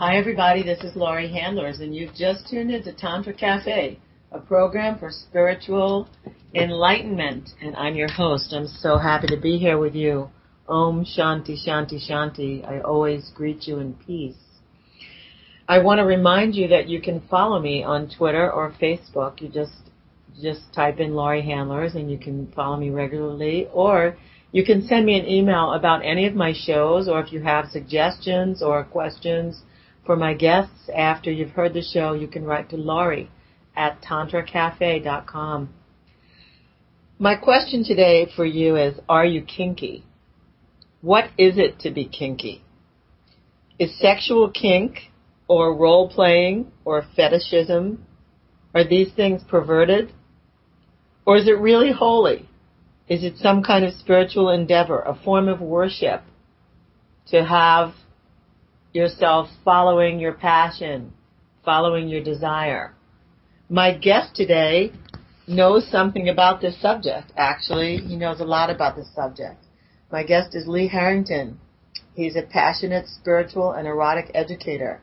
Hi, 0.00 0.16
everybody. 0.16 0.62
This 0.62 0.84
is 0.84 0.94
Laurie 0.94 1.26
Handlers, 1.32 1.80
and 1.80 1.92
you've 1.92 2.14
just 2.14 2.48
tuned 2.48 2.70
into 2.70 2.92
Tantra 2.92 3.32
Cafe, 3.32 3.98
a 4.30 4.38
program 4.38 4.96
for 4.96 5.10
spiritual 5.10 6.08
enlightenment. 6.54 7.50
And 7.60 7.74
I'm 7.74 7.96
your 7.96 8.08
host. 8.08 8.52
I'm 8.52 8.68
so 8.68 8.96
happy 8.96 9.26
to 9.26 9.36
be 9.36 9.58
here 9.58 9.76
with 9.76 9.96
you. 9.96 10.30
Om 10.68 11.04
Shanti 11.04 11.56
Shanti 11.66 11.98
Shanti. 11.98 12.64
I 12.64 12.78
always 12.78 13.32
greet 13.34 13.66
you 13.66 13.80
in 13.80 13.94
peace. 13.94 14.36
I 15.66 15.80
want 15.80 15.98
to 15.98 16.04
remind 16.04 16.54
you 16.54 16.68
that 16.68 16.88
you 16.88 17.00
can 17.02 17.20
follow 17.22 17.58
me 17.58 17.82
on 17.82 18.08
Twitter 18.08 18.52
or 18.52 18.72
Facebook. 18.80 19.40
You 19.40 19.48
just 19.48 19.90
just 20.40 20.72
type 20.72 21.00
in 21.00 21.14
Laurie 21.14 21.42
Handlers 21.42 21.96
and 21.96 22.08
you 22.08 22.18
can 22.18 22.46
follow 22.52 22.76
me 22.76 22.90
regularly 22.90 23.66
or 23.72 24.16
you 24.52 24.64
can 24.64 24.86
send 24.86 25.06
me 25.06 25.18
an 25.18 25.26
email 25.26 25.72
about 25.72 26.04
any 26.04 26.24
of 26.24 26.36
my 26.36 26.52
shows 26.52 27.08
or 27.08 27.18
if 27.20 27.32
you 27.32 27.40
have 27.40 27.66
suggestions 27.70 28.62
or 28.62 28.84
questions 28.84 29.62
for 30.08 30.16
my 30.16 30.32
guests 30.32 30.88
after 30.96 31.30
you've 31.30 31.50
heard 31.50 31.74
the 31.74 31.82
show, 31.82 32.14
you 32.14 32.26
can 32.26 32.42
write 32.42 32.70
to 32.70 32.78
Laurie 32.78 33.30
at 33.76 34.00
tantracafe.com. 34.00 35.68
My 37.18 37.34
question 37.34 37.84
today 37.84 38.26
for 38.34 38.46
you 38.46 38.76
is, 38.76 38.98
are 39.06 39.26
you 39.26 39.42
kinky? 39.42 40.06
What 41.02 41.24
is 41.36 41.58
it 41.58 41.80
to 41.80 41.90
be 41.90 42.06
kinky? 42.06 42.64
Is 43.78 44.00
sexual 44.00 44.50
kink 44.50 45.10
or 45.46 45.76
role 45.76 46.08
playing 46.08 46.72
or 46.86 47.04
fetishism, 47.14 47.98
are 48.74 48.88
these 48.88 49.12
things 49.12 49.42
perverted? 49.46 50.10
Or 51.26 51.36
is 51.36 51.46
it 51.46 51.58
really 51.58 51.92
holy? 51.92 52.48
Is 53.08 53.22
it 53.22 53.36
some 53.36 53.62
kind 53.62 53.84
of 53.84 53.92
spiritual 53.92 54.48
endeavor, 54.48 55.00
a 55.00 55.14
form 55.22 55.48
of 55.48 55.60
worship 55.60 56.22
to 57.26 57.44
have 57.44 57.92
yourself 58.92 59.48
following 59.64 60.18
your 60.18 60.32
passion, 60.32 61.12
following 61.64 62.08
your 62.08 62.22
desire? 62.22 62.94
My 63.68 63.96
guest 63.96 64.34
today 64.34 64.92
knows 65.46 65.90
something 65.90 66.28
about 66.28 66.60
this 66.60 66.80
subject, 66.80 67.32
actually. 67.36 67.98
He 67.98 68.16
knows 68.16 68.40
a 68.40 68.44
lot 68.44 68.70
about 68.70 68.96
this 68.96 69.12
subject. 69.14 69.64
My 70.10 70.22
guest 70.22 70.54
is 70.54 70.66
Lee 70.66 70.88
Harrington. 70.88 71.58
He's 72.14 72.36
a 72.36 72.42
passionate 72.42 73.06
spiritual 73.08 73.72
and 73.72 73.86
erotic 73.86 74.30
educator. 74.34 75.00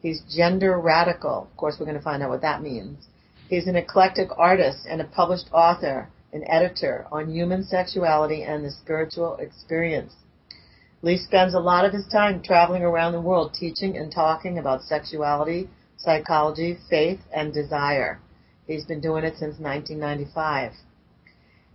He's 0.00 0.22
gender 0.34 0.78
radical. 0.78 1.48
Of 1.50 1.56
course, 1.56 1.76
we're 1.78 1.86
going 1.86 1.98
to 1.98 2.02
find 2.02 2.22
out 2.22 2.30
what 2.30 2.42
that 2.42 2.62
means. 2.62 3.06
He's 3.48 3.66
an 3.66 3.76
eclectic 3.76 4.28
artist 4.36 4.86
and 4.88 5.00
a 5.00 5.04
published 5.04 5.48
author 5.52 6.08
and 6.32 6.44
editor 6.46 7.06
on 7.12 7.30
human 7.30 7.64
sexuality 7.64 8.42
and 8.42 8.64
the 8.64 8.70
spiritual 8.70 9.36
experience. 9.36 10.14
Lee 11.02 11.18
spends 11.18 11.52
a 11.54 11.60
lot 11.60 11.84
of 11.84 11.92
his 11.92 12.06
time 12.06 12.42
traveling 12.42 12.82
around 12.82 13.12
the 13.12 13.20
world 13.20 13.54
teaching 13.54 13.96
and 13.96 14.12
talking 14.12 14.58
about 14.58 14.82
sexuality, 14.82 15.68
psychology, 15.96 16.78
faith, 16.88 17.20
and 17.34 17.52
desire. 17.52 18.20
He's 18.66 18.84
been 18.84 19.00
doing 19.00 19.24
it 19.24 19.36
since 19.36 19.58
1995. 19.58 20.72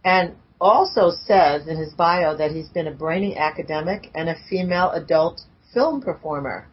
And 0.05 0.35
also 0.59 1.11
says 1.11 1.67
in 1.67 1.77
his 1.77 1.93
bio 1.93 2.35
that 2.37 2.51
he's 2.51 2.69
been 2.69 2.87
a 2.87 2.91
brainy 2.91 3.35
academic 3.35 4.09
and 4.15 4.29
a 4.29 4.35
female 4.49 4.91
adult 4.91 5.41
film 5.73 6.01
performer. 6.01 6.67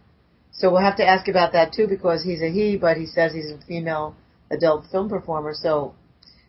So 0.53 0.71
we'll 0.71 0.81
have 0.81 0.97
to 0.99 1.07
ask 1.07 1.27
about 1.27 1.53
that 1.53 1.73
too 1.73 1.89
because 1.89 2.23
he's 2.23 2.41
a 2.41 2.51
he, 2.51 2.77
but 2.77 2.97
he 2.97 3.07
says 3.07 3.33
he's 3.33 3.51
a 3.51 3.59
female 3.67 4.15
adult 4.51 4.87
film 4.93 5.09
performer. 5.09 5.53
So 5.53 5.95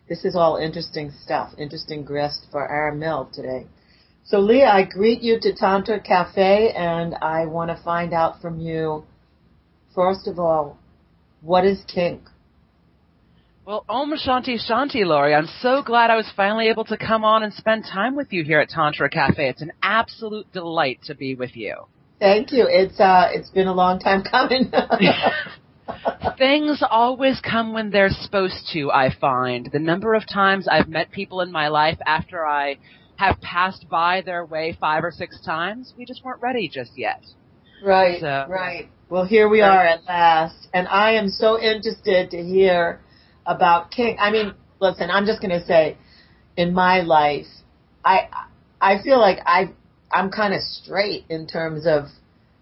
this 0.08 0.24
is 0.24 0.36
all 0.36 0.56
interesting 0.56 1.10
stuff, 1.10 1.52
interesting 1.58 2.04
grist 2.04 2.46
for 2.52 2.64
our 2.64 2.94
mill 2.94 3.28
today. 3.32 3.66
So 4.28 4.40
Leah, 4.40 4.66
I 4.66 4.82
greet 4.82 5.22
you 5.22 5.38
to 5.40 5.54
Tantra 5.54 6.00
Cafe 6.00 6.72
and 6.76 7.14
I 7.22 7.46
want 7.46 7.70
to 7.70 7.80
find 7.84 8.12
out 8.12 8.40
from 8.42 8.58
you, 8.58 9.04
first 9.94 10.26
of 10.26 10.40
all, 10.40 10.78
what 11.42 11.64
is 11.64 11.84
kink? 11.86 12.22
Well, 13.64 13.84
Om 13.88 14.14
Shanti 14.16 14.58
Shanti, 14.58 15.04
Laurie. 15.04 15.34
I'm 15.34 15.48
so 15.60 15.80
glad 15.80 16.10
I 16.10 16.16
was 16.16 16.28
finally 16.36 16.68
able 16.68 16.84
to 16.86 16.96
come 16.96 17.24
on 17.24 17.44
and 17.44 17.54
spend 17.54 17.84
time 17.84 18.16
with 18.16 18.32
you 18.32 18.42
here 18.42 18.58
at 18.58 18.68
Tantra 18.68 19.08
Cafe. 19.08 19.48
It's 19.48 19.62
an 19.62 19.72
absolute 19.80 20.52
delight 20.52 20.98
to 21.04 21.14
be 21.14 21.36
with 21.36 21.56
you. 21.56 21.76
Thank 22.18 22.50
you. 22.50 22.66
It's 22.68 22.98
uh, 22.98 23.28
it's 23.32 23.50
been 23.50 23.68
a 23.68 23.74
long 23.74 24.00
time 24.00 24.24
coming. 24.24 24.72
Things 26.38 26.82
always 26.88 27.40
come 27.40 27.72
when 27.72 27.90
they're 27.90 28.10
supposed 28.10 28.70
to, 28.72 28.90
I 28.90 29.14
find. 29.20 29.68
The 29.72 29.78
number 29.78 30.14
of 30.14 30.28
times 30.28 30.66
I've 30.66 30.88
met 30.88 31.10
people 31.10 31.40
in 31.42 31.52
my 31.52 31.68
life 31.68 31.98
after 32.06 32.44
I 32.44 32.78
have 33.16 33.40
passed 33.40 33.88
by 33.88 34.22
their 34.22 34.44
way 34.44 34.76
five 34.78 35.04
or 35.04 35.10
six 35.10 35.40
times, 35.44 35.94
we 35.96 36.04
just 36.04 36.24
weren't 36.24 36.40
ready 36.42 36.68
just 36.68 36.92
yet. 36.96 37.24
Right, 37.82 38.20
so, 38.20 38.46
right. 38.48 38.88
Well, 39.08 39.24
here 39.24 39.48
we 39.48 39.60
are 39.60 39.84
at 39.84 40.04
last. 40.04 40.68
And 40.74 40.88
I 40.88 41.12
am 41.12 41.28
so 41.28 41.60
interested 41.60 42.30
to 42.30 42.42
hear 42.42 43.00
about 43.44 43.90
kink. 43.90 44.18
I 44.20 44.30
mean, 44.30 44.54
listen, 44.80 45.10
I'm 45.10 45.26
just 45.26 45.40
going 45.40 45.58
to 45.58 45.64
say, 45.66 45.96
in 46.56 46.74
my 46.74 47.00
life, 47.00 47.46
I, 48.04 48.28
I 48.80 49.02
feel 49.02 49.20
like 49.20 49.38
I, 49.46 49.72
I'm 50.12 50.30
kind 50.30 50.54
of 50.54 50.60
straight 50.62 51.24
in 51.28 51.46
terms 51.46 51.86
of 51.86 52.06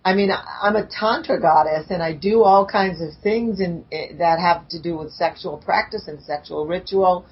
I 0.04 0.14
mean, 0.14 0.30
I'm 0.30 0.76
a 0.76 0.86
tantra 0.86 1.40
goddess, 1.40 1.86
and 1.88 2.02
I 2.02 2.12
do 2.12 2.42
all 2.42 2.66
kinds 2.66 3.00
of 3.00 3.08
things 3.22 3.58
in, 3.58 3.84
eh, 3.90 4.08
that 4.18 4.38
have 4.38 4.68
to 4.68 4.82
do 4.82 4.98
with 4.98 5.12
sexual 5.12 5.56
practice 5.56 6.08
and 6.08 6.22
sexual 6.22 6.66
ritual 6.66 7.24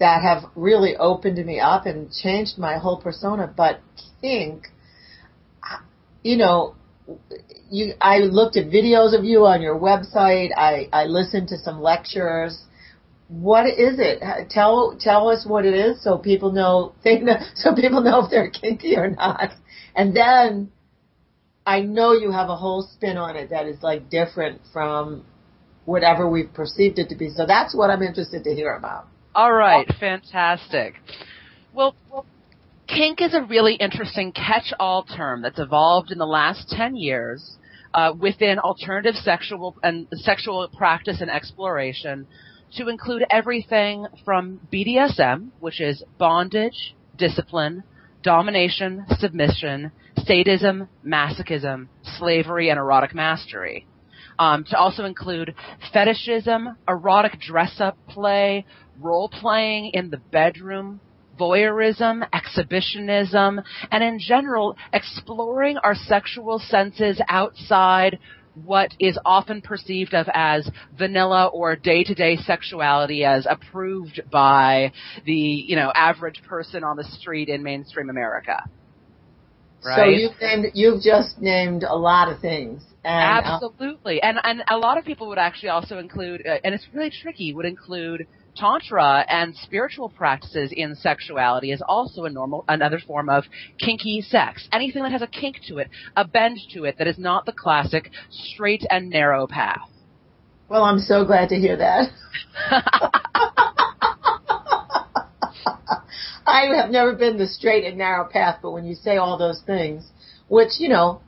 that 0.00 0.22
have 0.22 0.50
really 0.56 0.96
opened 0.96 1.44
me 1.44 1.60
up 1.60 1.86
and 1.86 2.10
changed 2.10 2.58
my 2.58 2.78
whole 2.78 3.00
persona. 3.00 3.52
But 3.54 3.80
kink, 4.20 4.68
you 6.22 6.36
know, 6.36 6.74
you 7.70 7.92
I 8.00 8.18
looked 8.18 8.56
at 8.56 8.66
videos 8.66 9.16
of 9.16 9.24
you 9.24 9.46
on 9.46 9.62
your 9.62 9.78
website. 9.78 10.50
I 10.56 10.88
I 10.92 11.04
listened 11.04 11.48
to 11.48 11.58
some 11.58 11.80
lectures. 11.80 12.64
What 13.28 13.66
is 13.66 13.98
it? 13.98 14.22
Tell 14.50 14.96
tell 14.98 15.28
us 15.28 15.46
what 15.46 15.66
it 15.66 15.74
is 15.74 16.02
so 16.02 16.18
people 16.18 16.50
know 16.50 16.94
think 17.02 17.28
so 17.54 17.74
people 17.74 18.00
know 18.00 18.24
if 18.24 18.30
they're 18.30 18.50
kinky 18.50 18.96
or 18.96 19.10
not. 19.10 19.50
And 19.94 20.16
then 20.16 20.72
I 21.66 21.80
know 21.80 22.12
you 22.12 22.32
have 22.32 22.48
a 22.48 22.56
whole 22.56 22.88
spin 22.94 23.18
on 23.18 23.36
it 23.36 23.50
that 23.50 23.66
is 23.66 23.82
like 23.82 24.08
different 24.08 24.62
from 24.72 25.24
whatever 25.84 26.28
we've 26.28 26.52
perceived 26.54 26.98
it 26.98 27.10
to 27.10 27.16
be. 27.16 27.30
So 27.30 27.44
that's 27.46 27.74
what 27.74 27.90
I'm 27.90 28.02
interested 28.02 28.44
to 28.44 28.54
hear 28.54 28.74
about. 28.74 29.06
All 29.34 29.52
right, 29.52 29.86
fantastic. 30.00 30.94
Well, 31.72 31.94
kink 32.88 33.20
is 33.20 33.34
a 33.34 33.42
really 33.42 33.74
interesting 33.74 34.32
catch-all 34.32 35.04
term 35.04 35.42
that's 35.42 35.58
evolved 35.58 36.10
in 36.10 36.18
the 36.18 36.26
last 36.26 36.68
10 36.70 36.96
years 36.96 37.56
uh, 37.94 38.12
within 38.18 38.58
alternative 38.58 39.14
sexual 39.14 39.76
and 39.82 40.08
sexual 40.12 40.68
practice 40.76 41.20
and 41.20 41.30
exploration 41.30 42.26
to 42.76 42.88
include 42.88 43.24
everything 43.30 44.06
from 44.24 44.60
BDSM, 44.72 45.50
which 45.60 45.80
is 45.80 46.02
bondage, 46.18 46.94
discipline, 47.16 47.84
domination, 48.22 49.04
submission, 49.18 49.92
sadism, 50.24 50.88
masochism, 51.06 51.88
slavery, 52.02 52.68
and 52.68 52.78
erotic 52.78 53.14
mastery. 53.14 53.86
Um, 54.40 54.64
to 54.70 54.78
also 54.78 55.04
include 55.04 55.54
fetishism, 55.92 56.74
erotic 56.88 57.38
dress-up 57.38 57.98
play, 58.08 58.64
role-playing 58.98 59.90
in 59.92 60.08
the 60.08 60.16
bedroom, 60.16 61.00
voyeurism, 61.38 62.26
exhibitionism, 62.32 63.60
and 63.90 64.02
in 64.02 64.18
general, 64.18 64.76
exploring 64.94 65.76
our 65.76 65.94
sexual 65.94 66.58
senses 66.58 67.20
outside 67.28 68.18
what 68.54 68.94
is 68.98 69.18
often 69.26 69.60
perceived 69.60 70.14
of 70.14 70.26
as 70.32 70.68
vanilla 70.98 71.46
or 71.52 71.76
day-to-day 71.76 72.36
sexuality 72.36 73.24
as 73.24 73.46
approved 73.48 74.22
by 74.32 74.90
the, 75.26 75.32
you 75.32 75.76
know, 75.76 75.92
average 75.94 76.42
person 76.48 76.82
on 76.82 76.96
the 76.96 77.04
street 77.04 77.50
in 77.50 77.62
mainstream 77.62 78.08
America. 78.08 78.64
Right? 79.84 79.96
So 79.96 80.04
you've 80.04 80.40
named, 80.40 80.72
you've 80.74 81.02
just 81.02 81.38
named 81.38 81.84
a 81.84 81.94
lot 81.94 82.32
of 82.32 82.40
things. 82.40 82.82
And, 83.02 83.46
uh, 83.46 83.58
Absolutely. 83.62 84.20
And, 84.22 84.38
and 84.42 84.62
a 84.68 84.76
lot 84.76 84.98
of 84.98 85.04
people 85.04 85.28
would 85.28 85.38
actually 85.38 85.70
also 85.70 85.98
include, 85.98 86.46
uh, 86.46 86.58
and 86.62 86.74
it's 86.74 86.86
really 86.92 87.10
tricky, 87.10 87.54
would 87.54 87.64
include 87.64 88.26
tantra 88.56 89.24
and 89.28 89.54
spiritual 89.56 90.08
practices 90.10 90.72
in 90.72 90.94
sexuality 90.94 91.72
is 91.72 91.82
also 91.86 92.24
a 92.24 92.30
normal 92.30 92.64
another 92.68 92.98
form 92.98 93.28
of 93.28 93.44
kinky 93.78 94.20
sex. 94.20 94.68
Anything 94.72 95.02
that 95.02 95.12
has 95.12 95.22
a 95.22 95.26
kink 95.26 95.60
to 95.68 95.78
it, 95.78 95.88
a 96.16 96.26
bend 96.26 96.58
to 96.74 96.84
it 96.84 96.98
that 96.98 97.06
is 97.06 97.18
not 97.18 97.46
the 97.46 97.52
classic 97.52 98.10
straight 98.30 98.84
and 98.90 99.08
narrow 99.08 99.46
path. 99.46 99.88
Well, 100.68 100.84
I'm 100.84 100.98
so 100.98 101.24
glad 101.24 101.48
to 101.48 101.56
hear 101.56 101.76
that. 101.76 102.10
I 106.46 106.66
have 106.74 106.90
never 106.90 107.14
been 107.14 107.38
the 107.38 107.46
straight 107.46 107.84
and 107.84 107.96
narrow 107.96 108.28
path, 108.28 108.58
but 108.62 108.72
when 108.72 108.84
you 108.84 108.94
say 108.94 109.16
all 109.16 109.38
those 109.38 109.62
things, 109.66 110.08
which 110.48 110.78
you 110.78 110.88
know, 110.88 111.20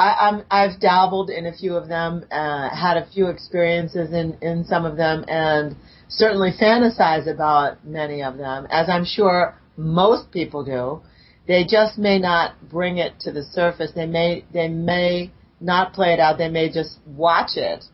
I, 0.00 0.28
I'm 0.28 0.44
I've 0.50 0.80
dabbled 0.80 1.28
in 1.30 1.46
a 1.46 1.52
few 1.52 1.74
of 1.76 1.88
them, 1.88 2.24
uh, 2.30 2.68
had 2.70 2.96
a 2.96 3.06
few 3.12 3.26
experiences 3.26 4.12
in 4.12 4.38
in 4.40 4.64
some 4.64 4.84
of 4.84 4.96
them, 4.96 5.24
and 5.28 5.76
certainly 6.08 6.52
fantasize 6.60 7.26
about 7.26 7.84
many 7.84 8.22
of 8.22 8.38
them, 8.38 8.66
as 8.70 8.88
I'm 8.88 9.04
sure 9.04 9.54
most 9.76 10.30
people 10.32 10.64
do. 10.64 11.00
They 11.46 11.64
just 11.64 11.98
may 11.98 12.18
not 12.18 12.54
bring 12.70 12.98
it 12.98 13.18
to 13.20 13.32
the 13.32 13.42
surface. 13.42 13.90
They 13.94 14.06
may, 14.06 14.44
they 14.52 14.68
may 14.68 15.32
not 15.60 15.92
play 15.92 16.12
it 16.12 16.20
out. 16.20 16.38
They 16.38 16.48
may 16.48 16.70
just 16.70 16.98
watch 17.06 17.56
it, 17.56 17.84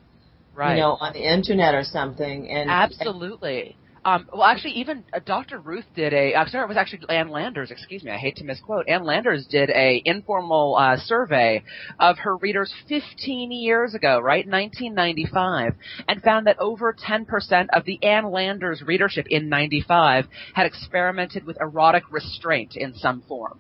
Right. 0.54 0.74
you 0.74 0.80
know, 0.82 0.96
on 1.00 1.12
the 1.12 1.20
internet 1.32 1.74
or 1.74 1.84
something. 1.84 2.50
And 2.50 2.68
Absolutely. 2.68 3.76
Um, 4.06 4.28
well, 4.32 4.44
actually, 4.44 4.74
even 4.74 5.02
uh, 5.12 5.18
Dr. 5.18 5.58
Ruth 5.58 5.84
did 5.96 6.14
a. 6.14 6.36
I'm 6.36 6.46
sorry, 6.46 6.64
it 6.64 6.68
was 6.68 6.76
actually 6.76 7.00
Ann 7.08 7.28
Landers. 7.28 7.72
Excuse 7.72 8.04
me, 8.04 8.12
I 8.12 8.16
hate 8.16 8.36
to 8.36 8.44
misquote. 8.44 8.88
Ann 8.88 9.02
Landers 9.04 9.48
did 9.48 9.68
a 9.70 10.00
informal 10.04 10.76
uh, 10.76 10.96
survey 10.96 11.64
of 11.98 12.16
her 12.18 12.36
readers 12.36 12.72
15 12.88 13.50
years 13.50 13.94
ago, 13.94 14.20
right, 14.20 14.46
1995, 14.46 15.74
and 16.06 16.22
found 16.22 16.46
that 16.46 16.56
over 16.60 16.94
10% 16.94 17.66
of 17.72 17.84
the 17.84 18.00
Ann 18.04 18.30
Landers 18.30 18.80
readership 18.86 19.26
in 19.28 19.48
95 19.48 20.26
had 20.54 20.66
experimented 20.66 21.44
with 21.44 21.56
erotic 21.60 22.04
restraint 22.12 22.76
in 22.76 22.94
some 22.94 23.24
form. 23.26 23.58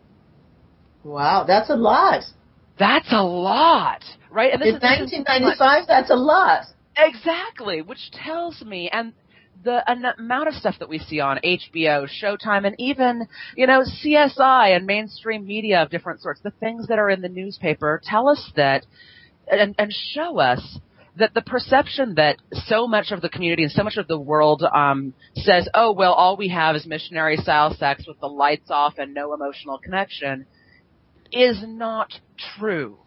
wow, 1.02 1.42
that's 1.44 1.70
a 1.70 1.76
lot. 1.76 2.22
That's 2.78 3.08
a 3.10 3.22
lot, 3.22 4.04
right? 4.30 4.52
And 4.52 4.62
In 4.62 4.66
this 4.68 4.74
is- 4.76 4.80
this 4.80 5.12
is- 5.12 5.24
1995, 5.26 5.86
that's 5.88 6.10
a 6.10 6.14
lot. 6.14 6.66
Exactly, 6.98 7.82
which 7.82 8.10
tells 8.12 8.62
me, 8.64 8.88
and 8.90 9.12
the 9.64 9.82
amount 10.18 10.48
of 10.48 10.54
stuff 10.54 10.76
that 10.78 10.88
we 10.88 10.98
see 10.98 11.20
on 11.20 11.38
HBO, 11.44 12.08
Showtime, 12.22 12.66
and 12.66 12.76
even, 12.78 13.26
you 13.56 13.66
know, 13.66 13.82
CSI 13.82 14.76
and 14.76 14.86
mainstream 14.86 15.46
media 15.46 15.82
of 15.82 15.90
different 15.90 16.20
sorts, 16.20 16.40
the 16.40 16.50
things 16.50 16.88
that 16.88 16.98
are 16.98 17.10
in 17.10 17.20
the 17.20 17.28
newspaper 17.28 18.00
tell 18.04 18.28
us 18.28 18.52
that, 18.56 18.86
and, 19.48 19.74
and 19.78 19.92
show 19.92 20.38
us 20.38 20.78
that 21.16 21.32
the 21.34 21.42
perception 21.42 22.14
that 22.16 22.36
so 22.66 22.86
much 22.86 23.10
of 23.10 23.22
the 23.22 23.28
community 23.28 23.62
and 23.62 23.72
so 23.72 23.82
much 23.82 23.96
of 23.96 24.06
the 24.06 24.18
world 24.18 24.62
um, 24.62 25.14
says, 25.34 25.68
oh, 25.74 25.92
well, 25.92 26.12
all 26.12 26.36
we 26.36 26.48
have 26.48 26.76
is 26.76 26.86
missionary 26.86 27.36
style 27.38 27.74
sex 27.74 28.04
with 28.06 28.20
the 28.20 28.26
lights 28.26 28.70
off 28.70 28.94
and 28.98 29.14
no 29.14 29.32
emotional 29.32 29.78
connection, 29.78 30.46
is 31.32 31.62
not 31.66 32.12
true 32.58 32.98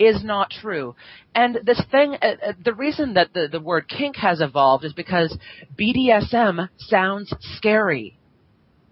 is 0.00 0.24
not 0.24 0.50
true. 0.50 0.96
And 1.34 1.58
this 1.62 1.80
thing, 1.90 2.16
uh, 2.20 2.26
uh, 2.26 2.52
the 2.64 2.74
reason 2.74 3.14
that 3.14 3.34
the, 3.34 3.48
the 3.52 3.60
word 3.60 3.86
kink 3.86 4.16
has 4.16 4.40
evolved 4.40 4.84
is 4.84 4.94
because 4.94 5.36
BDSM 5.78 6.70
sounds 6.78 7.32
scary. 7.56 8.16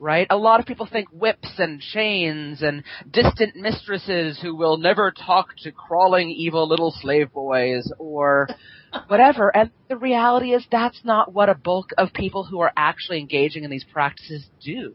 Right? 0.00 0.28
A 0.31 0.37
lot 0.37 0.60
of 0.60 0.66
people 0.66 0.87
think 0.87 1.08
whips 1.10 1.55
and 1.58 1.81
chains 1.81 2.62
and 2.62 2.84
distant 3.10 3.56
mistresses 3.56 4.38
who 4.40 4.55
will 4.55 4.76
never 4.76 5.10
talk 5.10 5.49
to 5.64 5.72
crawling 5.72 6.31
evil 6.31 6.69
little 6.69 6.94
slave 7.00 7.32
boys 7.32 7.90
or 7.99 8.49
whatever. 9.08 9.54
And 9.56 9.72
the 9.88 9.96
reality 9.96 10.52
is 10.52 10.64
that's 10.70 11.00
not 11.02 11.32
what 11.32 11.49
a 11.49 11.56
bulk 11.56 11.90
of 11.99 12.12
people 12.12 12.44
who 12.44 12.61
are 12.61 12.72
actually 12.76 13.19
engaging 13.19 13.64
in 13.64 13.72
these 13.72 13.84
practices 13.93 14.46
do. 14.62 14.94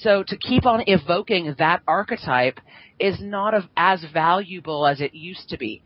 So 0.00 0.24
to 0.24 0.36
keep 0.36 0.66
on 0.66 0.82
evoking 0.86 1.54
that 1.58 1.82
archetype 1.86 2.58
is 2.98 3.20
not 3.20 3.54
of, 3.54 3.64
as 3.76 4.04
valuable 4.12 4.86
as 4.86 5.00
it 5.00 5.14
used 5.14 5.48
to 5.50 5.56
be. 5.58 5.82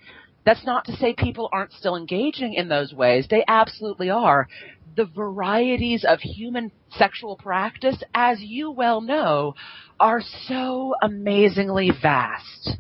That's 0.46 0.64
not 0.64 0.86
to 0.86 0.96
say 0.96 1.14
people 1.16 1.50
aren't 1.52 1.72
still 1.72 1.94
engaging 1.94 2.54
in 2.54 2.68
those 2.68 2.92
ways. 2.94 3.26
They 3.28 3.44
absolutely 3.46 4.08
are. 4.08 4.48
The 4.96 5.04
varieties 5.04 6.06
of 6.08 6.20
human 6.20 6.70
sexual 6.92 7.36
practice, 7.36 8.02
as 8.14 8.40
you 8.40 8.70
well 8.70 9.02
know, 9.02 9.54
are 10.00 10.22
so 10.46 10.94
amazingly 11.02 11.90
vast. 12.02 12.78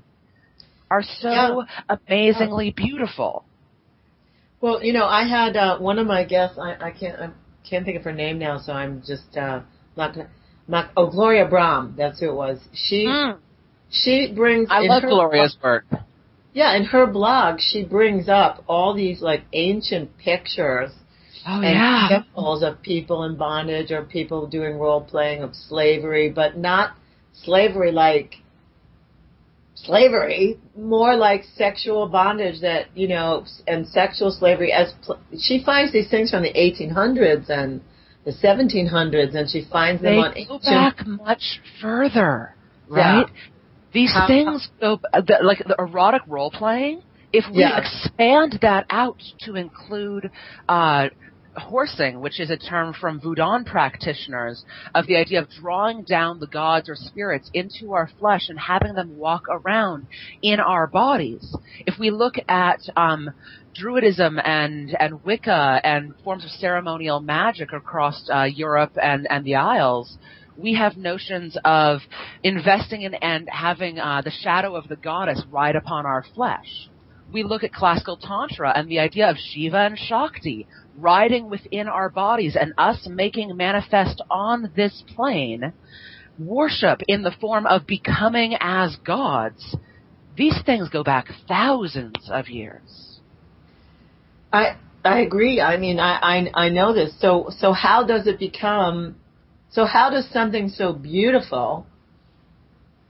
Are 0.90 1.02
so 1.02 1.64
Yeah. 1.88 1.96
amazingly 2.08 2.70
beautiful. 2.70 3.44
Well, 4.62 4.82
you 4.82 4.94
know, 4.94 5.04
I 5.04 5.24
had 5.28 5.56
uh, 5.56 5.78
one 5.78 5.98
of 5.98 6.06
my 6.06 6.24
guests. 6.24 6.58
I, 6.58 6.74
I 6.80 6.90
can't. 6.90 7.20
I 7.20 7.30
can't 7.68 7.84
think 7.84 7.98
of 7.98 8.04
her 8.04 8.12
name 8.12 8.38
now, 8.38 8.58
so 8.58 8.72
I'm 8.72 9.02
just 9.06 9.36
uh, 9.36 9.60
not 9.96 10.14
gonna. 10.14 10.28
Oh, 10.96 11.10
Gloria 11.10 11.48
Brame. 11.48 11.96
That's 11.96 12.20
who 12.20 12.28
it 12.30 12.34
was. 12.34 12.58
She 12.74 13.06
Mm. 13.06 13.38
she 13.90 14.32
brings. 14.34 14.68
I 14.70 14.80
love 14.80 15.02
Gloria's 15.02 15.56
work. 15.62 15.84
Yeah, 16.52 16.76
in 16.76 16.84
her 16.84 17.06
blog, 17.06 17.60
she 17.60 17.84
brings 17.84 18.28
up 18.28 18.64
all 18.66 18.92
these 18.94 19.20
like 19.22 19.42
ancient 19.52 20.16
pictures 20.18 20.90
Oh 21.46 21.60
and 21.62 21.74
yeah. 21.74 22.08
symbols 22.08 22.62
of 22.62 22.82
people 22.82 23.24
in 23.24 23.36
bondage 23.36 23.90
or 23.92 24.02
people 24.02 24.46
doing 24.46 24.78
role 24.78 25.00
playing 25.00 25.42
of 25.42 25.54
slavery, 25.54 26.28
but 26.28 26.56
not 26.58 26.94
slavery 27.32 27.92
like 27.92 28.36
slavery, 29.74 30.58
more 30.76 31.16
like 31.16 31.44
sexual 31.54 32.08
bondage 32.08 32.60
that, 32.62 32.86
you 32.94 33.08
know, 33.08 33.44
and 33.66 33.86
sexual 33.86 34.30
slavery 34.30 34.72
as 34.72 34.92
pl- 35.04 35.18
she 35.38 35.62
finds 35.64 35.92
these 35.92 36.10
things 36.10 36.30
from 36.30 36.42
the 36.42 36.52
1800s 36.52 37.48
and 37.48 37.80
the 38.28 38.46
1700s 38.46 39.34
and 39.34 39.48
she 39.48 39.66
finds 39.72 40.02
them 40.02 40.12
They 40.12 40.18
on 40.18 40.32
go 40.32 40.54
ancient 40.54 40.62
back 40.64 41.06
much 41.06 41.60
further, 41.80 42.54
Yeah. 42.90 43.20
right? 43.20 43.26
These 43.92 44.12
How- 44.12 44.26
things 44.26 44.68
go 44.80 45.00
the, 45.12 45.38
like 45.42 45.58
the 45.66 45.76
erotic 45.78 46.22
role 46.26 46.50
playing. 46.50 47.02
If 47.32 47.46
we 47.50 47.60
Yeah. 47.60 47.78
expand 47.78 48.58
that 48.60 48.84
out 48.90 49.22
to 49.44 49.54
include 49.56 50.30
uh, 50.68 51.08
horsing, 51.56 52.20
which 52.20 52.38
is 52.38 52.50
a 52.50 52.56
term 52.56 52.92
from 52.92 53.18
Voodoo 53.18 53.64
practitioners, 53.64 54.64
of 54.94 55.06
the 55.06 55.16
idea 55.16 55.40
of 55.40 55.48
drawing 55.50 56.02
down 56.02 56.38
the 56.38 56.46
gods 56.46 56.88
or 56.88 56.94
spirits 56.96 57.50
into 57.54 57.94
our 57.94 58.08
flesh 58.20 58.48
and 58.50 58.58
having 58.58 58.94
them 58.94 59.16
walk 59.16 59.44
around 59.50 60.06
in 60.42 60.60
our 60.60 60.86
bodies. 60.86 61.56
If 61.86 61.98
we 61.98 62.10
look 62.10 62.34
at 62.48 62.80
um, 62.96 63.30
Druidism 63.80 64.40
and 64.44 64.96
and 64.98 65.24
Wicca 65.24 65.80
and 65.84 66.14
forms 66.24 66.44
of 66.44 66.50
ceremonial 66.50 67.20
magic 67.20 67.72
across 67.72 68.28
uh, 68.32 68.42
Europe 68.42 68.92
and 69.00 69.26
and 69.30 69.44
the 69.44 69.54
Isles, 69.54 70.18
we 70.56 70.74
have 70.74 70.96
notions 70.96 71.56
of 71.64 72.00
investing 72.42 73.02
in 73.02 73.14
and 73.14 73.48
having 73.48 73.98
uh, 73.98 74.22
the 74.22 74.32
shadow 74.32 74.74
of 74.74 74.88
the 74.88 74.96
goddess 74.96 75.42
ride 75.50 75.76
upon 75.76 76.06
our 76.06 76.24
flesh. 76.34 76.88
We 77.32 77.44
look 77.44 77.62
at 77.62 77.72
classical 77.72 78.16
tantra 78.16 78.72
and 78.74 78.88
the 78.88 78.98
idea 78.98 79.30
of 79.30 79.36
Shiva 79.36 79.78
and 79.78 79.98
Shakti 79.98 80.66
riding 80.96 81.48
within 81.48 81.86
our 81.86 82.10
bodies 82.10 82.56
and 82.60 82.72
us 82.76 83.06
making 83.08 83.56
manifest 83.56 84.20
on 84.30 84.72
this 84.74 85.04
plane 85.14 85.72
worship 86.38 87.02
in 87.06 87.22
the 87.22 87.34
form 87.40 87.66
of 87.66 87.86
becoming 87.86 88.56
as 88.60 88.96
gods. 89.04 89.76
These 90.36 90.60
things 90.64 90.88
go 90.88 91.04
back 91.04 91.26
thousands 91.46 92.28
of 92.30 92.48
years. 92.48 93.07
I 94.52 94.76
I 95.04 95.20
agree. 95.20 95.60
I 95.60 95.76
mean, 95.76 95.98
I, 96.00 96.18
I 96.54 96.66
I 96.66 96.68
know 96.68 96.92
this. 96.92 97.12
So 97.20 97.50
so 97.58 97.72
how 97.72 98.04
does 98.04 98.26
it 98.26 98.38
become? 98.38 99.16
So 99.70 99.84
how 99.84 100.10
does 100.10 100.28
something 100.30 100.68
so 100.70 100.92
beautiful, 100.92 101.86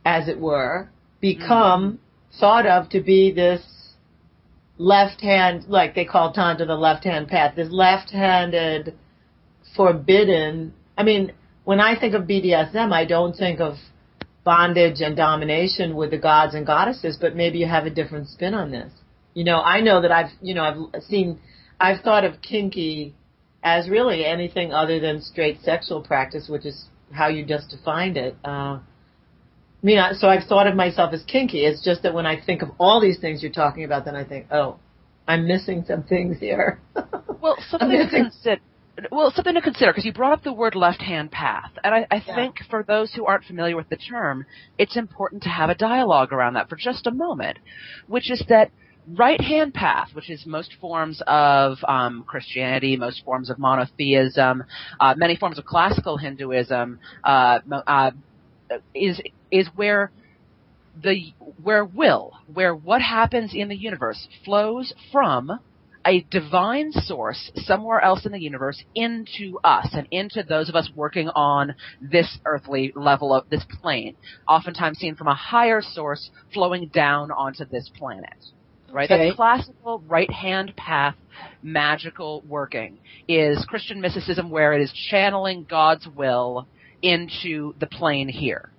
as 0.04 0.28
it 0.28 0.40
were, 0.40 0.90
become 1.20 1.82
mm-hmm. 1.84 2.40
thought 2.40 2.66
of 2.66 2.88
to 2.90 3.00
be 3.00 3.32
this 3.32 3.62
left 4.76 5.20
hand, 5.20 5.64
like 5.68 5.94
they 5.94 6.04
call 6.04 6.32
Tantra 6.32 6.66
the 6.66 6.74
left 6.74 7.04
hand 7.04 7.28
path, 7.28 7.54
this 7.56 7.68
left 7.70 8.10
handed, 8.10 8.94
forbidden. 9.76 10.72
I 10.96 11.02
mean, 11.02 11.32
when 11.64 11.80
I 11.80 11.98
think 11.98 12.14
of 12.14 12.22
BDSM, 12.22 12.92
I 12.92 13.04
don't 13.04 13.34
think 13.36 13.60
of 13.60 13.74
bondage 14.44 15.00
and 15.00 15.16
domination 15.16 15.94
with 15.94 16.10
the 16.10 16.18
gods 16.18 16.54
and 16.54 16.66
goddesses, 16.66 17.18
but 17.20 17.36
maybe 17.36 17.58
you 17.58 17.66
have 17.66 17.84
a 17.84 17.90
different 17.90 18.28
spin 18.28 18.54
on 18.54 18.70
this. 18.70 18.92
You 19.34 19.44
know, 19.44 19.60
I 19.60 19.80
know 19.80 20.00
that 20.02 20.10
I've, 20.12 20.30
you 20.40 20.54
know, 20.54 20.90
I've 20.94 21.02
seen, 21.02 21.38
I've 21.78 22.00
thought 22.02 22.24
of 22.24 22.40
kinky 22.42 23.14
as 23.62 23.88
really 23.88 24.24
anything 24.24 24.72
other 24.72 25.00
than 25.00 25.20
straight 25.20 25.60
sexual 25.62 26.00
practice, 26.02 26.48
which 26.48 26.64
is 26.66 26.86
how 27.12 27.28
you 27.28 27.44
just 27.44 27.70
defined 27.70 28.16
it. 28.16 28.36
Uh, 28.44 28.78
I 28.80 28.80
mean, 29.82 29.98
I- 29.98 30.12
so 30.12 30.28
I've 30.28 30.44
thought 30.44 30.66
of 30.66 30.74
myself 30.74 31.12
as 31.12 31.22
kinky. 31.24 31.64
It's 31.64 31.82
just 31.84 32.02
that 32.02 32.14
when 32.14 32.26
I 32.26 32.40
think 32.40 32.62
of 32.62 32.70
all 32.78 33.00
these 33.00 33.18
things 33.18 33.42
you're 33.42 33.52
talking 33.52 33.84
about, 33.84 34.04
then 34.04 34.16
I 34.16 34.24
think, 34.24 34.46
oh, 34.50 34.78
I'm 35.26 35.46
missing 35.46 35.84
some 35.86 36.02
things 36.02 36.38
here. 36.40 36.80
Well, 37.40 37.56
something 37.70 37.90
to 37.90 38.08
consider. 38.10 38.60
Well, 39.12 39.30
something 39.30 39.54
to 39.54 39.60
consider 39.60 39.92
because 39.92 40.04
you 40.04 40.12
brought 40.12 40.32
up 40.32 40.42
the 40.42 40.52
word 40.52 40.74
left-hand 40.74 41.30
path, 41.30 41.70
and 41.84 41.94
I, 41.94 42.04
I 42.10 42.16
Yeah. 42.26 42.34
think 42.34 42.56
for 42.68 42.82
those 42.82 43.12
who 43.14 43.26
aren't 43.26 43.44
familiar 43.44 43.76
with 43.76 43.88
the 43.88 43.96
term, 43.96 44.44
it's 44.76 44.96
important 44.96 45.44
to 45.44 45.48
have 45.48 45.70
a 45.70 45.76
dialogue 45.76 46.32
around 46.32 46.54
that 46.54 46.68
for 46.68 46.74
just 46.74 47.06
a 47.06 47.12
moment, 47.12 47.58
which 48.08 48.28
is 48.28 48.42
that 48.48 48.72
right-hand 49.14 49.74
path, 49.74 50.10
which 50.12 50.30
is 50.30 50.44
most 50.46 50.74
forms 50.80 51.22
of 51.26 51.78
um, 51.86 52.24
Christianity, 52.26 52.96
most 52.96 53.24
forms 53.24 53.50
of 53.50 53.58
monotheism, 53.58 54.64
uh, 55.00 55.14
many 55.16 55.36
forms 55.36 55.58
of 55.58 55.64
classical 55.64 56.16
Hinduism, 56.16 56.98
uh, 57.24 57.58
uh, 57.86 58.10
is 58.94 59.20
is 59.50 59.68
where 59.74 60.10
the 61.02 61.32
where 61.62 61.84
will, 61.84 62.32
where 62.52 62.74
what 62.74 63.00
happens 63.00 63.52
in 63.54 63.68
the 63.68 63.76
universe 63.76 64.28
flows 64.44 64.92
from 65.12 65.58
a 66.06 66.24
divine 66.30 66.90
source 66.92 67.50
somewhere 67.56 68.00
else 68.00 68.24
in 68.24 68.32
the 68.32 68.40
universe 68.40 68.82
into 68.94 69.58
us 69.62 69.88
and 69.92 70.06
into 70.10 70.42
those 70.42 70.68
of 70.68 70.74
us 70.74 70.88
working 70.94 71.28
on 71.30 71.74
this 72.00 72.38
earthly 72.46 72.92
level 72.94 73.34
of 73.34 73.48
this 73.50 73.64
plane, 73.82 74.16
oftentimes 74.48 74.98
seen 74.98 75.14
from 75.14 75.26
a 75.26 75.34
higher 75.34 75.82
source 75.82 76.30
flowing 76.54 76.88
down 76.88 77.30
onto 77.30 77.64
this 77.66 77.90
planet. 77.98 78.44
Right? 78.90 79.10
Okay. 79.10 79.26
That's 79.26 79.36
classical 79.36 80.02
right 80.06 80.30
hand 80.30 80.74
path 80.76 81.14
magical 81.62 82.42
working 82.48 82.98
is 83.28 83.64
Christian 83.68 84.00
mysticism 84.00 84.50
where 84.50 84.72
it 84.72 84.80
is 84.80 84.92
channeling 85.10 85.66
God's 85.68 86.06
will 86.06 86.66
into 87.02 87.74
the 87.78 87.86
plane 87.86 88.28
here. 88.28 88.70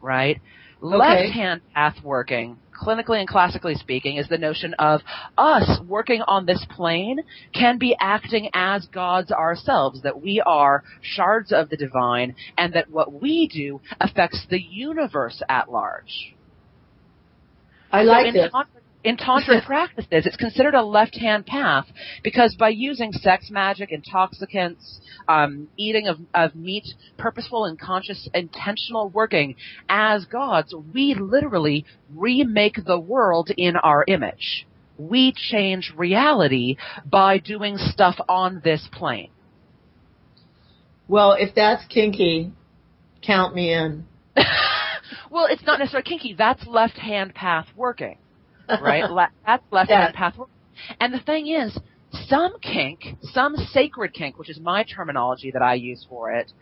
Right? 0.00 0.40
Left 0.80 1.32
hand 1.32 1.60
path 1.74 1.96
working, 2.04 2.56
clinically 2.72 3.18
and 3.18 3.26
classically 3.26 3.74
speaking, 3.74 4.16
is 4.16 4.28
the 4.28 4.38
notion 4.38 4.74
of 4.74 5.00
us 5.36 5.80
working 5.88 6.22
on 6.22 6.46
this 6.46 6.64
plane 6.70 7.18
can 7.52 7.78
be 7.78 7.96
acting 7.98 8.48
as 8.54 8.86
gods 8.86 9.32
ourselves, 9.32 10.02
that 10.02 10.22
we 10.22 10.40
are 10.46 10.84
shards 11.02 11.50
of 11.50 11.68
the 11.68 11.76
divine, 11.76 12.36
and 12.56 12.74
that 12.74 12.88
what 12.90 13.20
we 13.20 13.48
do 13.48 13.80
affects 14.00 14.46
the 14.50 14.60
universe 14.60 15.42
at 15.48 15.68
large. 15.68 16.36
I 17.90 18.04
like 18.04 18.26
so 18.26 18.32
this. 18.32 18.52
Tantra, 18.52 18.80
in 19.04 19.16
tantric 19.16 19.64
practices, 19.66 20.26
it's 20.26 20.36
considered 20.36 20.74
a 20.74 20.82
left-hand 20.82 21.46
path 21.46 21.86
because 22.22 22.54
by 22.56 22.68
using 22.68 23.12
sex 23.12 23.50
magic, 23.50 23.92
intoxicants, 23.92 25.00
um, 25.28 25.68
eating 25.76 26.08
of, 26.08 26.18
of 26.34 26.54
meat, 26.54 26.84
purposeful 27.16 27.64
and 27.64 27.78
conscious, 27.78 28.28
intentional 28.34 29.08
working 29.10 29.54
as 29.88 30.24
gods, 30.24 30.74
we 30.94 31.14
literally 31.14 31.84
remake 32.14 32.78
the 32.84 32.98
world 32.98 33.50
in 33.56 33.76
our 33.76 34.04
image. 34.08 34.66
We 34.98 35.32
change 35.32 35.92
reality 35.96 36.76
by 37.06 37.38
doing 37.38 37.76
stuff 37.78 38.16
on 38.28 38.60
this 38.64 38.88
plane. 38.92 39.30
Well, 41.06 41.32
if 41.38 41.54
that's 41.54 41.86
kinky, 41.86 42.52
count 43.22 43.54
me 43.54 43.72
in. 43.72 44.04
well, 45.30 45.46
it's 45.48 45.64
not 45.64 45.78
necessarily 45.78 46.08
kinky. 46.08 46.34
That's 46.36 46.66
left-hand 46.66 47.34
path 47.34 47.66
working 47.76 48.18
right? 48.82 49.04
Le- 49.10 49.30
that's 49.46 49.62
left 49.70 49.90
hand 49.90 50.14
path. 50.14 50.34
And 51.00 51.12
the 51.12 51.20
thing 51.20 51.48
is, 51.48 51.76
some 52.26 52.58
kink, 52.60 53.04
some 53.22 53.56
sacred 53.56 54.14
kink, 54.14 54.38
which 54.38 54.50
is 54.50 54.58
my 54.58 54.84
terminology 54.84 55.50
that 55.50 55.62
I 55.62 55.74
use 55.74 56.06
for 56.08 56.32
it, 56.32 56.52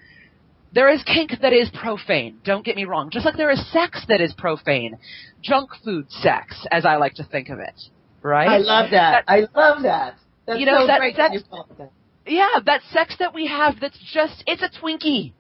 there 0.73 0.91
is 0.91 1.03
kink 1.05 1.33
that 1.41 1.53
is 1.53 1.71
profane. 1.71 2.39
Don't 2.45 2.65
get 2.65 2.77
me 2.77 2.85
wrong. 2.85 3.11
Just 3.11 3.25
like 3.25 3.37
there 3.37 3.51
is 3.51 3.73
sex 3.73 4.05
that 4.09 4.21
is 4.21 4.35
profane. 4.35 4.99
Junk 5.43 5.71
food 5.85 6.11
sex, 6.11 6.67
as 6.71 6.85
I 6.85 6.97
like 6.97 7.15
to 7.15 7.25
think 7.25 7.49
of 7.49 7.59
it. 7.61 7.81
Right? 8.23 8.49
I 8.49 8.59
love 8.59 8.91
that. 8.91 9.25
that 9.27 9.33
I 9.33 9.47
love 9.59 9.83
that. 9.85 10.17
That's 10.47 10.61
you 10.61 10.67
know, 10.67 10.81
so 10.81 10.87
that, 10.89 10.99
great 10.99 11.17
that, 11.17 11.33
that. 11.79 11.91
Yeah, 12.27 12.61
that 12.65 12.83
sex 12.93 13.17
that 13.21 13.35
we 13.35 13.47
have 13.47 13.77
that's 13.81 13.99
just, 14.13 14.43
it's 14.47 14.63
a 14.63 14.69
Twinkie. 14.69 15.33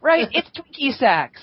Right? 0.00 0.28
it's 0.32 0.50
Twinkie 0.50 0.96
sex. 0.96 1.40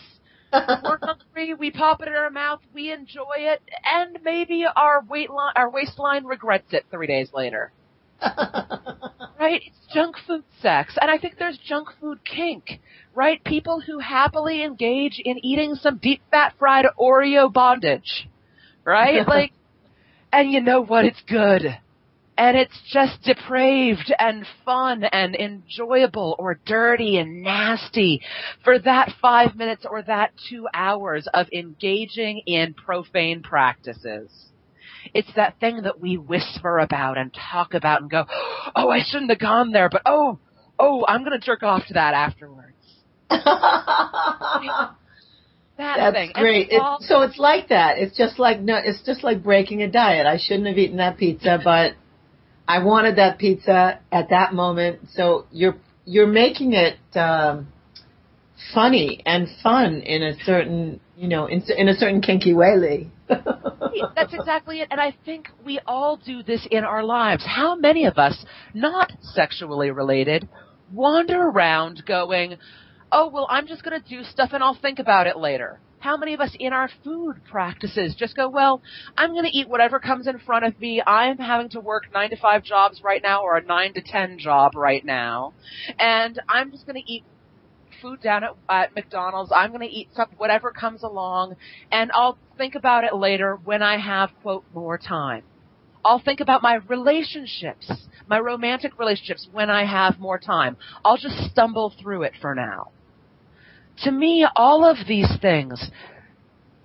We're 0.52 1.00
hungry. 1.02 1.54
We 1.54 1.72
pop 1.72 2.02
it 2.02 2.08
in 2.08 2.14
our 2.14 2.30
mouth. 2.30 2.62
We 2.74 2.92
enjoy 2.92 3.36
it, 3.38 3.62
and 3.84 4.20
maybe 4.24 4.66
our 4.76 5.04
weight 5.04 5.30
line, 5.30 5.54
our 5.56 5.70
waistline 5.70 6.26
regrets 6.26 6.74
it 6.74 6.86
three 6.92 7.08
days 7.08 7.30
later. 7.34 7.72
right? 8.22 9.62
It's 9.66 9.94
junk 9.94 10.16
food 10.28 10.44
sex, 10.62 10.98
and 11.00 11.10
I 11.10 11.18
think 11.18 11.38
there's 11.38 11.58
junk 11.58 11.90
food 12.00 12.20
kink. 12.24 12.80
Right? 13.14 13.44
People 13.44 13.82
who 13.82 14.00
happily 14.00 14.64
engage 14.64 15.22
in 15.24 15.44
eating 15.44 15.76
some 15.76 15.98
deep 15.98 16.22
fat 16.32 16.54
fried 16.60 16.86
Oreo 17.00 17.52
bondage. 17.52 18.28
Right? 18.86 19.28
like, 19.28 19.54
and 20.32 20.52
you 20.52 20.62
know 20.62 20.82
what? 20.82 21.06
It's 21.06 21.22
good 21.28 21.78
and 22.42 22.58
it's 22.58 22.82
just 22.92 23.22
depraved 23.22 24.12
and 24.18 24.48
fun 24.66 25.04
and 25.04 25.36
enjoyable 25.36 26.36
or 26.40 26.60
dirty 26.66 27.20
and 27.20 27.44
nasty 27.44 28.20
for 28.64 28.80
that 28.80 29.12
five 29.22 29.56
minutes 29.56 29.86
or 29.88 30.02
that 30.02 30.32
two 30.50 30.68
hours 30.74 31.28
of 31.36 31.46
engaging 31.54 32.42
in 32.48 32.74
profane 32.74 33.44
practices. 33.44 34.32
It's 35.14 35.32
that 35.36 35.60
thing 35.60 35.84
that 35.84 36.00
we 36.00 36.18
whisper 36.18 36.80
about 36.80 37.20
and 37.20 37.32
talk 37.32 37.76
about 37.76 38.02
and 38.02 38.10
go, 38.10 38.26
oh, 38.76 38.90
I 38.90 39.04
shouldn't 39.06 39.30
have 39.30 39.40
gone 39.40 39.72
there, 39.72 39.90
but 39.90 40.02
oh, 40.08 40.40
oh, 40.80 41.06
I'm 41.08 41.24
going 41.24 41.40
to 41.40 41.46
jerk 41.46 41.62
off 41.62 41.86
to 41.90 41.94
that 41.94 42.16
afterwards. 42.16 42.74
that 43.30 44.96
That's 45.78 46.16
thing. 46.16 46.32
great. 46.34 46.70
It, 46.72 46.82
so 47.02 47.22
it's 47.22 47.38
like 47.38 47.70
that. 47.70 48.00
It's 48.00 48.18
just 48.18 48.40
like 48.40 48.60
no. 48.60 48.78
It's 48.84 49.04
just 49.04 49.24
like 49.24 49.44
breaking 49.44 49.84
a 49.84 49.90
diet. 49.90 50.26
I 50.26 50.38
shouldn't 50.38 50.68
have 50.68 50.78
eaten 50.78 50.98
that 50.98 51.18
pizza, 51.18 51.60
but 51.64 51.94
I 52.72 52.80
wanted 52.80 53.18
that 53.18 53.38
pizza 53.38 54.00
at 54.14 54.30
that 54.30 54.54
moment. 54.54 55.10
So 55.12 55.46
you're 55.52 55.76
you're 56.06 56.26
making 56.26 56.72
it 56.72 56.96
um, 57.18 57.68
funny 58.74 59.22
and 59.26 59.50
fun 59.62 60.02
in 60.02 60.24
a 60.24 60.42
certain 60.46 61.02
you 61.18 61.28
know 61.28 61.48
in, 61.48 61.62
in 61.78 61.90
a 61.90 61.94
certain 61.94 62.22
kinky 62.22 62.54
way, 62.54 62.78
Lee. 62.78 63.12
That's 63.28 64.34
exactly 64.34 64.80
it. 64.80 64.88
And 64.90 65.02
I 65.02 65.14
think 65.26 65.50
we 65.66 65.82
all 65.86 66.16
do 66.16 66.44
this 66.44 66.66
in 66.72 66.86
our 66.86 67.04
lives. 67.04 67.44
How 67.46 67.76
many 67.76 68.06
of 68.06 68.18
us, 68.18 68.46
not 68.74 69.12
sexually 69.22 69.92
related, 69.92 70.48
wander 70.94 71.42
around 71.42 72.04
going, 72.06 72.56
"Oh 73.12 73.30
well, 73.30 73.48
I'm 73.50 73.68
just 73.68 73.84
going 73.84 74.02
to 74.02 74.08
do 74.08 74.24
stuff 74.24 74.52
and 74.54 74.64
I'll 74.64 74.80
think 74.82 75.00
about 75.00 75.28
it 75.28 75.36
later." 75.36 75.82
How 76.02 76.18
many 76.18 76.34
of 76.34 76.42
us 76.42 76.56
in 76.60 76.74
our 76.74 76.90
food 77.04 77.36
practices 77.48 78.16
just 78.18 78.36
go, 78.36 78.50
well, 78.50 78.82
I'm 79.16 79.34
going 79.34 79.46
to 79.46 79.56
eat 79.56 79.70
whatever 79.70 80.00
comes 80.00 80.26
in 80.26 80.40
front 80.40 80.66
of 80.66 80.80
me. 80.80 81.00
I'm 81.06 81.38
having 81.38 81.70
to 81.70 81.80
work 81.80 82.12
nine 82.12 82.32
to 82.32 82.38
five 82.38 82.64
jobs 82.64 83.02
right 83.04 83.22
now 83.22 83.44
or 83.44 83.58
a 83.58 83.64
nine 83.64 83.94
to 83.94 84.02
ten 84.02 84.40
job 84.40 84.76
right 84.76 85.06
now. 85.06 85.54
And 86.00 86.42
I'm 86.50 86.72
just 86.72 86.88
going 86.88 87.00
to 87.00 87.12
eat 87.12 87.24
food 88.02 88.20
down 88.20 88.44
at, 88.44 88.56
at 88.68 88.96
McDonald's. 88.96 89.52
I'm 89.56 89.70
going 89.70 89.88
to 89.88 89.96
eat 89.96 90.10
some, 90.16 90.30
whatever 90.38 90.72
comes 90.72 91.04
along 91.04 91.56
and 91.92 92.10
I'll 92.16 92.40
think 92.58 92.74
about 92.74 93.04
it 93.04 93.14
later 93.14 93.60
when 93.64 93.84
I 93.84 94.00
have, 94.00 94.32
quote, 94.42 94.64
more 94.74 94.98
time. 94.98 95.44
I'll 96.04 96.20
think 96.20 96.40
about 96.40 96.64
my 96.64 96.80
relationships, 96.88 97.92
my 98.28 98.40
romantic 98.40 98.98
relationships 98.98 99.48
when 99.52 99.70
I 99.70 99.86
have 99.86 100.20
more 100.20 100.40
time. 100.40 100.78
I'll 101.06 101.18
just 101.18 101.38
stumble 101.52 101.94
through 102.02 102.24
it 102.24 102.34
for 102.42 102.56
now 102.56 102.90
to 104.00 104.12
me, 104.12 104.48
all 104.56 104.86
of 104.86 104.98
these 105.08 105.30
things 105.42 105.90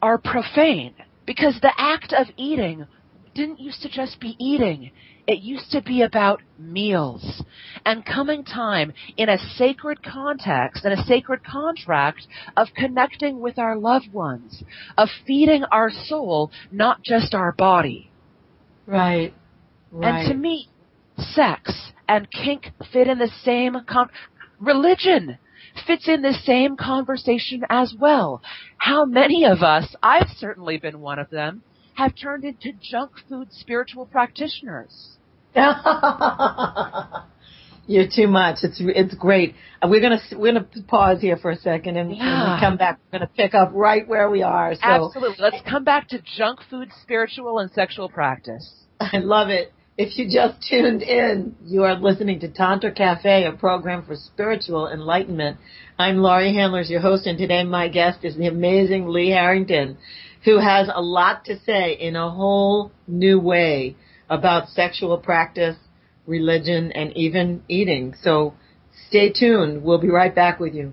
are 0.02 0.18
profane 0.18 0.94
because 1.26 1.58
the 1.60 1.72
act 1.76 2.12
of 2.12 2.26
eating 2.36 2.86
didn't 3.34 3.60
used 3.60 3.82
to 3.82 3.88
just 3.88 4.20
be 4.20 4.34
eating. 4.38 4.90
It 5.26 5.40
used 5.40 5.72
to 5.72 5.82
be 5.82 6.02
about 6.02 6.40
meals 6.58 7.42
and 7.84 8.04
coming 8.04 8.44
time 8.44 8.92
in 9.16 9.28
a 9.28 9.38
sacred 9.38 10.02
context 10.02 10.84
and 10.84 10.98
a 10.98 11.04
sacred 11.04 11.44
contract 11.44 12.26
of 12.56 12.68
connecting 12.76 13.40
with 13.40 13.58
our 13.58 13.76
loved 13.76 14.12
ones, 14.12 14.62
of 14.96 15.08
feeding 15.26 15.64
our 15.64 15.90
soul, 15.90 16.50
not 16.70 17.02
just 17.02 17.34
our 17.34 17.52
body. 17.52 18.10
Right. 18.86 19.34
Right. 19.90 20.20
And 20.20 20.28
to 20.28 20.34
me, 20.34 20.68
sex 21.18 21.90
and 22.08 22.28
kink 22.30 22.70
fit 22.92 23.08
in 23.08 23.18
the 23.18 23.30
same 23.42 23.76
con- 23.88 24.10
religion 24.60 25.38
fits 25.86 26.08
in 26.08 26.22
the 26.22 26.34
same 26.44 26.76
conversation 26.76 27.62
as 27.68 27.94
well. 27.98 28.42
How 28.78 29.04
many 29.04 29.44
of 29.44 29.62
us, 29.62 29.94
I've 30.02 30.28
certainly 30.38 30.78
been 30.78 31.00
one 31.00 31.18
of 31.18 31.30
them, 31.30 31.62
have 31.94 32.14
turned 32.14 32.44
into 32.44 32.72
junk 32.80 33.12
food 33.28 33.48
spiritual 33.52 34.06
practitioners? 34.06 35.16
You're 37.88 38.08
too 38.12 38.26
much. 38.26 38.58
It's 38.62 38.80
it's 38.80 39.14
great. 39.14 39.54
We're 39.82 40.00
gonna 40.00 40.20
we're 40.32 40.52
gonna 40.52 40.66
pause 40.88 41.20
here 41.20 41.36
for 41.36 41.52
a 41.52 41.56
second, 41.56 41.96
and 41.96 42.14
yeah. 42.14 42.42
when 42.42 42.54
we 42.54 42.60
come 42.60 42.76
back, 42.76 42.98
we're 43.12 43.20
gonna 43.20 43.30
pick 43.36 43.54
up 43.54 43.70
right 43.72 44.06
where 44.06 44.28
we 44.28 44.42
are. 44.42 44.74
So. 44.74 44.80
Absolutely. 44.82 45.36
Let's 45.38 45.62
come 45.68 45.84
back 45.84 46.08
to 46.08 46.20
junk 46.36 46.60
food, 46.68 46.90
spiritual, 47.02 47.60
and 47.60 47.70
sexual 47.70 48.08
practice. 48.08 48.68
I 49.00 49.18
love 49.18 49.50
it. 49.50 49.72
If 49.98 50.18
you 50.18 50.28
just 50.28 50.60
tuned 50.68 51.00
in, 51.00 51.56
you 51.64 51.84
are 51.84 51.94
listening 51.94 52.40
to 52.40 52.48
Tantra 52.48 52.92
Cafe, 52.92 53.44
a 53.44 53.52
program 53.52 54.04
for 54.04 54.14
spiritual 54.14 54.88
enlightenment. 54.88 55.56
I'm 55.98 56.18
Laurie 56.18 56.52
Handlers, 56.52 56.90
your 56.90 57.00
host, 57.00 57.26
and 57.26 57.38
today 57.38 57.64
my 57.64 57.88
guest 57.88 58.18
is 58.22 58.36
the 58.36 58.46
amazing 58.46 59.08
Lee 59.08 59.30
Harrington, 59.30 59.96
who 60.44 60.58
has 60.58 60.90
a 60.94 61.00
lot 61.00 61.46
to 61.46 61.58
say 61.60 61.94
in 61.94 62.14
a 62.14 62.30
whole 62.30 62.92
new 63.08 63.40
way 63.40 63.96
about 64.28 64.68
sexual 64.68 65.16
practice, 65.16 65.76
religion, 66.26 66.92
and 66.92 67.16
even 67.16 67.62
eating. 67.66 68.14
So 68.20 68.52
stay 69.08 69.32
tuned. 69.32 69.82
We'll 69.82 69.96
be 69.96 70.10
right 70.10 70.34
back 70.34 70.60
with 70.60 70.74
you. 70.74 70.92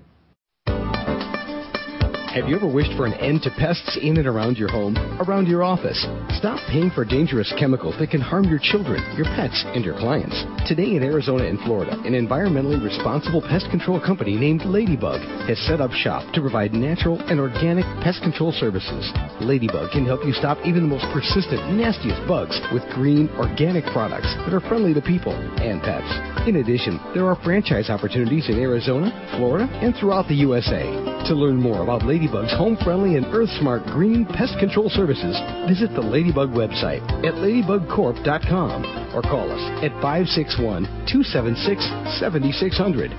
Have 2.34 2.48
you 2.48 2.56
ever 2.56 2.66
wished 2.66 2.90
for 2.96 3.06
an 3.06 3.14
end 3.22 3.42
to 3.42 3.50
pests 3.62 3.96
in 4.02 4.18
and 4.18 4.26
around 4.26 4.58
your 4.58 4.66
home, 4.66 4.98
around 5.22 5.46
your 5.46 5.62
office? 5.62 6.02
Stop 6.34 6.58
paying 6.66 6.90
for 6.90 7.04
dangerous 7.04 7.46
chemicals 7.60 7.94
that 8.00 8.10
can 8.10 8.20
harm 8.20 8.50
your 8.50 8.58
children, 8.58 8.98
your 9.14 9.30
pets, 9.38 9.62
and 9.70 9.84
your 9.84 9.94
clients. 9.94 10.34
Today 10.66 10.98
in 10.98 11.04
Arizona 11.04 11.46
and 11.46 11.60
Florida, 11.60 11.94
an 12.02 12.10
environmentally 12.10 12.82
responsible 12.82 13.40
pest 13.40 13.70
control 13.70 14.02
company 14.02 14.34
named 14.34 14.66
Ladybug 14.66 15.22
has 15.46 15.62
set 15.62 15.80
up 15.80 15.92
shop 15.92 16.26
to 16.34 16.40
provide 16.40 16.74
natural 16.74 17.22
and 17.30 17.38
organic 17.38 17.86
pest 18.02 18.18
control 18.26 18.50
services. 18.50 19.14
Ladybug 19.38 19.92
can 19.92 20.04
help 20.04 20.26
you 20.26 20.32
stop 20.32 20.58
even 20.66 20.82
the 20.82 20.90
most 20.90 21.06
persistent, 21.14 21.62
nastiest 21.70 22.18
bugs 22.26 22.58
with 22.74 22.82
green, 22.98 23.30
organic 23.38 23.86
products 23.94 24.34
that 24.42 24.50
are 24.50 24.66
friendly 24.66 24.90
to 24.90 25.00
people 25.00 25.38
and 25.62 25.78
pets. 25.86 26.10
In 26.50 26.56
addition, 26.58 26.98
there 27.14 27.30
are 27.30 27.38
franchise 27.46 27.90
opportunities 27.94 28.50
in 28.50 28.58
Arizona, 28.58 29.14
Florida, 29.38 29.70
and 29.78 29.94
throughout 29.94 30.26
the 30.26 30.42
USA. 30.42 30.82
To 31.30 31.34
learn 31.34 31.56
more 31.56 31.82
about 31.82 32.04
Ladybug, 32.04 32.23
Ladybug's 32.24 32.56
home 32.56 32.78
friendly 32.82 33.16
and 33.16 33.26
earth 33.34 33.50
smart 33.60 33.84
green 33.84 34.24
pest 34.24 34.58
control 34.58 34.88
services, 34.88 35.36
visit 35.68 35.92
the 35.94 36.00
Ladybug 36.00 36.48
website 36.48 37.02
at 37.22 37.34
ladybugcorp.com 37.34 39.12
or 39.14 39.20
call 39.20 39.52
us 39.52 39.60
at 39.84 39.92
561 40.00 40.84
276 41.04 41.84
7600. 42.18 43.12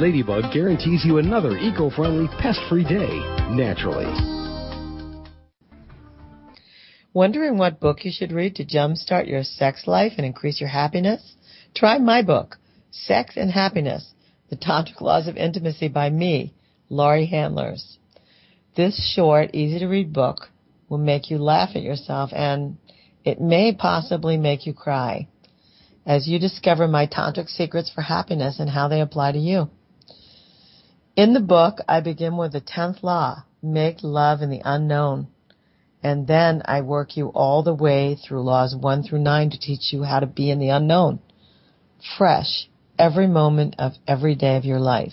Ladybug 0.00 0.54
guarantees 0.54 1.04
you 1.04 1.18
another 1.18 1.58
eco 1.58 1.90
friendly, 1.90 2.28
pest 2.38 2.60
free 2.68 2.84
day 2.84 3.10
naturally. 3.50 4.06
Wondering 7.12 7.58
what 7.58 7.80
book 7.80 8.04
you 8.04 8.12
should 8.14 8.30
read 8.30 8.54
to 8.54 8.64
jumpstart 8.64 9.26
your 9.26 9.42
sex 9.42 9.88
life 9.88 10.12
and 10.18 10.24
increase 10.24 10.60
your 10.60 10.70
happiness? 10.70 11.34
Try 11.74 11.98
my 11.98 12.22
book, 12.22 12.58
Sex 12.92 13.34
and 13.36 13.50
Happiness, 13.50 14.12
The 14.50 14.56
Tantric 14.56 15.00
Laws 15.00 15.26
of 15.26 15.36
Intimacy 15.36 15.88
by 15.88 16.10
me, 16.10 16.54
Laurie 16.88 17.26
Handlers. 17.26 17.98
This 18.74 19.12
short, 19.14 19.54
easy 19.54 19.78
to 19.80 19.86
read 19.86 20.12
book 20.14 20.48
will 20.88 20.98
make 20.98 21.30
you 21.30 21.38
laugh 21.38 21.70
at 21.74 21.82
yourself 21.82 22.30
and 22.32 22.78
it 23.24 23.40
may 23.40 23.74
possibly 23.74 24.38
make 24.38 24.66
you 24.66 24.72
cry 24.72 25.28
as 26.06 26.26
you 26.26 26.38
discover 26.38 26.88
my 26.88 27.06
tantric 27.06 27.48
secrets 27.48 27.90
for 27.90 28.00
happiness 28.00 28.58
and 28.58 28.70
how 28.70 28.88
they 28.88 29.00
apply 29.00 29.32
to 29.32 29.38
you. 29.38 29.68
In 31.16 31.34
the 31.34 31.40
book, 31.40 31.78
I 31.86 32.00
begin 32.00 32.38
with 32.38 32.52
the 32.52 32.62
10th 32.62 33.02
law, 33.02 33.44
make 33.62 33.98
love 34.02 34.40
in 34.40 34.48
the 34.48 34.62
unknown. 34.64 35.28
And 36.02 36.26
then 36.26 36.62
I 36.64 36.80
work 36.80 37.16
you 37.16 37.28
all 37.28 37.62
the 37.62 37.74
way 37.74 38.16
through 38.16 38.42
laws 38.42 38.74
1 38.74 39.02
through 39.02 39.20
9 39.20 39.50
to 39.50 39.58
teach 39.58 39.92
you 39.92 40.02
how 40.02 40.20
to 40.20 40.26
be 40.26 40.50
in 40.50 40.58
the 40.58 40.70
unknown. 40.70 41.20
Fresh, 42.16 42.68
every 42.98 43.26
moment 43.26 43.76
of 43.78 43.92
every 44.08 44.34
day 44.34 44.56
of 44.56 44.64
your 44.64 44.80
life. 44.80 45.12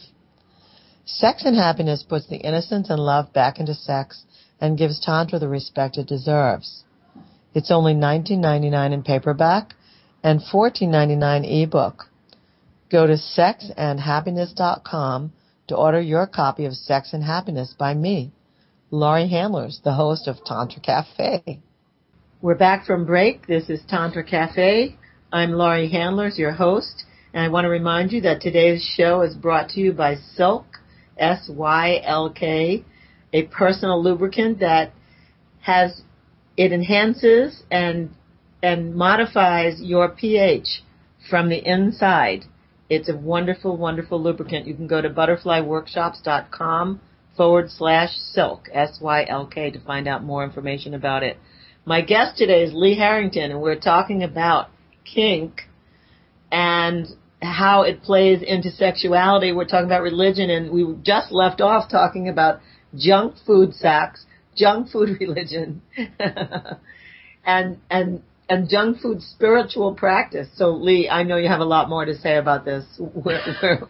Sex 1.11 1.43
and 1.43 1.55
happiness 1.55 2.03
puts 2.03 2.27
the 2.27 2.37
innocence 2.37 2.91
and 2.91 2.99
love 2.99 3.33
back 3.33 3.59
into 3.59 3.73
sex 3.73 4.25
and 4.61 4.77
gives 4.77 4.99
Tantra 4.99 5.39
the 5.39 5.49
respect 5.49 5.97
it 5.97 6.05
deserves. 6.05 6.83
It's 7.55 7.71
only 7.71 7.95
$19.99 7.95 8.93
in 8.93 9.01
paperback 9.01 9.73
and 10.23 10.39
$14.99 10.39 11.63
ebook. 11.63 12.11
Go 12.91 13.07
to 13.07 13.13
sexandhappiness.com 13.13 15.33
to 15.67 15.75
order 15.75 15.99
your 15.99 16.27
copy 16.27 16.65
of 16.65 16.73
Sex 16.73 17.11
and 17.13 17.23
Happiness 17.23 17.73
by 17.77 17.95
me, 17.95 18.31
Laurie 18.91 19.29
Handlers, 19.29 19.81
the 19.83 19.93
host 19.93 20.27
of 20.27 20.43
Tantra 20.45 20.81
Cafe. 20.81 21.59
We're 22.41 22.55
back 22.55 22.85
from 22.85 23.05
break. 23.05 23.47
This 23.47 23.69
is 23.69 23.81
Tantra 23.87 24.23
Cafe. 24.23 24.95
I'm 25.31 25.53
Laurie 25.53 25.89
Handlers, 25.89 26.37
your 26.37 26.51
host, 26.51 27.05
and 27.33 27.43
I 27.43 27.47
want 27.49 27.65
to 27.65 27.69
remind 27.69 28.11
you 28.11 28.21
that 28.21 28.41
today's 28.41 28.83
show 28.83 29.21
is 29.21 29.35
brought 29.35 29.69
to 29.69 29.79
you 29.79 29.91
by 29.91 30.15
Sylk, 30.15 30.65
S-Y-L-K, 31.19 32.83
a 33.33 33.43
personal 33.43 34.01
lubricant 34.01 34.59
that 34.59 34.91
has, 35.61 36.01
it 36.57 36.71
enhances 36.71 37.63
and, 37.69 38.09
and 38.63 38.95
modifies 38.95 39.81
your 39.81 40.09
pH 40.09 40.83
from 41.29 41.49
the 41.49 41.57
inside. 41.57 42.45
It's 42.89 43.09
a 43.09 43.15
wonderful, 43.15 43.77
wonderful 43.77 44.21
lubricant. 44.21 44.65
You 44.65 44.73
can 44.73 44.87
go 44.87 45.01
to 45.01 45.09
butterflyworkshops.com 45.09 47.01
forward 47.37 47.69
slash 47.69 48.09
sylk, 48.17 48.67
S-Y-L-K, 48.73 49.71
to 49.71 49.79
find 49.81 50.07
out 50.07 50.23
more 50.23 50.43
information 50.43 50.93
about 50.93 51.23
it. 51.23 51.37
My 51.85 52.01
guest 52.01 52.37
today 52.37 52.63
is 52.63 52.73
Lee 52.73 52.97
Harrington, 52.97 53.51
and 53.51 53.61
we're 53.61 53.79
talking 53.79 54.23
about 54.23 54.69
kink 55.05 55.61
and 56.51 57.07
how 57.41 57.83
it 57.83 58.03
plays 58.03 58.41
into 58.41 58.69
sexuality. 58.71 59.51
We're 59.51 59.65
talking 59.65 59.85
about 59.85 60.01
religion, 60.01 60.49
and 60.49 60.71
we 60.71 60.95
just 61.03 61.31
left 61.31 61.61
off 61.61 61.89
talking 61.89 62.27
about 62.27 62.59
junk 62.95 63.35
food 63.45 63.73
sex, 63.73 64.25
junk 64.55 64.89
food 64.89 65.17
religion, 65.19 65.81
and 67.45 67.79
and 67.89 68.23
and 68.49 68.69
junk 68.69 68.99
food 69.01 69.21
spiritual 69.21 69.93
practice. 69.95 70.47
So 70.55 70.71
Lee, 70.71 71.07
I 71.09 71.23
know 71.23 71.37
you 71.37 71.47
have 71.47 71.61
a 71.61 71.65
lot 71.65 71.89
more 71.89 72.05
to 72.05 72.15
say 72.15 72.37
about 72.37 72.65
this. 72.65 72.85
Where 72.97 73.41
where, 73.61 73.81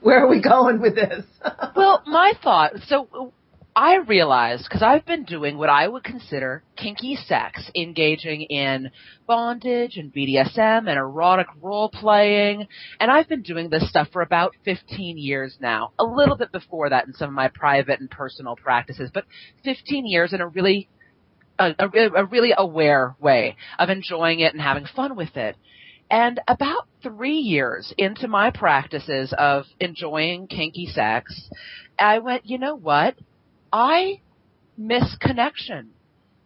where 0.00 0.24
are 0.24 0.28
we 0.28 0.42
going 0.42 0.80
with 0.80 0.94
this? 0.94 1.24
well, 1.76 2.02
my 2.06 2.32
thought. 2.42 2.72
So 2.86 3.32
I 3.80 3.96
realized 3.96 4.64
because 4.64 4.82
I've 4.82 5.06
been 5.06 5.24
doing 5.24 5.56
what 5.56 5.70
I 5.70 5.88
would 5.88 6.04
consider 6.04 6.62
kinky 6.76 7.16
sex, 7.16 7.70
engaging 7.74 8.42
in 8.42 8.90
bondage 9.26 9.96
and 9.96 10.12
BDSM 10.12 10.86
and 10.86 10.98
erotic 10.98 11.46
role 11.62 11.88
playing, 11.88 12.68
and 13.00 13.10
I've 13.10 13.26
been 13.26 13.40
doing 13.40 13.70
this 13.70 13.88
stuff 13.88 14.08
for 14.12 14.20
about 14.20 14.52
15 14.66 15.16
years 15.16 15.56
now. 15.62 15.92
A 15.98 16.04
little 16.04 16.36
bit 16.36 16.52
before 16.52 16.90
that 16.90 17.06
in 17.06 17.14
some 17.14 17.30
of 17.30 17.34
my 17.34 17.48
private 17.48 18.00
and 18.00 18.10
personal 18.10 18.54
practices, 18.54 19.10
but 19.14 19.24
15 19.64 20.04
years 20.04 20.34
in 20.34 20.42
a 20.42 20.46
really 20.46 20.90
a, 21.58 21.74
a, 21.78 21.88
a 22.16 22.24
really 22.26 22.52
aware 22.54 23.16
way 23.18 23.56
of 23.78 23.88
enjoying 23.88 24.40
it 24.40 24.52
and 24.52 24.60
having 24.60 24.84
fun 24.94 25.16
with 25.16 25.38
it. 25.38 25.56
And 26.10 26.38
about 26.46 26.86
three 27.02 27.38
years 27.38 27.94
into 27.96 28.28
my 28.28 28.50
practices 28.50 29.32
of 29.38 29.64
enjoying 29.80 30.48
kinky 30.48 30.84
sex, 30.84 31.48
I 31.98 32.18
went, 32.18 32.44
you 32.44 32.58
know 32.58 32.74
what? 32.74 33.14
I 33.72 34.20
miss 34.76 35.16
connection. 35.20 35.90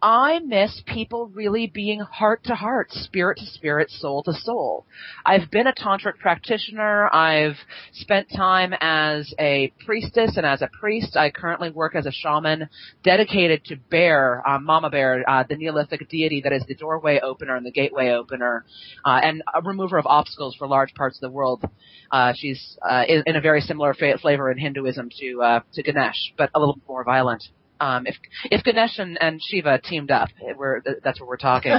I 0.04 0.38
miss 0.40 0.82
people 0.84 1.28
really 1.28 1.66
being 1.66 2.00
heart 2.00 2.44
to 2.44 2.54
heart, 2.54 2.92
spirit 2.92 3.38
to 3.38 3.46
spirit, 3.46 3.88
soul 3.88 4.22
to 4.24 4.34
soul. 4.34 4.84
I've 5.24 5.50
been 5.50 5.66
a 5.66 5.72
tantric 5.72 6.18
practitioner. 6.18 7.08
I've 7.10 7.56
spent 7.94 8.28
time 8.28 8.74
as 8.82 9.32
a 9.38 9.72
priestess 9.86 10.36
and 10.36 10.44
as 10.44 10.60
a 10.60 10.68
priest. 10.78 11.16
I 11.16 11.30
currently 11.30 11.70
work 11.70 11.94
as 11.94 12.04
a 12.04 12.12
shaman 12.12 12.68
dedicated 13.02 13.64
to 13.64 13.76
Bear, 13.76 14.46
uh, 14.46 14.58
Mama 14.58 14.90
Bear, 14.90 15.24
uh, 15.26 15.44
the 15.48 15.56
Neolithic 15.56 16.06
deity 16.10 16.42
that 16.42 16.52
is 16.52 16.64
the 16.68 16.74
doorway 16.74 17.20
opener 17.20 17.56
and 17.56 17.64
the 17.64 17.72
gateway 17.72 18.10
opener, 18.10 18.66
uh, 19.06 19.20
and 19.22 19.42
a 19.54 19.62
remover 19.62 19.96
of 19.96 20.04
obstacles 20.04 20.54
for 20.54 20.68
large 20.68 20.92
parts 20.92 21.16
of 21.16 21.22
the 21.22 21.30
world. 21.30 21.64
Uh, 22.10 22.34
she's 22.36 22.76
uh, 22.86 23.04
in, 23.08 23.22
in, 23.24 23.36
a 23.36 23.40
very 23.40 23.62
similar 23.62 23.94
fa- 23.94 24.18
flavor 24.20 24.50
in 24.50 24.58
Hinduism 24.58 25.08
to 25.18 25.42
uh, 25.42 25.60
to 25.72 25.82
Ganesh, 25.82 26.34
but 26.36 26.50
a 26.54 26.58
little 26.58 26.78
more 26.86 27.04
violent. 27.04 27.42
Um, 27.80 28.06
if 28.06 28.16
if 28.50 28.62
Ganesh 28.62 28.98
and, 28.98 29.20
and 29.20 29.40
Shiva 29.42 29.80
teamed 29.82 30.10
up, 30.10 30.28
we're, 30.56 30.80
that's 31.02 31.20
what 31.20 31.28
we're 31.28 31.36
talking, 31.36 31.72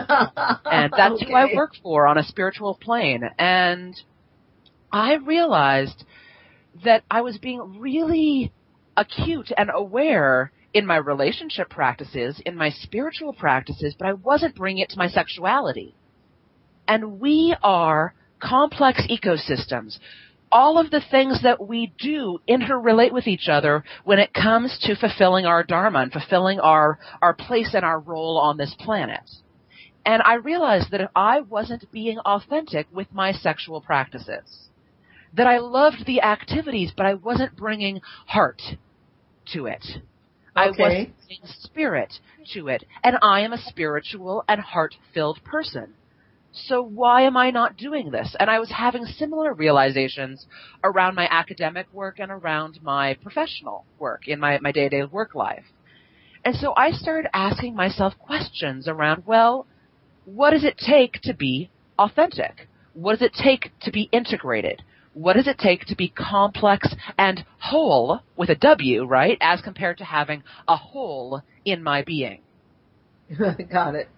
and 0.65 0.93
that's 0.95 1.15
okay. 1.15 1.25
who 1.25 1.33
I 1.33 1.55
work 1.55 1.71
for 1.81 2.05
on 2.05 2.17
a 2.17 2.23
spiritual 2.23 2.77
plane. 2.79 3.23
And 3.39 3.95
I 4.91 5.15
realized 5.15 6.03
that 6.83 7.03
I 7.09 7.21
was 7.21 7.37
being 7.37 7.79
really 7.79 8.51
acute 8.97 9.51
and 9.57 9.69
aware 9.73 10.51
in 10.73 10.85
my 10.85 10.97
relationship 10.97 11.69
practices, 11.69 12.41
in 12.45 12.57
my 12.57 12.69
spiritual 12.69 13.31
practices, 13.31 13.95
but 13.97 14.07
I 14.07 14.13
wasn't 14.13 14.55
bringing 14.55 14.83
it 14.83 14.89
to 14.89 14.97
my 14.97 15.07
sexuality. 15.07 15.95
And 16.87 17.19
we 17.19 17.55
are 17.63 18.13
complex 18.39 19.01
ecosystems 19.09 19.97
all 20.55 20.77
of 20.79 20.89
the 20.89 21.03
things 21.11 21.41
that 21.43 21.67
we 21.67 21.91
do 21.99 22.39
interrelate 22.47 23.11
with 23.11 23.27
each 23.27 23.49
other 23.49 23.83
when 24.05 24.19
it 24.19 24.33
comes 24.33 24.79
to 24.81 24.95
fulfilling 24.95 25.45
our 25.45 25.65
dharma 25.65 25.99
and 25.99 26.13
fulfilling 26.13 26.61
our, 26.61 26.97
our 27.21 27.33
place 27.33 27.71
and 27.73 27.83
our 27.83 27.99
role 27.99 28.37
on 28.37 28.55
this 28.55 28.73
planet. 28.79 29.29
And 30.05 30.21
I 30.23 30.35
realized 30.35 30.91
that 30.91 31.01
if 31.01 31.09
I 31.13 31.41
wasn't 31.41 31.91
being 31.91 32.19
authentic 32.19 32.87
with 32.93 33.11
my 33.11 33.33
sexual 33.33 33.81
practices, 33.81 34.69
that 35.33 35.45
I 35.45 35.57
loved 35.57 36.05
the 36.05 36.21
activities, 36.21 36.93
but 36.95 37.05
I 37.05 37.15
wasn't 37.15 37.57
bringing 37.57 37.99
heart 38.25 38.61
to 39.51 39.65
it. 39.65 39.83
Okay. 39.85 40.01
I 40.55 40.67
wasn't 40.67 41.15
bringing 41.27 41.47
spirit 41.63 42.13
to 42.53 42.69
it. 42.69 42.85
And 43.03 43.17
I 43.21 43.41
am 43.41 43.51
a 43.51 43.57
spiritual 43.57 44.45
and 44.47 44.61
heart-filled 44.61 45.43
person. 45.43 45.95
So 46.55 46.81
why 46.81 47.23
am 47.23 47.35
I 47.35 47.51
not 47.51 47.75
doing 47.75 48.11
this? 48.11 48.35
And 48.39 48.49
I 48.49 48.59
was 48.59 48.71
having 48.71 49.05
similar 49.05 49.53
realizations 49.53 50.47
around 50.83 51.15
my 51.15 51.27
academic 51.29 51.87
work 51.93 52.19
and 52.19 52.31
around 52.31 52.79
my 52.81 53.15
professional 53.15 53.85
work 53.99 54.27
in 54.27 54.39
my, 54.39 54.59
my 54.59 54.71
day-to-day 54.71 55.03
work 55.03 55.35
life. 55.35 55.65
And 56.45 56.55
so 56.55 56.73
I 56.77 56.91
started 56.91 57.29
asking 57.33 57.75
myself 57.75 58.13
questions 58.17 58.87
around, 58.87 59.23
well, 59.25 59.67
what 60.23 60.51
does 60.51 60.63
it 60.63 60.77
take 60.77 61.19
to 61.23 61.33
be 61.33 61.69
authentic? 61.99 62.67
What 62.93 63.19
does 63.19 63.21
it 63.21 63.33
take 63.33 63.71
to 63.81 63.91
be 63.91 64.03
integrated? 64.11 64.81
What 65.13 65.33
does 65.33 65.47
it 65.47 65.57
take 65.57 65.85
to 65.85 65.95
be 65.95 66.09
complex 66.09 66.93
and 67.17 67.43
whole 67.59 68.21
with 68.37 68.49
a 68.49 68.55
W, 68.55 69.05
right? 69.05 69.37
As 69.41 69.61
compared 69.61 69.97
to 69.97 70.05
having 70.05 70.43
a 70.67 70.77
hole 70.77 71.41
in 71.65 71.83
my 71.83 72.03
being. 72.03 72.41
Got 73.71 73.95
it. 73.95 74.09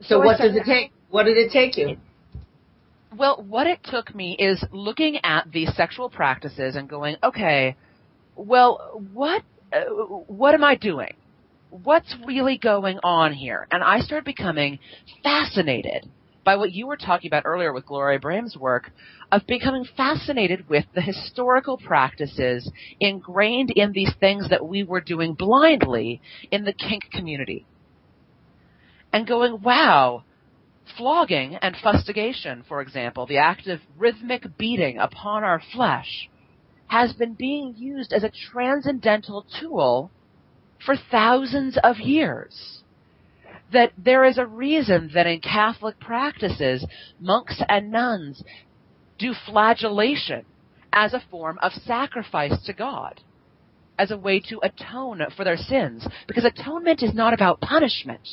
So, 0.00 0.06
so 0.08 0.18
what 0.20 0.38
does 0.38 0.56
it 0.56 0.64
take? 0.64 0.92
What 1.10 1.24
did 1.24 1.36
it 1.36 1.50
take 1.52 1.76
you? 1.76 1.96
Well, 3.16 3.44
what 3.46 3.66
it 3.66 3.80
took 3.82 4.14
me 4.14 4.36
is 4.38 4.64
looking 4.70 5.18
at 5.24 5.50
these 5.50 5.74
sexual 5.74 6.08
practices 6.08 6.76
and 6.76 6.88
going, 6.88 7.16
okay, 7.22 7.76
well, 8.36 9.02
what 9.12 9.42
uh, 9.72 9.80
what 9.84 10.54
am 10.54 10.64
I 10.64 10.76
doing? 10.76 11.14
What's 11.70 12.14
really 12.26 12.58
going 12.58 12.98
on 13.02 13.32
here? 13.32 13.66
And 13.70 13.82
I 13.82 14.00
started 14.00 14.24
becoming 14.24 14.78
fascinated 15.22 16.08
by 16.44 16.56
what 16.56 16.72
you 16.72 16.86
were 16.86 16.96
talking 16.96 17.28
about 17.28 17.44
earlier 17.44 17.72
with 17.72 17.86
Gloria 17.86 18.18
Brame's 18.18 18.56
work 18.56 18.90
of 19.30 19.46
becoming 19.46 19.84
fascinated 19.96 20.68
with 20.68 20.84
the 20.94 21.02
historical 21.02 21.76
practices 21.76 22.70
ingrained 22.98 23.70
in 23.70 23.92
these 23.92 24.12
things 24.18 24.48
that 24.48 24.66
we 24.66 24.82
were 24.82 25.00
doing 25.00 25.34
blindly 25.34 26.20
in 26.50 26.64
the 26.64 26.72
kink 26.72 27.04
community. 27.12 27.66
And 29.12 29.26
going, 29.26 29.60
wow, 29.60 30.24
Flogging 30.96 31.56
and 31.56 31.76
fustigation, 31.76 32.62
for 32.66 32.80
example, 32.80 33.26
the 33.26 33.38
act 33.38 33.66
of 33.66 33.80
rhythmic 33.96 34.56
beating 34.58 34.98
upon 34.98 35.44
our 35.44 35.60
flesh, 35.72 36.28
has 36.88 37.12
been 37.12 37.34
being 37.34 37.74
used 37.76 38.12
as 38.12 38.24
a 38.24 38.30
transcendental 38.30 39.46
tool 39.60 40.10
for 40.84 40.96
thousands 40.96 41.78
of 41.84 41.98
years. 41.98 42.82
that 43.72 43.92
there 43.96 44.24
is 44.24 44.38
a 44.38 44.46
reason 44.46 45.10
that 45.14 45.26
in 45.26 45.40
Catholic 45.40 45.98
practices, 46.00 46.84
monks 47.20 47.62
and 47.68 47.90
nuns 47.90 48.42
do 49.18 49.32
flagellation 49.46 50.44
as 50.92 51.14
a 51.14 51.22
form 51.30 51.58
of 51.62 51.72
sacrifice 51.72 52.60
to 52.66 52.72
God, 52.72 53.20
as 53.98 54.10
a 54.10 54.18
way 54.18 54.40
to 54.40 54.60
atone 54.62 55.22
for 55.36 55.44
their 55.44 55.56
sins. 55.56 56.06
Because 56.26 56.44
atonement 56.44 57.02
is 57.02 57.14
not 57.14 57.34
about 57.34 57.60
punishment. 57.60 58.26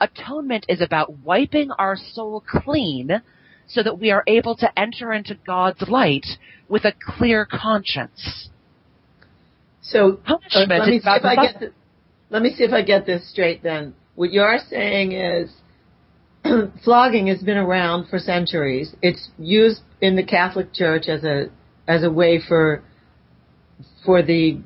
Atonement 0.00 0.66
is 0.68 0.80
about 0.80 1.18
wiping 1.20 1.70
our 1.78 1.96
soul 1.96 2.42
clean 2.46 3.22
so 3.68 3.82
that 3.82 3.98
we 3.98 4.10
are 4.10 4.24
able 4.26 4.56
to 4.56 4.78
enter 4.78 5.12
into 5.12 5.34
God's 5.46 5.82
light 5.88 6.26
with 6.68 6.84
a 6.84 6.92
clear 7.00 7.46
conscience. 7.46 8.48
So 9.82 10.20
uh, 10.26 10.36
Punishment 10.38 10.70
let 10.70 10.88
me 10.88 10.96
is 10.96 11.02
see 11.02 11.10
if 11.10 11.20
about 11.20 11.38
I 11.38 11.52
the 11.52 11.58
get 11.60 11.72
let 12.30 12.42
me 12.42 12.50
see 12.54 12.64
if 12.64 12.72
I 12.72 12.82
get 12.82 13.06
this 13.06 13.28
straight. 13.30 13.62
Then 13.62 13.94
what 14.14 14.32
you're 14.32 14.58
saying 14.70 15.12
is 15.12 15.52
flogging 16.84 17.26
has 17.28 17.42
been 17.42 17.58
around 17.58 18.08
for 18.08 18.18
centuries. 18.18 18.94
It's 19.02 19.30
used 19.38 19.82
in 20.00 20.16
the 20.16 20.24
Catholic 20.24 20.72
Church 20.72 21.08
as 21.08 21.24
a 21.24 21.46
as 21.86 22.04
a 22.04 22.10
way 22.10 22.40
for 22.46 22.82
for 24.04 24.22
the 24.22 24.60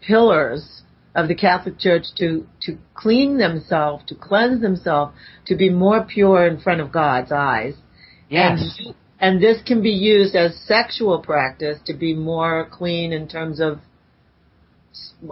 pillars 0.00 0.82
of 1.16 1.26
the 1.28 1.34
Catholic 1.34 1.78
Church 1.78 2.04
to 2.18 2.46
to 2.62 2.78
clean 2.94 3.38
themselves, 3.38 4.04
to 4.06 4.14
cleanse 4.14 4.60
themselves, 4.60 5.12
to 5.46 5.56
be 5.56 5.70
more 5.70 6.04
pure 6.04 6.46
in 6.46 6.60
front 6.60 6.80
of 6.80 6.92
God's 6.92 7.32
eyes. 7.32 7.74
Yes. 8.28 8.78
And, 8.78 8.94
and 9.18 9.42
this 9.42 9.62
can 9.66 9.82
be 9.82 9.90
used 9.90 10.36
as 10.36 10.54
sexual 10.66 11.18
practice 11.20 11.78
to 11.86 11.94
be 11.94 12.14
more 12.14 12.68
clean 12.70 13.12
in 13.12 13.26
terms 13.26 13.60
of 13.60 13.80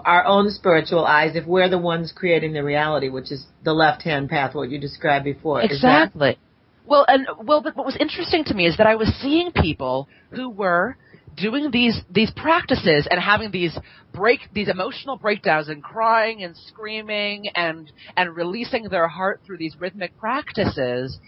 our 0.05 0.25
own 0.25 0.51
spiritual 0.51 1.05
eyes 1.05 1.37
if 1.37 1.47
we're 1.47 1.68
the 1.68 1.79
ones 1.79 2.12
creating 2.14 2.55
the 2.55 2.64
reality, 2.64 3.09
which 3.09 3.31
is 3.31 3.44
the 3.62 3.73
left-hand 3.73 4.29
path, 4.31 4.55
what 4.55 4.70
you 4.70 4.79
described 4.79 5.25
before. 5.25 5.61
That- 5.61 5.70
Exactly. 5.70 6.38
Well, 6.87 7.05
and 7.09 7.27
well, 7.42 7.62
but 7.62 7.77
what 7.77 7.87
was 7.87 7.97
interesting 7.99 8.44
to 8.44 8.55
me 8.55 8.66
is 8.66 8.77
that 8.77 8.87
I 8.87 8.94
was 8.94 9.09
seeing 9.23 9.53
people 9.53 10.07
who 10.31 10.51
were 10.51 10.97
doing 11.37 11.70
these 11.70 12.01
these 12.11 12.31
practices 12.37 13.07
and 13.11 13.20
having 13.20 13.51
these 13.51 13.77
break 14.12 14.40
these 14.53 14.68
emotional 14.68 15.16
breakdowns 15.16 15.68
and 15.68 15.83
crying 15.83 16.42
and 16.42 16.57
screaming 16.57 17.49
and 17.55 17.90
and 18.16 18.35
releasing 18.37 18.85
their 18.85 19.09
heart 19.09 19.40
through 19.44 19.59
these 19.59 19.77
rhythmic 19.79 20.16
practices, 20.18 21.18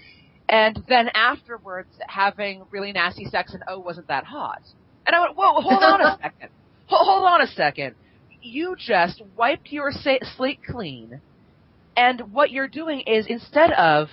and 0.49 0.83
then 0.89 1.09
afterwards 1.15 1.89
having 2.09 2.65
really 2.71 2.93
nasty 2.93 3.25
sex 3.27 3.53
and 3.55 3.63
oh 3.69 3.81
wasn't 3.81 4.09
that 4.09 4.25
hot? 4.25 4.63
And 5.07 5.15
I 5.17 5.21
went 5.21 5.37
whoa 5.37 5.61
hold 5.61 5.83
on 5.83 6.01
a 6.01 6.19
second, 6.23 6.51
Ho- 6.87 7.05
hold 7.05 7.25
on 7.25 7.41
a 7.41 7.47
second, 7.49 7.95
you 8.41 8.77
just 8.79 9.23
wiped 9.37 9.73
your 9.73 9.91
slate 10.37 10.61
clean, 10.69 11.21
and 11.97 12.33
what 12.33 12.51
you're 12.51 12.69
doing 12.69 13.01
is 13.07 13.27
instead 13.29 13.73
of 13.73 14.09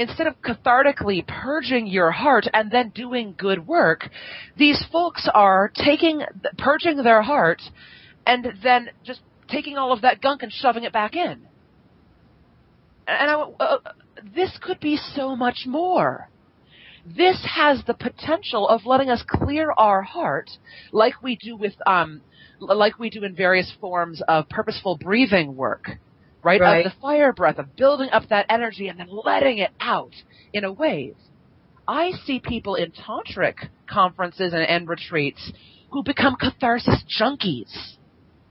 instead 0.00 0.26
of 0.26 0.40
cathartically 0.40 1.24
purging 1.26 1.86
your 1.86 2.10
heart 2.10 2.46
and 2.54 2.70
then 2.70 2.88
doing 2.88 3.34
good 3.36 3.66
work, 3.66 4.08
these 4.56 4.82
folks 4.90 5.28
are 5.34 5.70
taking, 5.74 6.22
purging 6.56 6.96
their 6.96 7.20
heart 7.20 7.60
and 8.26 8.48
then 8.62 8.88
just 9.04 9.20
taking 9.48 9.76
all 9.76 9.92
of 9.92 10.00
that 10.00 10.22
gunk 10.22 10.42
and 10.42 10.50
shoving 10.50 10.84
it 10.84 10.92
back 10.92 11.14
in. 11.14 11.46
And 13.06 13.30
I, 13.30 13.34
uh, 13.60 13.78
this 14.34 14.58
could 14.62 14.80
be 14.80 14.96
so 14.96 15.36
much 15.36 15.64
more. 15.66 16.30
This 17.04 17.46
has 17.54 17.82
the 17.86 17.94
potential 17.94 18.68
of 18.68 18.86
letting 18.86 19.10
us 19.10 19.22
clear 19.28 19.70
our 19.76 20.00
heart, 20.00 20.48
like 20.92 21.22
we 21.22 21.36
do 21.36 21.56
with, 21.56 21.74
um, 21.86 22.22
like 22.58 22.98
we 22.98 23.10
do 23.10 23.22
in 23.24 23.34
various 23.34 23.70
forms 23.78 24.22
of 24.26 24.48
purposeful 24.48 24.96
breathing 24.96 25.56
work 25.56 25.98
right? 26.42 26.60
Right. 26.60 26.86
Of 26.86 26.92
the 26.92 26.98
fire 27.00 27.32
breath, 27.32 27.58
of 27.58 27.76
building 27.76 28.10
up 28.10 28.28
that 28.28 28.46
energy 28.48 28.88
and 28.88 28.98
then 28.98 29.08
letting 29.10 29.58
it 29.58 29.70
out 29.80 30.12
in 30.52 30.64
a 30.64 30.72
wave. 30.72 31.16
I 31.86 32.12
see 32.24 32.40
people 32.40 32.76
in 32.76 32.92
tantric 32.92 33.54
conferences 33.88 34.52
and, 34.52 34.62
and 34.62 34.88
retreats 34.88 35.52
who 35.90 36.02
become 36.02 36.36
catharsis 36.36 37.02
junkies, 37.20 37.96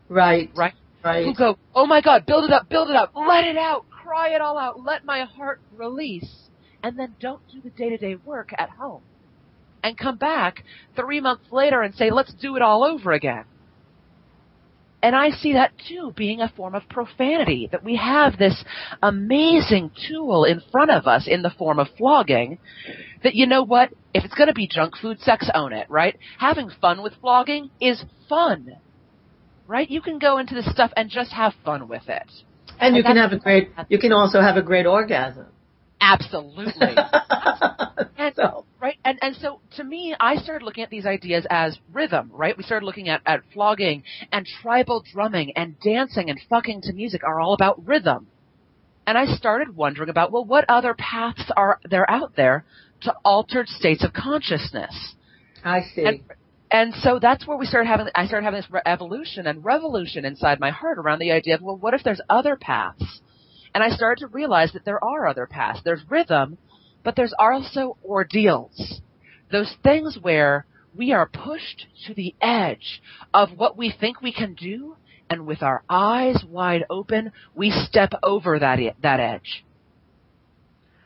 Right. 0.09 0.49
right? 0.55 0.73
Right. 1.03 1.25
Who 1.25 1.33
go, 1.33 1.57
oh 1.73 1.85
my 1.85 2.01
god, 2.01 2.25
build 2.25 2.43
it 2.43 2.51
up, 2.51 2.67
build 2.67 2.89
it 2.89 2.95
up, 2.95 3.13
let 3.15 3.45
it 3.45 3.55
out, 3.55 3.85
cry 3.89 4.29
it 4.35 4.41
all 4.41 4.57
out, 4.57 4.83
let 4.83 5.05
my 5.05 5.23
heart 5.23 5.61
release, 5.77 6.49
and 6.83 6.99
then 6.99 7.15
don't 7.21 7.41
do 7.51 7.61
the 7.61 7.69
day 7.69 7.89
to 7.89 7.97
day 7.97 8.15
work 8.15 8.49
at 8.57 8.69
home. 8.69 9.01
And 9.81 9.97
come 9.97 10.17
back 10.17 10.65
three 10.97 11.21
months 11.21 11.45
later 11.51 11.81
and 11.81 11.95
say, 11.95 12.11
let's 12.11 12.33
do 12.33 12.57
it 12.57 12.61
all 12.61 12.83
over 12.83 13.13
again. 13.13 13.45
And 15.01 15.15
I 15.15 15.29
see 15.29 15.53
that 15.53 15.71
too 15.87 16.13
being 16.15 16.41
a 16.41 16.49
form 16.49 16.75
of 16.75 16.87
profanity, 16.89 17.69
that 17.71 17.83
we 17.83 17.95
have 17.95 18.37
this 18.37 18.63
amazing 19.01 19.91
tool 20.07 20.43
in 20.43 20.61
front 20.71 20.91
of 20.91 21.07
us 21.07 21.25
in 21.27 21.41
the 21.41 21.49
form 21.49 21.79
of 21.79 21.87
flogging, 21.97 22.59
that 23.23 23.33
you 23.33 23.47
know 23.47 23.63
what, 23.63 23.91
if 24.13 24.25
it's 24.25 24.33
gonna 24.33 24.53
be 24.53 24.67
junk 24.67 24.97
food, 24.97 25.19
sex 25.21 25.49
own 25.53 25.71
it, 25.71 25.89
right? 25.89 26.17
Having 26.37 26.71
fun 26.81 27.01
with 27.01 27.13
flogging 27.21 27.69
is 27.79 28.03
fun. 28.27 28.75
Right? 29.67 29.89
You 29.89 30.01
can 30.01 30.19
go 30.19 30.37
into 30.37 30.55
this 30.55 30.69
stuff 30.69 30.91
and 30.97 31.09
just 31.09 31.31
have 31.31 31.53
fun 31.63 31.87
with 31.87 32.09
it. 32.09 32.29
and 32.79 32.95
you 32.95 33.03
can 33.03 33.17
have 33.17 33.31
a 33.31 33.37
great, 33.37 33.69
you 33.87 33.99
can 33.99 34.11
also 34.11 34.41
have 34.41 34.57
a 34.57 34.61
great 34.61 34.85
orgasm. 34.85 35.45
Absolutely. 36.01 36.95
And 38.17 38.35
so, 38.35 38.65
right, 38.81 38.97
and 39.05 39.19
and 39.21 39.35
so 39.37 39.61
to 39.77 39.83
me, 39.83 40.15
I 40.19 40.35
started 40.37 40.65
looking 40.65 40.83
at 40.83 40.89
these 40.89 41.05
ideas 41.05 41.45
as 41.49 41.77
rhythm. 41.91 42.31
Right, 42.33 42.57
we 42.57 42.63
started 42.63 42.85
looking 42.85 43.09
at 43.09 43.21
at 43.25 43.41
flogging 43.53 44.03
and 44.31 44.45
tribal 44.61 45.03
drumming 45.13 45.53
and 45.55 45.79
dancing 45.79 46.29
and 46.29 46.39
fucking 46.49 46.81
to 46.83 46.93
music 46.93 47.23
are 47.23 47.39
all 47.39 47.53
about 47.53 47.85
rhythm. 47.85 48.27
And 49.07 49.17
I 49.17 49.25
started 49.25 49.75
wondering 49.75 50.09
about 50.09 50.31
well, 50.31 50.45
what 50.45 50.65
other 50.69 50.93
paths 50.93 51.51
are 51.55 51.79
there 51.89 52.09
out 52.09 52.35
there 52.35 52.65
to 53.01 53.13
altered 53.25 53.67
states 53.67 54.03
of 54.03 54.13
consciousness? 54.13 55.15
I 55.63 55.81
see. 55.95 56.05
And, 56.05 56.21
and 56.71 56.93
so 57.01 57.19
that's 57.19 57.47
where 57.47 57.57
we 57.57 57.65
started 57.65 57.87
having. 57.87 58.07
I 58.15 58.27
started 58.27 58.45
having 58.45 58.59
this 58.59 58.69
re- 58.69 58.81
evolution 58.85 59.47
and 59.47 59.65
revolution 59.65 60.25
inside 60.25 60.59
my 60.59 60.69
heart 60.69 60.99
around 60.99 61.19
the 61.19 61.31
idea 61.31 61.55
of 61.55 61.61
well, 61.61 61.77
what 61.77 61.93
if 61.93 62.03
there's 62.03 62.21
other 62.29 62.55
paths? 62.55 63.21
And 63.73 63.83
I 63.83 63.89
started 63.89 64.21
to 64.21 64.27
realize 64.27 64.73
that 64.73 64.85
there 64.85 65.03
are 65.03 65.27
other 65.27 65.45
paths. 65.45 65.81
There's 65.83 66.01
rhythm, 66.09 66.57
but 67.03 67.15
there's 67.15 67.33
also 67.37 67.97
ordeals. 68.03 69.01
Those 69.51 69.73
things 69.83 70.17
where 70.21 70.65
we 70.95 71.11
are 71.11 71.27
pushed 71.27 71.87
to 72.07 72.13
the 72.13 72.35
edge 72.41 73.01
of 73.33 73.49
what 73.55 73.77
we 73.77 73.93
think 73.99 74.21
we 74.21 74.33
can 74.33 74.53
do, 74.53 74.95
and 75.29 75.45
with 75.45 75.61
our 75.61 75.83
eyes 75.89 76.43
wide 76.47 76.83
open, 76.89 77.31
we 77.55 77.71
step 77.71 78.13
over 78.23 78.59
that 78.59 78.79
e- 78.79 78.93
that 79.01 79.19
edge. 79.19 79.63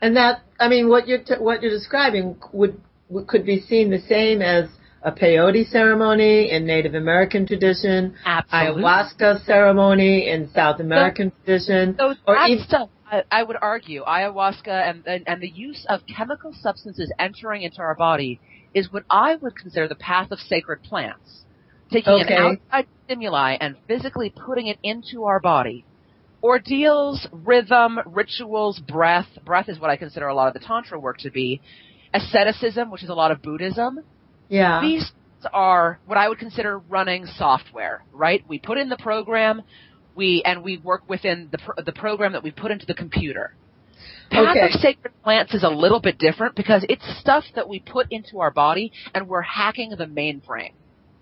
And 0.00 0.16
that, 0.16 0.42
I 0.58 0.68
mean, 0.68 0.88
what 0.88 1.06
you're 1.08 1.22
t- 1.22 1.34
what 1.38 1.62
you're 1.62 1.70
describing 1.70 2.36
would, 2.52 2.80
would 3.08 3.26
could 3.26 3.46
be 3.46 3.60
seen 3.60 3.90
the 3.90 4.00
same 4.00 4.42
as 4.42 4.68
a 5.02 5.12
peyote 5.12 5.70
ceremony 5.70 6.50
in 6.50 6.66
Native 6.66 6.94
American 6.94 7.46
tradition, 7.46 8.14
Absolutely. 8.24 8.82
ayahuasca 8.82 9.44
ceremony 9.44 10.28
in 10.30 10.50
South 10.54 10.80
American 10.80 11.30
tradition, 11.44 11.94
So 11.98 12.14
or 12.26 12.36
even 12.46 12.64
stuff, 12.64 12.88
I, 13.10 13.22
I 13.30 13.42
would 13.42 13.56
argue, 13.60 14.02
ayahuasca 14.04 14.66
and, 14.68 15.06
and, 15.06 15.24
and 15.26 15.40
the 15.42 15.48
use 15.48 15.84
of 15.88 16.00
chemical 16.16 16.52
substances 16.60 17.12
entering 17.18 17.62
into 17.62 17.80
our 17.80 17.94
body 17.94 18.40
is 18.74 18.92
what 18.92 19.04
I 19.10 19.36
would 19.36 19.56
consider 19.56 19.88
the 19.88 19.94
path 19.94 20.30
of 20.30 20.38
sacred 20.38 20.82
plants. 20.82 21.44
Taking 21.92 22.14
Okay. 22.24 22.34
an 22.34 22.58
outside 22.72 22.86
stimuli 23.04 23.56
and 23.60 23.76
physically 23.86 24.32
putting 24.34 24.66
it 24.68 24.78
into 24.82 25.24
our 25.24 25.38
body. 25.40 25.84
Ordeals, 26.42 27.26
rhythm, 27.32 28.00
rituals, 28.06 28.78
breath. 28.80 29.28
Breath 29.44 29.68
is 29.68 29.78
what 29.78 29.90
I 29.90 29.96
consider 29.96 30.28
a 30.28 30.34
lot 30.34 30.48
of 30.48 30.54
the 30.54 30.60
Tantra 30.66 30.98
work 30.98 31.18
to 31.18 31.30
be. 31.30 31.60
Asceticism, 32.12 32.90
which 32.90 33.02
is 33.02 33.08
a 33.08 33.14
lot 33.14 33.30
of 33.30 33.42
Buddhism. 33.42 34.00
yeah, 34.48 34.80
These 34.80 35.10
are 35.52 36.00
what 36.06 36.16
I 36.18 36.28
would 36.28 36.38
consider 36.38 36.78
running 36.78 37.26
software, 37.26 38.02
right? 38.12 38.42
We 38.48 38.58
put 38.58 38.78
in 38.78 38.88
the 38.88 38.96
program, 38.96 39.62
we 40.16 40.42
and 40.44 40.62
we 40.62 40.78
work 40.78 41.02
within 41.08 41.48
the 41.50 41.58
pro- 41.58 41.82
the 41.84 41.92
program 41.92 42.32
that 42.32 42.42
we 42.42 42.50
put 42.50 42.70
into 42.70 42.86
the 42.86 42.94
computer. 42.94 43.54
Path 44.30 44.56
Okay. 44.56 44.66
of 44.66 44.80
Sacred 44.80 45.12
Plants 45.22 45.54
is 45.54 45.62
a 45.62 45.68
little 45.68 46.00
bit 46.00 46.18
different 46.18 46.54
because 46.56 46.84
it's 46.88 47.04
stuff 47.20 47.44
that 47.54 47.68
we 47.68 47.80
put 47.80 48.06
into 48.10 48.40
our 48.40 48.50
body 48.50 48.92
and 49.14 49.28
we're 49.28 49.42
hacking 49.42 49.90
the 49.90 50.06
mainframe. 50.06 50.72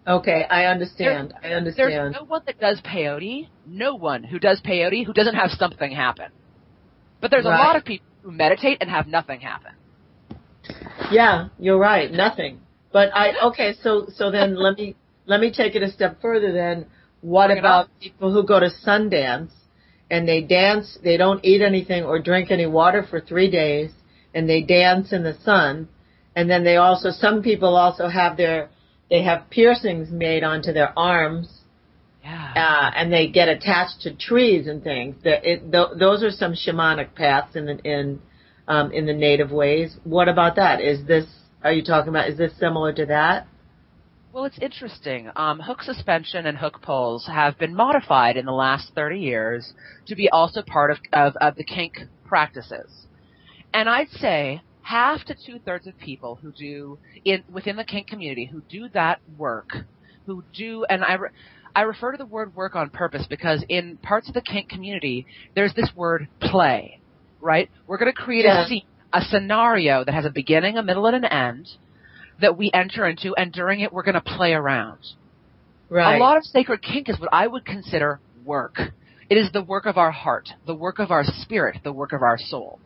okay, 0.07 0.45
I 0.51 0.65
understand. 0.67 1.35
I 1.43 1.49
understand. 1.51 1.91
There's 1.93 2.13
no 2.15 2.25
one 2.25 2.43
that 2.47 2.59
does 2.59 2.81
peyote, 2.81 3.49
no 3.67 3.95
one 3.95 4.25
who 4.25 4.39
does 4.39 4.61
peyote 4.61 5.05
who 5.07 5.13
doesn't 5.13 5.35
have 5.35 5.51
something 5.51 5.93
happen. 5.93 6.31
But 7.21 7.31
there's 7.31 7.45
Right. 7.45 7.55
a 7.59 7.63
lot 7.63 7.77
of 7.77 7.85
people 7.85 8.07
who 8.23 8.33
meditate 8.33 8.79
and 8.81 8.91
have 8.91 9.07
nothing 9.07 9.41
happen. 9.41 9.73
Yeah, 11.11 11.49
you're 11.59 11.79
right. 11.79 12.11
Nothing. 12.11 12.61
But 12.93 13.11
I 13.15 13.33
okay. 13.49 13.75
So 13.83 14.07
so 14.15 14.31
then 14.31 14.55
let 14.57 14.77
me 14.77 14.95
let 15.27 15.41
me 15.41 15.51
take 15.53 15.75
it 15.75 15.83
a 15.83 15.91
step 15.91 16.21
further. 16.21 16.53
Then 16.53 16.87
what 17.23 17.47
Bring 17.49 17.59
about 17.59 17.89
people 18.01 18.33
who 18.33 18.45
go 18.47 18.61
to 18.61 18.69
Sundance 18.87 19.51
and 20.11 20.29
they 20.29 20.43
dance? 20.43 20.99
They 21.03 21.17
don't 21.17 21.43
eat 21.45 21.63
anything 21.63 22.05
or 22.05 22.19
drink 22.21 22.51
any 22.51 22.67
water 22.67 23.03
for 23.09 23.21
three 23.21 23.51
days, 23.51 23.91
and 24.35 24.49
they 24.49 24.61
dance 24.63 25.13
in 25.13 25.23
the 25.23 25.35
sun. 25.45 25.89
And 26.37 26.51
then 26.51 26.65
they 26.65 26.77
also 26.77 27.11
some 27.11 27.43
people 27.43 27.77
also 27.77 28.09
have 28.09 28.37
their 28.37 28.69
they 29.11 29.23
have 29.23 29.49
piercings 29.51 30.11
made 30.11 30.43
onto 30.45 30.73
their 30.73 30.97
arms 30.99 31.49
Yeah. 32.25 32.53
uh, 32.57 32.91
and 32.97 33.13
they 33.13 33.29
get 33.29 33.49
attached 33.49 34.01
to 34.03 34.15
trees 34.15 34.67
and 34.67 34.83
things. 34.83 35.17
That 35.25 35.45
it, 35.45 35.71
th- 35.73 35.99
those 35.99 36.23
are 36.23 36.31
some 36.31 36.55
shamanic 36.55 37.15
paths 37.15 37.55
in 37.57 37.67
the 37.67 37.79
in 37.85 38.21
um, 38.69 38.93
in 38.93 39.07
the 39.07 39.13
native 39.13 39.51
ways. 39.51 39.97
What 40.05 40.29
about 40.29 40.57
that? 40.57 40.81
Is 40.81 41.07
this? 41.07 41.27
Are 41.63 41.73
you 41.73 41.85
talking 41.85 42.09
about? 42.09 42.29
Is 42.29 42.39
this 42.39 42.53
similar 42.59 42.93
to 42.95 43.07
that? 43.07 43.47
Well, 44.33 44.47
it's 44.47 44.59
interesting. 44.61 45.31
Um, 45.37 45.61
hook 45.61 45.83
suspension 45.83 46.47
and 46.47 46.57
hook 46.57 46.81
pulls 46.81 47.27
have 47.27 47.59
been 47.59 47.75
modified 47.75 48.38
in 48.38 48.47
the 48.47 48.53
last 48.53 48.92
30 48.95 49.18
years 49.18 49.75
to 50.07 50.14
be 50.16 50.31
also 50.31 50.62
part 50.62 50.90
of, 50.90 50.99
of, 51.12 51.37
of 51.37 51.57
the 51.57 51.64
kink 51.64 51.99
practices. 52.25 53.07
And 53.75 53.90
I'd 53.90 54.09
say 54.09 54.62
half 54.83 55.25
to 55.25 55.35
two 55.35 55.59
thirds 55.59 55.87
of 55.87 55.99
people 55.99 56.38
who 56.40 56.51
do 56.53 56.99
in 57.25 57.45
within 57.53 57.77
the 57.77 57.85
kink 57.85 58.07
community 58.09 58.47
who 58.47 58.62
do 58.71 58.88
that 58.95 59.21
work, 59.37 59.68
who 60.27 60.42
do, 60.55 60.85
and 60.88 61.05
I. 61.05 61.14
Re, 61.14 61.29
I 61.75 61.83
refer 61.83 62.12
to 62.12 62.18
the 62.18 62.27
word 62.27 62.55
work 62.55 62.77
on 62.77 62.90
purpose 62.90 63.27
because 63.31 63.64
in 63.66 63.97
parts 63.97 64.29
of 64.29 64.35
the 64.35 64.42
kink 64.42 64.68
community, 64.68 65.25
there's 65.55 65.73
this 65.73 65.90
word 65.97 66.29
play, 66.38 67.01
right? 67.40 67.71
We're 67.87 67.97
going 67.97 68.12
to 68.12 68.21
create 68.21 68.45
Yeah. 68.45 68.64
a 68.64 68.68
scene, 68.68 68.83
a 69.11 69.23
scenario 69.23 70.05
that 70.05 70.12
has 70.12 70.27
a 70.27 70.31
beginning, 70.31 70.77
a 70.77 70.83
middle, 70.83 71.07
and 71.07 71.16
an 71.16 71.25
end 71.25 71.68
that 72.40 72.57
we 72.57 72.71
enter 72.73 73.07
into, 73.07 73.35
and 73.37 73.53
during 73.53 73.81
it, 73.81 73.92
we're 73.92 74.03
going 74.03 74.14
to 74.14 74.21
play 74.21 74.53
around. 74.53 74.99
Right. 75.88 76.16
A 76.16 76.18
lot 76.18 76.37
of 76.37 76.45
sacred 76.45 76.83
kink 76.83 77.09
is 77.09 77.21
what 77.21 77.29
I 77.33 77.47
would 77.47 77.64
consider 77.64 78.21
work. 78.45 78.79
It 79.29 79.37
is 79.37 79.53
the 79.53 79.62
work 79.62 79.87
of 79.87 79.99
our 79.99 80.11
heart, 80.11 80.49
the 80.66 80.75
work 80.75 80.99
of 80.99 81.11
our 81.11 81.25
spirit, 81.25 81.79
the 81.85 81.92
work 81.92 82.12
of 82.12 82.23
our 82.23 82.38
soul. 82.38 82.81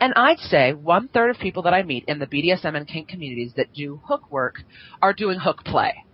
And 0.00 0.12
I'd 0.14 0.38
say 0.38 0.72
one 0.72 1.08
third 1.08 1.30
of 1.30 1.38
people 1.38 1.62
that 1.62 1.74
I 1.74 1.82
meet 1.82 2.04
in 2.06 2.18
the 2.18 2.26
BDSM 2.26 2.76
and 2.76 2.86
kink 2.86 3.08
communities 3.08 3.52
that 3.56 3.72
do 3.72 4.00
hook 4.04 4.30
work 4.30 4.62
are 5.00 5.12
doing 5.12 5.38
hook 5.38 5.64
play. 5.64 6.04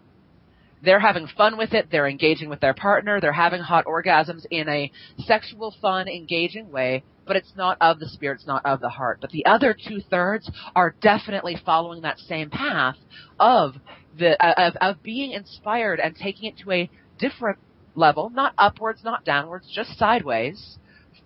They're 0.83 1.01
having 1.01 1.29
fun 1.29 1.57
with 1.57 1.75
it, 1.75 1.89
they're 1.91 2.09
engaging 2.09 2.49
with 2.49 2.61
their 2.61 2.75
partner, 2.75 3.21
they're 3.21 3.33
having 3.33 3.61
hot 3.61 3.85
orgasms 3.85 4.45
in 4.51 4.69
a 4.69 4.91
sexual, 5.19 5.75
fun, 5.81 6.09
engaging 6.09 6.73
way, 6.73 7.05
but 7.25 7.37
it's 7.37 7.53
not 7.57 7.79
of 7.81 8.01
the 8.01 8.09
spirit, 8.09 8.37
it's 8.37 8.47
not 8.47 8.67
of 8.67 8.81
the 8.81 8.89
heart. 8.89 9.19
But 9.21 9.31
the 9.31 9.47
other 9.47 9.75
two 9.75 10.01
thirds 10.01 10.51
are 10.75 10.95
definitely 11.01 11.57
following 11.65 12.03
that 12.03 12.19
same 12.19 12.51
path 12.51 12.97
of 13.39 13.75
the 14.19 14.43
uh, 14.45 14.55
of, 14.69 14.77
of 14.81 15.03
being 15.03 15.33
inspired 15.33 16.01
and 16.01 16.17
taking 16.17 16.49
it 16.49 16.59
to 16.65 16.73
a 16.73 16.91
different 17.19 17.59
level, 17.95 18.31
not 18.31 18.55
upwards, 18.59 19.05
not 19.05 19.25
downwards, 19.25 19.71
just 19.73 19.97
sideways, 19.99 20.79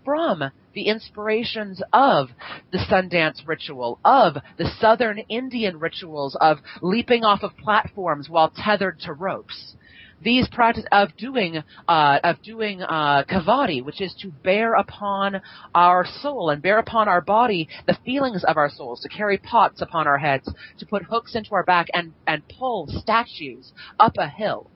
from 0.04 0.42
the 0.76 0.88
inspirations 0.88 1.82
of 1.94 2.28
the 2.70 2.78
Sundance 2.78 3.40
ritual, 3.46 3.98
of 4.04 4.34
the 4.58 4.70
Southern 4.78 5.18
Indian 5.30 5.80
rituals 5.80 6.36
of 6.40 6.58
leaping 6.82 7.24
off 7.24 7.42
of 7.42 7.56
platforms 7.56 8.28
while 8.28 8.52
tethered 8.54 9.00
to 9.00 9.14
ropes. 9.14 9.74
These 10.20 10.48
practice 10.48 10.84
of 10.92 11.16
doing 11.16 11.62
uh, 11.88 12.18
of 12.22 12.42
doing 12.42 12.82
uh, 12.82 13.24
kavadi, 13.24 13.82
which 13.84 14.00
is 14.02 14.14
to 14.20 14.30
bear 14.44 14.74
upon 14.74 15.40
our 15.74 16.06
soul 16.20 16.50
and 16.50 16.62
bear 16.62 16.78
upon 16.78 17.08
our 17.08 17.22
body 17.22 17.68
the 17.86 17.98
feelings 18.04 18.44
of 18.44 18.56
our 18.58 18.70
souls, 18.70 19.00
to 19.00 19.08
carry 19.08 19.38
pots 19.38 19.80
upon 19.80 20.06
our 20.06 20.18
heads, 20.18 20.50
to 20.78 20.86
put 20.86 21.02
hooks 21.04 21.34
into 21.34 21.54
our 21.54 21.64
back 21.64 21.86
and 21.94 22.12
and 22.26 22.42
pull 22.58 22.86
statues 22.88 23.72
up 23.98 24.12
a 24.18 24.28
hill 24.28 24.70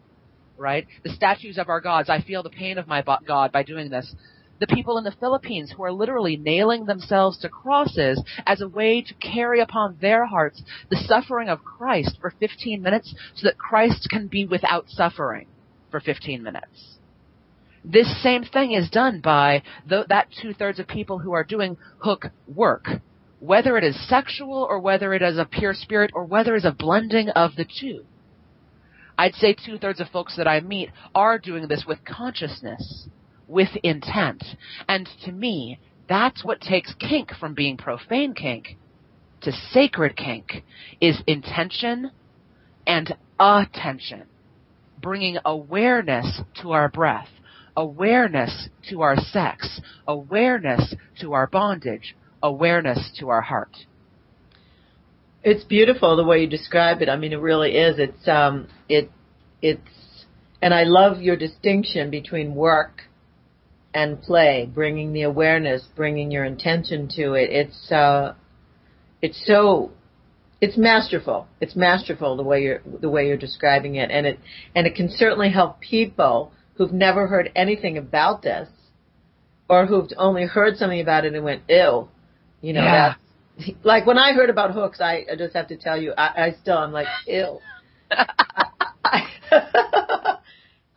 right? 0.59 0.87
The 1.05 1.11
statues 1.11 1.57
of 1.57 1.71
our 1.71 1.81
gods. 1.81 2.11
I 2.11 2.21
feel 2.21 2.43
the 2.43 2.51
pain 2.51 2.77
of 2.77 2.87
my 2.87 3.01
bo- 3.01 3.17
God 3.27 3.51
by 3.51 3.63
doing 3.63 3.89
this. 3.89 4.15
The 4.61 4.67
people 4.67 4.99
in 4.99 5.05
the 5.05 5.11
Philippines 5.13 5.73
who 5.73 5.83
are 5.85 5.93
literally 5.93 6.37
nailing 6.37 6.85
themselves 6.85 7.39
to 7.39 7.49
crosses 7.49 8.23
as 8.47 8.61
a 8.61 8.69
way 8.69 9.01
to 9.01 9.15
carry 9.15 9.59
upon 9.61 9.97
their 10.01 10.27
hearts 10.27 10.63
the 10.91 10.97
suffering 10.97 11.49
of 11.49 11.65
Christ 11.65 12.19
for 12.21 12.31
15 12.39 12.83
minutes 12.83 13.15
so 13.35 13.47
that 13.47 13.57
Christ 13.57 14.09
can 14.11 14.27
be 14.27 14.45
without 14.45 14.91
suffering 14.91 15.47
for 15.91 15.99
15 15.99 16.43
minutes. 16.43 16.99
This 17.83 18.23
same 18.23 18.45
thing 18.45 18.73
is 18.73 18.91
done 18.91 19.21
by 19.21 19.63
the, 19.89 20.05
that 20.11 20.29
two 20.43 20.53
thirds 20.53 20.79
of 20.79 20.87
people 20.87 21.21
who 21.21 21.33
are 21.33 21.45
doing 21.45 21.79
hook 22.01 22.27
work. 22.47 22.87
Whether 23.39 23.79
it 23.79 23.85
is 23.85 24.09
sexual 24.09 24.67
or 24.69 24.79
whether 24.79 25.15
it 25.15 25.23
is 25.23 25.39
a 25.39 25.47
pure 25.47 25.73
spirit 25.73 26.11
or 26.13 26.25
whether 26.25 26.55
it 26.55 26.59
is 26.59 26.65
a 26.67 26.73
blending 26.73 27.31
of 27.31 27.57
the 27.57 27.65
two. 27.65 28.05
I'd 29.17 29.35
say 29.35 29.55
two 29.55 29.79
thirds 29.79 30.01
of 30.01 30.09
folks 30.09 30.37
that 30.37 30.47
I 30.47 30.61
meet 30.61 30.91
are 31.15 31.39
doing 31.39 31.69
this 31.69 31.85
with 31.87 32.05
consciousness, 32.05 33.09
with 33.51 33.71
intent. 33.83 34.45
And 34.89 35.09
to 35.25 35.33
me, 35.33 35.79
that's 36.09 36.45
what 36.45 36.61
takes 36.61 36.95
kink 36.95 37.31
from 37.39 37.55
being 37.55 37.77
profane 37.77 38.35
kink 38.35 38.77
to 39.43 39.53
sacred 39.53 40.17
kink 40.17 40.65
is 41.01 41.23
intention 41.27 42.11
and 42.87 43.15
attention. 43.39 44.25
Bringing 45.01 45.39
awareness 45.45 46.43
to 46.61 46.73
our 46.73 46.89
breath, 46.89 47.29
awareness 47.77 48.69
to 48.91 49.01
our 49.01 49.17
sex, 49.17 49.81
awareness 50.07 50.95
to 51.21 51.33
our 51.33 51.47
bondage, 51.47 52.15
awareness 52.43 53.11
to 53.19 53.29
our 53.31 53.41
heart. 53.41 53.75
It's 55.43 55.65
beautiful 55.65 56.17
the 56.17 56.25
way 56.25 56.43
you 56.43 56.47
describe 56.47 57.01
it. 57.01 57.09
I 57.09 57.17
mean, 57.17 57.33
it 57.33 57.41
really 57.41 57.77
is. 57.77 57.99
It's 57.99 58.29
um, 58.29 58.69
it, 58.91 59.11
it's, 59.63 60.27
and 60.61 60.75
I 60.75 60.83
love 60.83 61.23
your 61.23 61.37
distinction 61.37 62.11
between 62.11 62.55
work 62.55 63.05
and 63.93 64.21
play, 64.23 64.71
bringing 64.73 65.13
the 65.13 65.23
awareness, 65.23 65.83
bringing 65.97 66.31
your 66.31 66.45
intention 66.45 67.09
to 67.17 67.35
it. 67.35 67.51
It's 67.51 67.93
uh, 67.93 68.35
it's 69.21 69.45
so, 69.47 69.91
it's 70.61 70.77
masterful. 70.77 71.49
It's 71.61 71.77
masterful 71.77 72.37
the 72.37 72.43
way 72.43 72.63
you're 72.63 72.81
the 73.01 73.09
way 73.09 73.27
you're 73.27 73.37
describing 73.37 73.97
it, 73.97 74.11
and 74.11 74.27
it 74.27 74.39
and 74.75 74.87
it 74.87 74.95
can 74.95 75.11
certainly 75.11 75.51
help 75.51 75.81
people 75.81 76.53
who've 76.75 76.93
never 76.93 77.27
heard 77.27 77.51
anything 77.55 77.99
about 77.99 78.43
this, 78.43 78.69
or 79.69 79.87
who've 79.87 80.09
only 80.17 80.47
heard 80.47 80.77
something 80.77 81.01
about 81.01 81.25
it 81.25 81.35
and 81.35 81.45
went, 81.45 81.63
"Ew," 81.69 82.09
you 82.61 82.73
know. 82.73 82.83
Yeah. 82.83 83.09
That's, 83.09 83.21
like 83.83 84.07
when 84.07 84.19
I 84.19 84.33
heard 84.33 84.49
about 84.51 84.73
hooks, 84.73 85.01
I, 85.01 85.27
I 85.31 85.37
just 85.37 85.55
have 85.55 85.69
to 85.69 85.77
tell 85.77 86.01
you, 86.01 86.13
I, 86.17 86.47
I 86.47 86.57
still 86.63 86.79
I'm 86.79 86.93
like, 86.93 87.09
ew. 87.27 87.59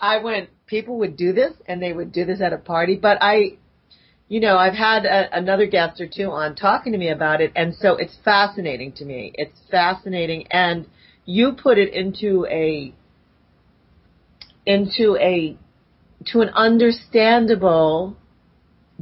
I, 0.04 0.18
went. 0.18 0.50
People 0.66 1.00
would 1.00 1.16
do 1.16 1.34
this, 1.34 1.54
and 1.68 1.82
they 1.82 1.94
would 1.94 2.12
do 2.12 2.26
this 2.26 2.42
at 2.42 2.54
a 2.54 2.58
party. 2.58 2.96
But 2.96 3.18
I, 3.22 3.58
you 4.28 4.40
know, 4.40 4.58
I've 4.58 4.74
had 4.74 5.06
a, 5.06 5.36
another 5.36 5.66
guest 5.68 6.02
or 6.02 6.08
two 6.08 6.30
on 6.32 6.56
talking 6.56 6.92
to 6.94 6.98
me 6.98 7.10
about 7.10 7.42
it, 7.42 7.52
and 7.56 7.76
so 7.76 7.96
it's 7.96 8.18
fascinating 8.24 8.92
to 8.94 9.06
me. 9.06 9.32
It's 9.36 9.60
fascinating, 9.72 10.48
and 10.52 10.88
you 11.26 11.54
put 11.54 11.78
it 11.78 11.94
into 11.94 12.46
a 12.50 12.94
into 14.66 15.18
a 15.20 15.58
to 16.26 16.42
an 16.42 16.50
understandable 16.50 18.18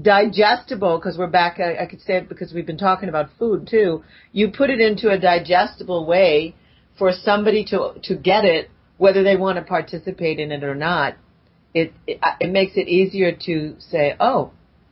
digestible 0.01 0.97
because 0.97 1.17
we're 1.17 1.27
back 1.27 1.59
I, 1.59 1.83
I 1.83 1.85
could 1.85 2.01
say 2.01 2.17
it 2.17 2.29
because 2.29 2.53
we've 2.53 2.65
been 2.65 2.77
talking 2.77 3.09
about 3.09 3.29
food 3.37 3.67
too 3.69 4.03
you 4.31 4.49
put 4.49 4.69
it 4.69 4.79
into 4.79 5.09
a 5.09 5.19
digestible 5.19 6.07
way 6.07 6.55
for 6.97 7.11
somebody 7.11 7.65
to 7.65 7.95
to 8.03 8.15
get 8.15 8.45
it 8.45 8.69
whether 9.01 9.23
they 9.23 9.35
want 9.35 9.57
to 9.57 9.63
participate 9.63 10.39
in 10.39 10.51
it 10.51 10.63
or 10.63 10.75
not 10.75 11.15
it 11.73 11.91
it, 12.05 12.19
uh, 12.21 12.35
it 12.39 12.51
makes 12.51 12.73
it 12.75 12.87
easier 12.87 13.31
to 13.31 13.75
say 13.79 14.15
oh 14.19 14.51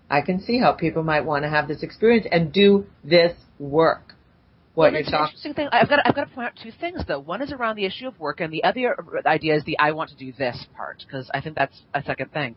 i 0.10 0.22
can 0.22 0.42
see 0.42 0.60
how 0.60 0.72
people 0.72 1.04
might 1.04 1.26
want 1.26 1.44
to 1.44 1.50
have 1.50 1.68
this 1.68 1.84
experience 1.84 2.26
and 2.32 2.52
do 2.52 2.86
this 3.04 3.34
work 3.60 4.16
what 4.76 4.94
Well, 4.94 5.02
you're 5.02 5.12
talking 5.12 5.26
interesting 5.26 5.54
thing. 5.56 5.68
I've 5.74 5.90
got 5.90 6.00
I've 6.06 6.16
got 6.16 6.30
to 6.30 6.34
point 6.34 6.48
out 6.48 6.54
two 6.64 6.72
things 6.80 7.02
though. 7.06 7.20
One 7.20 7.42
is 7.42 7.52
around 7.52 7.76
the 7.76 7.86
issue 7.86 8.08
of 8.08 8.18
work, 8.18 8.40
and 8.40 8.54
the 8.54 8.64
other 8.64 8.96
idea 9.26 9.56
is 9.56 9.64
the 9.66 9.78
I 9.78 9.92
want 9.92 10.10
to 10.12 10.16
do 10.16 10.32
this 10.32 10.66
part 10.78 11.04
because 11.06 11.30
I 11.34 11.42
think 11.42 11.58
that's 11.58 11.76
a 11.94 12.02
second 12.04 12.32
thing. 12.32 12.56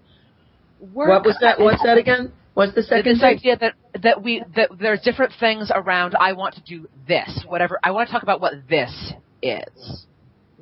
Work, 0.95 1.09
what 1.09 1.25
was 1.25 1.37
that 1.41 1.59
what's 1.59 1.83
that 1.83 1.99
again 1.99 2.33
what's 2.55 2.75
the 2.75 2.83
second 2.85 3.15
this 3.15 3.21
thing 3.21 3.39
idea 3.39 3.57
that 3.57 3.75
that 4.03 4.23
we 4.23 4.45
that 4.55 4.71
there's 4.79 5.01
different 5.01 5.33
things 5.41 5.73
around 5.75 6.15
I 6.15 6.35
want 6.35 6.55
to 6.55 6.61
do 6.61 6.89
this, 7.09 7.45
whatever. 7.49 7.81
I 7.83 7.91
want 7.91 8.09
to 8.09 8.13
talk 8.13 8.23
about 8.23 8.41
what 8.41 8.53
this 8.69 9.15
is. 9.43 10.07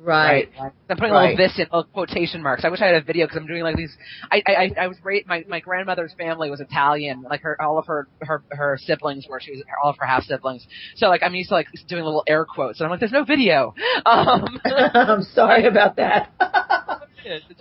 Right 0.03 0.49
I'm 0.89 0.97
putting 0.97 1.11
Right. 1.13 1.31
all 1.31 1.37
this 1.37 1.53
in 1.57 1.65
little 1.65 1.83
quotation 1.83 2.41
marks. 2.41 2.65
I 2.65 2.69
wish 2.69 2.81
I 2.81 2.87
had 2.87 2.95
a 2.95 3.01
video 3.01 3.25
because 3.27 3.37
I'm 3.37 3.47
doing 3.47 3.61
like 3.63 3.75
these. 3.75 3.95
I 4.31 4.41
I 4.47 4.71
I- 4.81 4.87
was 4.87 4.97
raised. 5.03 5.27
My 5.27 5.45
my 5.47 5.59
grandmother's 5.59 6.13
family 6.17 6.49
was 6.49 6.59
Italian. 6.59 7.21
Like 7.29 7.41
her 7.41 7.61
all 7.61 7.77
of 7.77 7.85
her 7.85 8.07
her 8.21 8.43
her 8.49 8.77
siblings 8.81 9.27
were. 9.29 9.39
She 9.39 9.51
was 9.51 9.63
all 9.83 9.91
of 9.91 9.97
her 9.99 10.05
half 10.05 10.23
siblings. 10.23 10.65
So 10.95 11.07
like 11.07 11.21
I'm 11.23 11.35
used 11.35 11.49
to 11.49 11.55
like 11.55 11.67
doing 11.87 12.03
little 12.03 12.23
air 12.27 12.45
quotes, 12.45 12.79
and 12.79 12.85
I'm 12.85 12.91
like, 12.91 12.99
there's 12.99 13.11
no 13.11 13.23
video. 13.23 13.73
Um, 14.05 14.59
i'm 14.65 15.21
sorry 15.23 15.67
about 15.67 15.95
that 15.97 16.31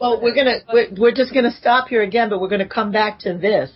Well, 0.00 0.20
we're 0.22 0.35
gonna 0.35 0.59
we're, 0.72 0.88
we're 0.98 1.14
just 1.14 1.35
gonna 1.35 1.50
stop 1.53 1.88
here 1.88 2.03
again, 2.03 2.31
but 2.31 2.40
we're 2.40 2.48
gonna 2.48 2.66
come 2.68 2.90
back 2.90 3.18
to 3.20 3.37
this. 3.37 3.70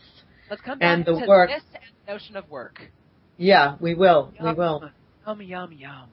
let's 0.48 0.62
come 0.62 0.78
back 0.78 0.96
and 0.96 1.04
the 1.04 1.20
to 1.20 1.26
work. 1.28 1.50
this 1.50 1.62
and 1.74 1.82
the 2.06 2.12
notion 2.12 2.36
of 2.36 2.48
work. 2.48 2.80
Yeah, 3.36 3.76
we 3.80 3.94
will. 3.94 4.32
We 4.42 4.52
will. 4.54 4.90
Yum 5.26 5.42
yum 5.42 5.72
yum. 5.72 6.08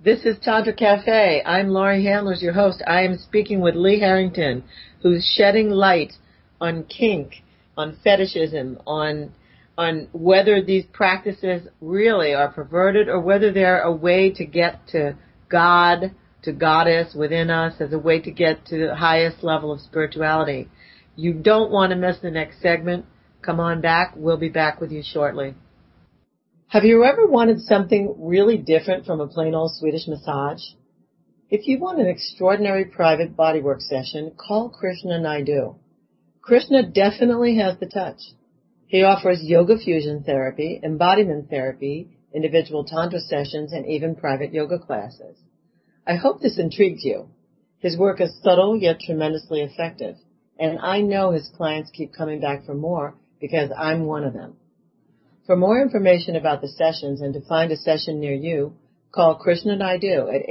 This 0.00 0.24
is 0.24 0.36
Tantra 0.40 0.74
Cafe. 0.74 1.42
I'm 1.44 1.70
Laurie 1.70 2.04
Handlers, 2.04 2.40
your 2.40 2.52
host. 2.52 2.84
I 2.86 3.02
am 3.02 3.18
speaking 3.18 3.60
with 3.60 3.74
Lee 3.74 3.98
Harrington, 3.98 4.62
who's 5.02 5.28
shedding 5.36 5.70
light 5.70 6.12
on 6.60 6.84
kink, 6.84 7.42
on 7.76 7.98
fetishism, 8.04 8.78
on 8.86 9.32
on 9.76 10.08
whether 10.12 10.62
these 10.62 10.84
practices 10.92 11.66
really 11.80 12.32
are 12.32 12.48
perverted 12.48 13.08
or 13.08 13.18
whether 13.18 13.52
they're 13.52 13.80
a 13.80 13.90
way 13.90 14.30
to 14.30 14.46
get 14.46 14.86
to 14.88 15.16
God 15.48 16.14
to 16.42 16.52
goddess 16.52 17.12
within 17.16 17.50
us 17.50 17.80
as 17.80 17.92
a 17.92 17.98
way 17.98 18.20
to 18.20 18.30
get 18.30 18.66
to 18.66 18.78
the 18.78 18.94
highest 18.94 19.42
level 19.42 19.72
of 19.72 19.80
spirituality. 19.80 20.68
You 21.16 21.32
don't 21.32 21.72
want 21.72 21.90
to 21.90 21.96
miss 21.96 22.18
the 22.20 22.30
next 22.30 22.62
segment. 22.62 23.04
Come 23.42 23.58
on 23.58 23.80
back. 23.80 24.12
We'll 24.14 24.36
be 24.36 24.48
back 24.48 24.80
with 24.80 24.92
you 24.92 25.02
shortly. 25.04 25.56
Have 26.70 26.84
you 26.84 27.02
ever 27.02 27.26
wanted 27.26 27.62
something 27.62 28.14
really 28.18 28.58
different 28.58 29.06
from 29.06 29.22
a 29.22 29.26
plain 29.26 29.54
old 29.54 29.74
Swedish 29.74 30.06
massage? 30.06 30.60
If 31.48 31.66
you 31.66 31.78
want 31.78 31.98
an 31.98 32.08
extraordinary 32.08 32.84
private 32.84 33.34
bodywork 33.34 33.80
session, 33.80 34.32
call 34.36 34.68
Krishna 34.68 35.18
Naidu. 35.18 35.76
Krishna 36.42 36.82
definitely 36.82 37.56
has 37.56 37.78
the 37.78 37.86
touch. 37.86 38.20
He 38.86 39.02
offers 39.02 39.42
yoga 39.42 39.78
fusion 39.78 40.24
therapy, 40.24 40.78
embodiment 40.84 41.48
therapy, 41.48 42.10
individual 42.34 42.84
tantra 42.84 43.20
sessions, 43.20 43.72
and 43.72 43.86
even 43.86 44.14
private 44.14 44.52
yoga 44.52 44.78
classes. 44.78 45.38
I 46.06 46.16
hope 46.16 46.42
this 46.42 46.58
intrigues 46.58 47.02
you. 47.02 47.30
His 47.78 47.96
work 47.96 48.20
is 48.20 48.42
subtle 48.42 48.76
yet 48.76 49.00
tremendously 49.00 49.62
effective, 49.62 50.16
and 50.58 50.78
I 50.80 51.00
know 51.00 51.30
his 51.30 51.50
clients 51.56 51.90
keep 51.90 52.12
coming 52.12 52.42
back 52.42 52.66
for 52.66 52.74
more 52.74 53.14
because 53.40 53.70
I'm 53.74 54.04
one 54.04 54.24
of 54.24 54.34
them. 54.34 54.58
For 55.48 55.56
more 55.56 55.80
information 55.80 56.36
about 56.36 56.60
the 56.60 56.68
sessions 56.68 57.20
and 57.22 57.32
to 57.32 57.40
find 57.40 57.72
a 57.72 57.76
session 57.78 58.20
near 58.20 58.34
you, 58.34 58.74
call 59.12 59.36
Krishna 59.36 59.76
Naidu 59.76 60.28
at 60.28 60.42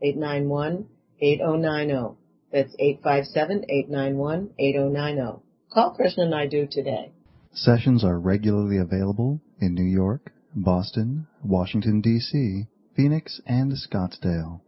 857-891-8090. 0.00 2.16
That's 2.52 2.76
857-891-8090. 2.76 5.40
Call 5.72 5.90
Krishna 5.90 6.28
Naidu 6.28 6.68
today. 6.70 7.10
Sessions 7.52 8.04
are 8.04 8.20
regularly 8.20 8.78
available 8.78 9.40
in 9.60 9.74
New 9.74 9.82
York, 9.82 10.30
Boston, 10.54 11.26
Washington, 11.42 12.00
D.C., 12.00 12.68
Phoenix, 12.94 13.40
and 13.44 13.72
Scottsdale. 13.72 14.60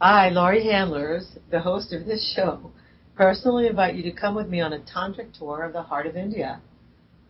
I, 0.00 0.28
Laurie 0.28 0.70
Handlers, 0.70 1.36
the 1.50 1.58
host 1.58 1.92
of 1.92 2.06
this 2.06 2.32
show, 2.36 2.70
personally 3.16 3.66
invite 3.66 3.96
you 3.96 4.04
to 4.04 4.12
come 4.12 4.36
with 4.36 4.48
me 4.48 4.60
on 4.60 4.72
a 4.72 4.78
tantric 4.78 5.36
tour 5.36 5.64
of 5.64 5.72
the 5.72 5.82
heart 5.82 6.06
of 6.06 6.16
India 6.16 6.60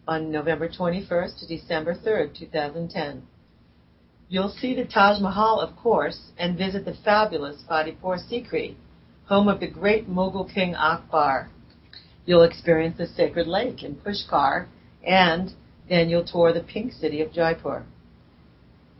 on 0.09 0.31
November 0.31 0.69
21st 0.69 1.41
to 1.41 1.47
December 1.47 1.95
3rd, 1.95 2.39
2010. 2.39 3.23
You'll 4.29 4.49
see 4.49 4.75
the 4.75 4.85
Taj 4.85 5.21
Mahal, 5.21 5.61
of 5.61 5.77
course, 5.77 6.31
and 6.39 6.57
visit 6.57 6.85
the 6.85 6.97
fabulous 7.05 7.63
Fatehpur 7.69 8.19
Sikri, 8.29 8.77
home 9.27 9.49
of 9.49 9.61
the 9.61 9.71
great 9.71 10.09
Mughal 10.09 10.53
king 10.53 10.75
Akbar. 10.75 11.51
You'll 12.25 12.43
experience 12.43 12.99
the 12.99 13.07
sacred 13.07 13.47
lake 13.47 13.83
in 13.83 13.97
Pushkar, 13.97 14.67
and 15.05 15.53
then 15.89 16.09
you'll 16.09 16.25
tour 16.25 16.53
the 16.53 16.61
pink 16.61 16.93
city 16.93 17.21
of 17.21 17.33
Jaipur. 17.33 17.85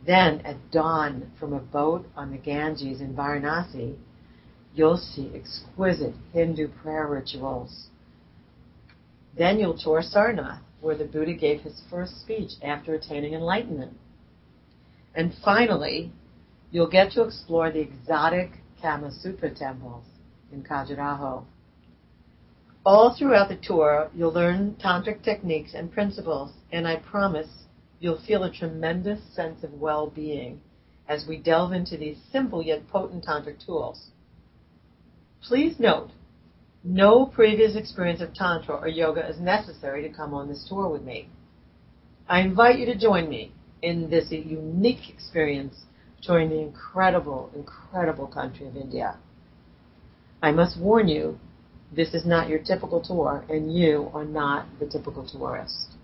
Then, 0.05 0.41
at 0.41 0.71
dawn, 0.71 1.31
from 1.39 1.53
a 1.53 1.59
boat 1.59 2.05
on 2.15 2.31
the 2.31 2.37
Ganges 2.37 3.01
in 3.01 3.13
Varanasi, 3.13 3.95
you'll 4.73 4.97
see 4.97 5.31
exquisite 5.33 6.15
Hindu 6.33 6.69
prayer 6.81 7.07
rituals. 7.07 7.87
Then 9.37 9.59
you'll 9.59 9.77
tour 9.77 10.01
Sarnath, 10.01 10.61
where 10.81 10.97
the 10.97 11.05
Buddha 11.05 11.33
gave 11.33 11.61
his 11.61 11.81
first 11.89 12.21
speech 12.21 12.51
after 12.61 12.93
attaining 12.93 13.33
enlightenment. 13.33 13.97
And 15.15 15.33
finally, 15.43 16.11
you'll 16.71 16.89
get 16.89 17.11
to 17.13 17.23
explore 17.23 17.71
the 17.71 17.79
exotic 17.79 18.51
Kamasutra 18.83 19.57
temples 19.57 20.05
in 20.51 20.63
Khajuraho. 20.63 21.43
All 22.85 23.15
throughout 23.17 23.49
the 23.49 23.57
tour, 23.57 24.09
you'll 24.15 24.31
learn 24.31 24.77
tantric 24.81 25.23
techniques 25.23 25.73
and 25.73 25.91
principles, 25.91 26.51
and 26.71 26.87
I 26.87 26.97
promise 26.97 27.49
you'll 27.99 28.21
feel 28.25 28.43
a 28.43 28.51
tremendous 28.51 29.19
sense 29.33 29.63
of 29.63 29.73
well-being 29.73 30.61
as 31.09 31.25
we 31.27 31.37
delve 31.37 31.73
into 31.73 31.97
these 31.97 32.17
simple 32.31 32.61
yet 32.61 32.87
potent 32.87 33.25
tantric 33.25 33.65
tools. 33.65 34.11
Please 35.41 35.79
note, 35.79 36.11
no 36.87 37.25
previous 37.25 37.75
experience 37.75 38.21
of 38.21 38.33
Tantra 38.33 38.75
or 38.77 38.87
yoga 38.87 39.27
is 39.27 39.39
necessary 39.39 40.01
to 40.07 40.09
come 40.09 40.33
on 40.33 40.47
this 40.47 40.65
tour 40.69 40.87
with 40.87 41.03
me. 41.03 41.27
I 42.29 42.39
invite 42.39 42.79
you 42.79 42.85
to 42.85 42.97
join 42.97 43.27
me 43.27 43.51
in 43.81 44.09
this 44.09 44.31
unique 44.31 45.09
experience 45.09 45.75
touring 46.21 46.49
the 46.49 46.61
incredible, 46.61 47.51
incredible 47.53 48.27
country 48.27 48.67
of 48.67 48.77
India. 48.77 49.17
I 50.41 50.51
must 50.51 50.79
warn 50.79 51.09
you, 51.09 51.37
this 51.93 52.13
is 52.13 52.25
not 52.25 52.47
your 52.47 52.59
typical 52.59 53.01
tour, 53.01 53.43
and 53.49 53.73
you 53.73 54.09
are 54.13 54.25
not 54.25 54.67
the 54.79 54.87
typical 54.87 55.27
tourist. 55.27 55.95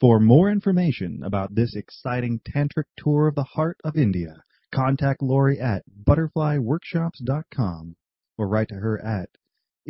For 0.00 0.18
more 0.18 0.50
information 0.50 1.22
about 1.22 1.54
this 1.54 1.76
exciting 1.76 2.40
tantric 2.40 2.84
tour 2.96 3.28
of 3.28 3.34
the 3.34 3.44
heart 3.44 3.76
of 3.84 3.96
India, 3.96 4.42
contact 4.72 5.20
Laurie 5.22 5.60
at 5.60 5.82
butterflyworkshops.com 6.04 7.96
or 8.38 8.48
write 8.48 8.68
to 8.68 8.76
her 8.76 8.98
at 9.04 9.28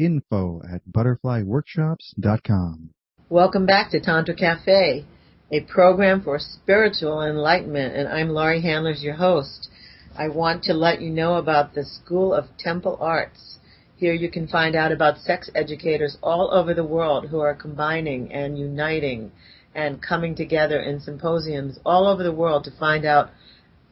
info 0.01 0.63
at 0.69 0.83
butterflyworkshops.com. 0.91 2.91
Welcome 3.29 3.67
back 3.67 3.91
to 3.91 4.01
Tantra 4.01 4.35
Cafe, 4.35 5.05
a 5.53 5.61
program 5.63 6.23
for 6.23 6.39
spiritual 6.39 7.23
enlightenment, 7.23 7.95
and 7.95 8.09
I'm 8.09 8.31
Laurie 8.31 8.63
Handlers, 8.63 9.03
your 9.03 9.15
host. 9.15 9.69
I 10.17 10.29
want 10.29 10.65
to 10.65 10.73
let 10.73 11.01
you 11.01 11.11
know 11.11 11.35
about 11.35 11.75
the 11.75 11.85
School 11.85 12.35
of 12.35 12.47
Temple 12.59 12.99
Arts. 13.01 13.59
Here 13.97 14.15
you 14.15 14.31
can 14.31 14.49
find 14.49 14.75
out 14.75 14.91
about 14.91 15.19
sex 15.19 15.51
educators 15.55 16.17
all 16.23 16.51
over 16.53 16.73
the 16.73 16.85
world 16.85 17.29
who 17.29 17.41
are 17.41 17.55
combining 17.55 18.33
and 18.33 18.59
uniting 18.59 19.31
and 19.75 20.03
coming 20.03 20.35
together 20.35 20.81
in 20.81 21.01
symposiums 21.01 21.79
all 21.85 22.07
over 22.07 22.23
the 22.23 22.33
world 22.33 22.65
to 22.65 22.79
find 22.79 23.05
out 23.05 23.31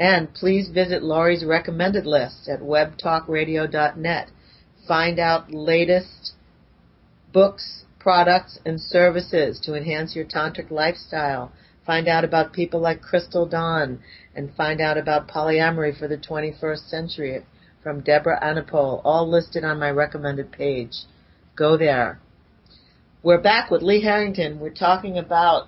And 0.00 0.32
please 0.32 0.70
visit 0.70 1.02
Laurie's 1.02 1.44
recommended 1.44 2.06
list 2.06 2.48
at 2.48 2.60
webtalkradio.net. 2.60 4.30
Find 4.88 5.18
out 5.18 5.52
latest 5.52 6.32
books, 7.30 7.84
products, 7.98 8.58
and 8.64 8.80
services 8.80 9.60
to 9.64 9.74
enhance 9.74 10.16
your 10.16 10.24
tantric 10.24 10.70
lifestyle. 10.70 11.52
Find 11.84 12.08
out 12.08 12.24
about 12.24 12.54
people 12.54 12.80
like 12.80 13.02
Crystal 13.02 13.44
Dawn 13.44 13.98
and 14.34 14.54
find 14.54 14.80
out 14.80 14.96
about 14.96 15.28
polyamory 15.28 15.98
for 15.98 16.08
the 16.08 16.16
21st 16.16 16.88
century 16.88 17.44
from 17.82 18.00
Deborah 18.00 18.40
Anapol, 18.42 19.02
all 19.04 19.28
listed 19.28 19.62
on 19.62 19.78
my 19.78 19.90
recommended 19.90 20.52
page. 20.52 21.04
Go 21.54 21.76
there. 21.76 22.18
We're 23.26 23.42
back 23.42 23.72
with 23.72 23.82
Lee 23.82 24.02
Harrington. 24.02 24.60
We're 24.60 24.70
talking 24.70 25.18
about 25.18 25.66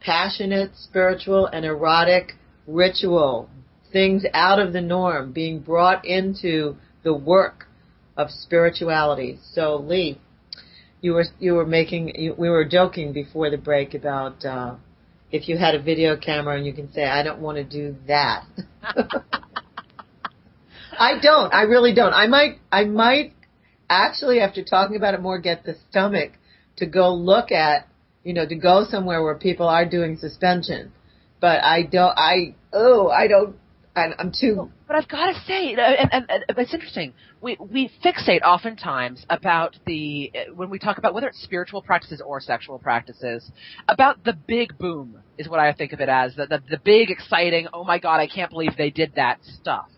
passionate, 0.00 0.72
spiritual, 0.74 1.46
and 1.46 1.64
erotic 1.64 2.34
ritual, 2.66 3.48
things 3.90 4.26
out 4.34 4.58
of 4.58 4.74
the 4.74 4.82
norm, 4.82 5.32
being 5.32 5.60
brought 5.60 6.04
into 6.04 6.76
the 7.02 7.14
work 7.14 7.68
of 8.18 8.30
spirituality. 8.30 9.38
So, 9.54 9.76
Lee, 9.76 10.20
you 11.00 11.14
were 11.14 11.24
you 11.38 11.54
were 11.54 11.64
making 11.64 12.16
you, 12.16 12.34
we 12.36 12.50
were 12.50 12.66
joking 12.66 13.14
before 13.14 13.48
the 13.48 13.56
break 13.56 13.94
about 13.94 14.44
uh, 14.44 14.74
if 15.32 15.48
you 15.48 15.56
had 15.56 15.74
a 15.74 15.80
video 15.80 16.18
camera 16.18 16.58
and 16.58 16.66
you 16.66 16.74
can 16.74 16.92
say, 16.92 17.04
"I 17.04 17.22
don't 17.22 17.40
want 17.40 17.56
to 17.56 17.64
do 17.64 17.96
that." 18.08 18.44
I 20.98 21.18
don't. 21.18 21.54
I 21.54 21.62
really 21.62 21.94
don't. 21.94 22.12
I 22.12 22.26
might. 22.26 22.58
I 22.70 22.84
might 22.84 23.32
actually, 23.88 24.40
after 24.40 24.62
talking 24.62 24.96
about 24.96 25.14
it 25.14 25.22
more, 25.22 25.38
get 25.38 25.64
the 25.64 25.76
stomach 25.88 26.32
to 26.80 26.86
go 26.86 27.14
look 27.14 27.52
at, 27.52 27.88
you 28.24 28.34
know, 28.34 28.46
to 28.46 28.54
go 28.54 28.84
somewhere 28.88 29.22
where 29.22 29.36
people 29.36 29.68
are 29.68 29.88
doing 29.88 30.16
suspension. 30.18 30.92
But 31.40 31.62
I 31.62 31.82
don't, 31.82 32.16
I, 32.18 32.54
oh, 32.72 33.08
I 33.08 33.28
don't, 33.28 33.56
I'm, 33.96 34.32
too. 34.38 34.70
But 34.86 34.96
I've 34.96 35.08
got 35.08 35.32
to 35.32 35.40
say, 35.46 35.72
and, 35.72 36.08
and, 36.12 36.24
and 36.28 36.44
it's 36.58 36.72
interesting. 36.72 37.12
We 37.40 37.56
we 37.58 37.90
fixate 38.04 38.42
oftentimes 38.42 39.26
about 39.28 39.76
the 39.84 40.30
uh, 40.34 40.54
when 40.54 40.70
we 40.70 40.78
talk 40.78 40.98
about 40.98 41.12
whether 41.12 41.26
it's 41.26 41.42
spiritual 41.42 41.82
practices 41.82 42.22
or 42.24 42.40
sexual 42.40 42.78
practices, 42.78 43.50
about 43.88 44.24
the 44.24 44.32
big 44.32 44.78
boom 44.78 45.18
is 45.38 45.48
what 45.48 45.58
I 45.58 45.72
think 45.72 45.92
of 45.92 46.00
it 46.00 46.08
as 46.08 46.34
the 46.36 46.46
the, 46.46 46.62
the 46.70 46.78
big 46.78 47.10
exciting. 47.10 47.66
Oh 47.72 47.84
my 47.84 47.98
God, 47.98 48.20
I 48.20 48.26
can't 48.26 48.50
believe 48.50 48.76
they 48.78 48.90
did 48.90 49.14
that 49.16 49.40
stuff 49.42 49.88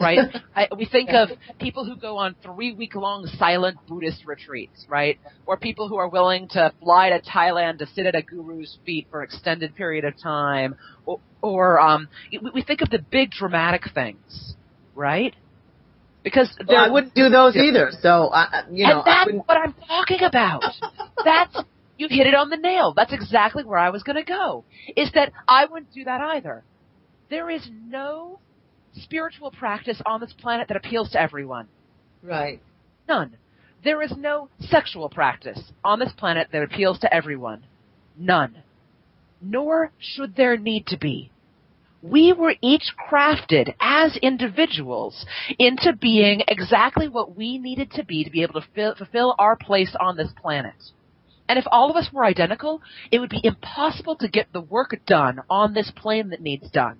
right? 0.00 0.18
I, 0.56 0.68
we 0.76 0.86
think 0.86 1.10
of 1.10 1.30
people 1.58 1.84
who 1.84 1.96
go 1.96 2.16
on 2.16 2.34
three 2.42 2.72
week 2.72 2.94
long 2.94 3.26
silent 3.38 3.78
Buddhist 3.88 4.24
retreats, 4.26 4.86
right? 4.88 5.18
Or 5.46 5.56
people 5.56 5.88
who 5.88 5.96
are 5.96 6.08
willing 6.08 6.48
to 6.48 6.72
fly 6.80 7.10
to 7.10 7.20
Thailand 7.20 7.78
to 7.78 7.86
sit 7.86 8.06
at 8.06 8.14
a 8.14 8.22
guru's 8.22 8.78
feet 8.84 9.08
for 9.10 9.22
an 9.22 9.24
extended 9.24 9.74
period 9.74 10.04
of 10.04 10.14
time. 10.20 10.76
Or, 11.04 11.20
or 11.42 11.80
um, 11.80 12.08
we 12.54 12.62
think 12.62 12.80
of 12.80 12.90
the 12.90 12.98
big 12.98 13.30
dramatic 13.30 13.82
things, 13.94 14.54
right? 14.94 15.34
Because 16.24 16.52
well, 16.66 16.76
I 16.76 16.90
wouldn't 16.90 17.14
do 17.14 17.28
those 17.28 17.54
either. 17.54 17.92
So, 18.00 18.30
I, 18.32 18.64
you 18.72 18.84
know, 18.86 19.02
and 19.06 19.38
that's 19.38 19.48
what 19.48 19.56
I'm 19.56 19.74
talking 19.86 20.22
about. 20.22 20.64
that's 21.24 21.56
you 21.98 22.08
hit 22.10 22.26
it 22.26 22.34
on 22.34 22.50
the 22.50 22.56
nail. 22.56 22.92
That's 22.94 23.12
exactly 23.12 23.64
where 23.64 23.78
I 23.78 23.90
was 23.90 24.02
going 24.02 24.16
to 24.16 24.24
go. 24.24 24.64
Is 24.96 25.10
that 25.14 25.32
I 25.48 25.66
wouldn't 25.66 25.92
do 25.92 26.04
that 26.04 26.20
either. 26.20 26.64
There 27.30 27.48
is 27.48 27.66
no 27.88 28.40
spiritual 29.02 29.50
practice 29.50 30.00
on 30.06 30.20
this 30.20 30.32
planet 30.32 30.68
that 30.68 30.76
appeals 30.76 31.10
to 31.10 31.20
everyone. 31.20 31.68
Right. 32.22 32.60
None. 33.08 33.36
There 33.84 34.02
is 34.02 34.12
no 34.16 34.48
sexual 34.58 35.08
practice 35.08 35.60
on 35.84 35.98
this 35.98 36.12
planet 36.16 36.48
that 36.52 36.62
appeals 36.62 36.98
to 37.00 37.14
everyone. 37.14 37.64
None. 38.18 38.62
Nor 39.40 39.92
should 39.98 40.34
there 40.34 40.56
need 40.56 40.86
to 40.88 40.98
be. 40.98 41.30
We 42.02 42.32
were 42.32 42.54
each 42.60 42.92
crafted 43.10 43.74
as 43.80 44.16
individuals 44.16 45.26
into 45.58 45.92
being 45.92 46.42
exactly 46.46 47.08
what 47.08 47.36
we 47.36 47.58
needed 47.58 47.90
to 47.92 48.04
be 48.04 48.24
to 48.24 48.30
be 48.30 48.42
able 48.42 48.60
to 48.60 48.66
fill, 48.74 48.94
fulfill 48.94 49.34
our 49.38 49.56
place 49.56 49.94
on 49.98 50.16
this 50.16 50.32
planet. 50.40 50.74
And 51.48 51.58
if 51.58 51.64
all 51.70 51.90
of 51.90 51.96
us 51.96 52.12
were 52.12 52.24
identical, 52.24 52.80
it 53.10 53.18
would 53.18 53.30
be 53.30 53.40
impossible 53.42 54.16
to 54.16 54.28
get 54.28 54.52
the 54.52 54.60
work 54.60 54.98
done 55.06 55.42
on 55.48 55.74
this 55.74 55.92
plane 55.94 56.30
that 56.30 56.40
needs 56.40 56.70
done. 56.70 56.98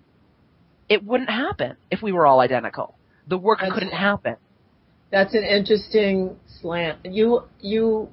It 0.89 1.05
wouldn't 1.05 1.31
happen 1.31 1.77
if 1.91 2.03
we 2.03 2.13
were 2.13 2.27
all 2.27 2.41
identical. 2.41 2.95
The 3.29 3.39
work 3.39 3.59
That's- 3.61 3.75
couldn't 3.75 3.93
happen. 3.95 4.37
That's 5.11 5.35
an 5.35 5.45
interesting 5.45 6.37
slant. 6.61 6.99
You, 7.05 7.45
you, 7.61 8.09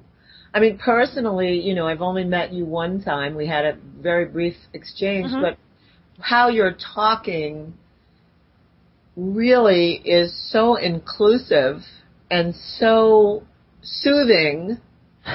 I 0.54 0.60
mean, 0.60 0.78
personally, 0.78 1.60
you 1.60 1.74
know, 1.74 1.86
I've 1.88 2.02
only 2.02 2.24
met 2.24 2.52
you 2.52 2.64
one 2.64 3.02
time. 3.02 3.34
We 3.34 3.46
had 3.48 3.64
a 3.64 3.76
very 4.00 4.26
brief 4.26 4.56
exchange, 4.72 5.30
Mhm. 5.32 5.42
but 5.42 5.56
how 6.20 6.48
you're 6.48 6.72
talking 6.94 7.74
really 9.16 9.94
is 10.04 10.32
so 10.50 10.76
inclusive 10.76 11.82
and 12.30 12.54
so 12.54 13.42
soothing. 13.82 14.78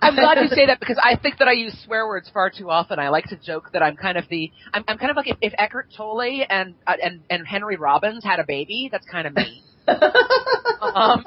I'm 0.00 0.14
glad 0.14 0.38
you 0.42 0.48
say 0.48 0.66
that 0.66 0.80
because 0.80 0.98
I 1.02 1.16
think 1.16 1.38
that 1.38 1.48
I 1.48 1.52
use 1.52 1.76
swear 1.84 2.06
words 2.06 2.30
far 2.32 2.50
too 2.50 2.70
often. 2.70 2.98
I 2.98 3.08
like 3.08 3.26
to 3.26 3.36
joke 3.36 3.70
that 3.72 3.82
I'm 3.82 3.96
kind 3.96 4.16
of 4.16 4.24
the 4.28 4.50
I'm, 4.72 4.84
I'm 4.88 4.98
kind 4.98 5.10
of 5.10 5.16
like 5.16 5.28
if, 5.28 5.36
if 5.40 5.52
Eckhart 5.58 5.88
Tolle 5.96 6.44
and 6.48 6.74
uh, 6.86 6.94
and 7.02 7.20
and 7.28 7.46
Henry 7.46 7.76
Rollins 7.76 8.24
had 8.24 8.40
a 8.40 8.44
baby, 8.44 8.88
that's 8.90 9.06
kind 9.06 9.26
of 9.26 9.34
me. 9.34 9.62
um, 10.94 11.24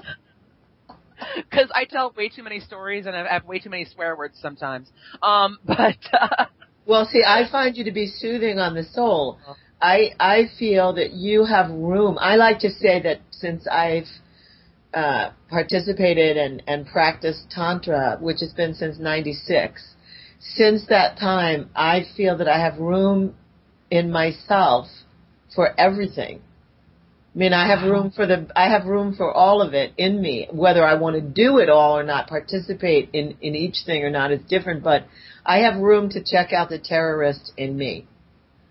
because 1.36 1.70
I 1.74 1.86
tell 1.86 2.14
way 2.16 2.30
too 2.30 2.44
many 2.44 2.60
stories 2.60 3.06
and 3.06 3.16
I 3.16 3.32
have 3.32 3.46
way 3.46 3.60
too 3.60 3.70
many 3.70 3.86
swear 3.86 4.16
words 4.16 4.38
sometimes. 4.42 4.90
Um, 5.22 5.58
but 5.66 5.98
uh, 6.14 6.46
Well, 6.86 7.08
see, 7.12 7.24
I 7.26 7.50
find 7.52 7.76
you 7.76 7.84
to 7.86 7.92
be 7.92 8.08
soothing 8.08 8.60
on 8.60 8.76
the 8.76 8.84
soul. 8.84 9.40
I 9.82 10.12
I 10.20 10.46
feel 10.58 10.94
that 10.94 11.12
you 11.14 11.46
have 11.46 11.70
room. 11.70 12.18
I 12.20 12.36
like 12.38 12.60
to 12.60 12.70
say 12.70 13.02
that 13.04 13.20
since 13.32 13.68
I've 13.68 14.08
uh, 14.96 15.32
participated 15.50 16.38
and 16.38 16.64
and 16.68 16.88
practiced 16.88 17.52
tantra, 17.52 18.18
which 18.20 18.40
has 18.40 18.54
been 18.54 18.74
since 18.74 18.98
'96, 18.98 19.84
since 20.40 20.86
that 20.88 21.20
time, 21.20 21.70
I 21.76 22.06
feel 22.16 22.38
that 22.38 22.48
I 22.48 22.60
have 22.60 22.80
room 22.80 23.36
in 23.92 24.12
myself 24.12 24.88
for 25.54 25.80
everything. 25.80 26.42
I 27.36 27.38
mean, 27.38 27.52
I 27.52 27.68
have 27.68 27.84
room 27.84 28.12
for 28.12 28.26
the, 28.26 28.48
I 28.56 28.70
have 28.70 28.86
room 28.86 29.14
for 29.14 29.30
all 29.30 29.62
of 29.62 29.74
it 29.74 29.94
in 29.98 30.22
me. 30.22 30.48
Whether 30.52 30.86
I 30.86 30.94
want 30.94 31.16
to 31.18 31.22
do 31.22 31.58
it 31.58 31.70
all 31.70 31.98
or 31.98 32.04
not, 32.04 32.28
participate 32.28 33.10
in, 33.12 33.38
in 33.42 33.56
each 33.56 33.80
thing 33.86 34.04
or 34.04 34.10
not 34.10 34.32
is 34.32 34.40
different, 34.48 34.84
but 34.84 35.06
I 35.46 35.58
have 35.60 35.82
room 35.82 36.10
to 36.12 36.24
check 36.24 36.54
out 36.54 36.70
the 36.70 36.80
terrorist 36.80 37.52
in 37.58 37.78
me. 37.78 38.08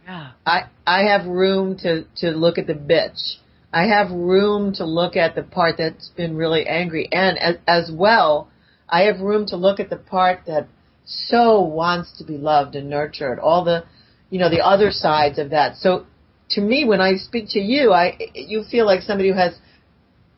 yeah, 0.06 0.30
I, 0.46 0.62
I 0.86 1.02
have 1.04 1.26
room 1.26 1.76
to, 1.78 2.04
to 2.16 2.30
look 2.30 2.56
at 2.56 2.66
the 2.66 2.74
bitch. 2.74 3.36
I 3.74 3.88
have 3.88 4.10
room 4.10 4.72
to 4.74 4.84
look 4.84 5.16
at 5.16 5.34
the 5.34 5.42
part 5.42 5.76
that's 5.78 6.08
been 6.16 6.36
really 6.36 6.64
angry. 6.66 7.08
And 7.10 7.36
as, 7.38 7.56
as 7.66 7.90
well, 7.92 8.48
I 8.88 9.02
have 9.02 9.20
room 9.20 9.46
to 9.46 9.56
look 9.56 9.80
at 9.80 9.90
the 9.90 9.96
part 9.96 10.42
that 10.46 10.68
so 11.04 11.60
wants 11.60 12.16
to 12.18 12.24
be 12.24 12.38
loved 12.38 12.76
and 12.76 12.88
nurtured. 12.88 13.40
All 13.40 13.64
the, 13.64 13.84
you 14.30 14.38
know, 14.38 14.48
the 14.48 14.64
other 14.64 14.90
sides 14.90 15.38
of 15.38 15.50
that. 15.50 15.76
So 15.76 16.06
to 16.50 16.60
me, 16.60 16.84
when 16.84 17.00
I 17.00 17.16
speak 17.16 17.46
to 17.50 17.58
you, 17.58 17.92
I, 17.92 18.16
you 18.34 18.62
feel 18.70 18.86
like 18.86 19.00
somebody 19.00 19.30
who 19.30 19.36
has 19.36 19.58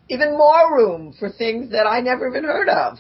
even 0.08 0.30
more 0.36 0.74
room 0.74 1.14
for 1.18 1.30
things 1.30 1.72
that 1.72 1.86
I 1.86 2.00
never 2.00 2.28
even 2.28 2.44
heard 2.44 2.68
of. 2.68 2.98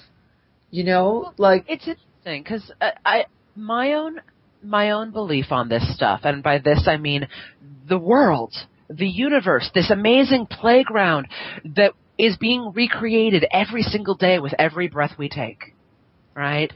You 0.70 0.84
know, 0.84 1.32
like, 1.38 1.64
it's 1.68 1.86
interesting 1.86 2.42
because 2.42 2.72
I, 2.80 2.86
uh, 2.86 2.90
I 3.04 3.24
my 3.54 3.94
own 3.94 4.20
my 4.62 4.90
own 4.90 5.12
belief 5.12 5.46
on 5.50 5.68
this 5.68 5.94
stuff, 5.94 6.20
and 6.24 6.42
by 6.42 6.58
this 6.58 6.86
I 6.86 6.96
mean 6.96 7.28
the 7.88 7.98
world, 7.98 8.52
the 8.88 9.08
universe, 9.08 9.70
this 9.74 9.90
amazing 9.90 10.46
playground 10.46 11.28
that 11.76 11.92
is 12.18 12.36
being 12.36 12.72
recreated 12.74 13.46
every 13.50 13.82
single 13.82 14.14
day 14.14 14.38
with 14.38 14.54
every 14.58 14.88
breath 14.88 15.12
we 15.18 15.28
take, 15.28 15.74
right? 16.34 16.72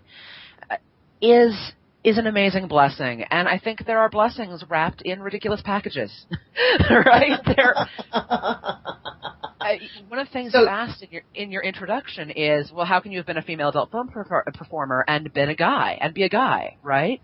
Is 1.23 1.55
is 2.03 2.17
an 2.17 2.27
amazing 2.27 2.67
blessing, 2.67 3.25
and 3.31 3.47
I 3.47 3.59
think 3.59 3.85
there 3.85 3.99
are 3.99 4.09
blessings 4.09 4.65
wrapped 4.71 5.03
in 5.03 5.21
ridiculous 5.21 5.61
packages, 5.63 6.25
right? 6.91 7.39
There, 7.45 7.75
I, 8.13 9.79
one 10.09 10.19
of 10.19 10.27
the 10.27 10.33
things 10.33 10.53
So- 10.53 10.63
you 10.63 10.69
asked 10.69 11.03
in 11.03 11.11
your 11.11 11.23
in 11.35 11.53
your 11.53 11.63
introduction 11.63 12.31
is, 12.31 12.73
well, 12.73 12.87
how 12.87 13.01
can 13.01 13.13
you 13.13 13.19
have 13.19 13.27
been 13.27 13.37
a 13.37 13.43
female 13.43 13.69
adult 13.69 13.91
film 13.91 14.09
perfor- 14.09 14.45
performer 14.55 15.05
and 15.07 15.31
been 15.33 15.51
a 15.51 15.55
guy 15.55 15.99
and 16.01 16.15
be 16.15 16.23
a 16.23 16.29
guy, 16.31 16.79
right? 16.83 17.21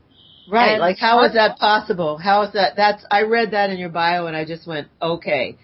Right. 0.51 0.73
And 0.73 0.81
like 0.81 0.99
how 0.99 1.19
part- 1.19 1.35
that 1.35 1.59
possible? 1.59 2.19
How 2.19 2.43
is 2.43 2.53
that 2.53 2.77
that's 2.77 3.05
I 3.11 3.23
read 3.23 3.51
that 3.53 3.71
in 3.71 3.79
your 3.79 3.89
bio 3.89 4.27
and 4.27 4.37
I 4.37 4.45
just 4.45 4.67
went, 4.67 4.89
okay. 5.01 5.57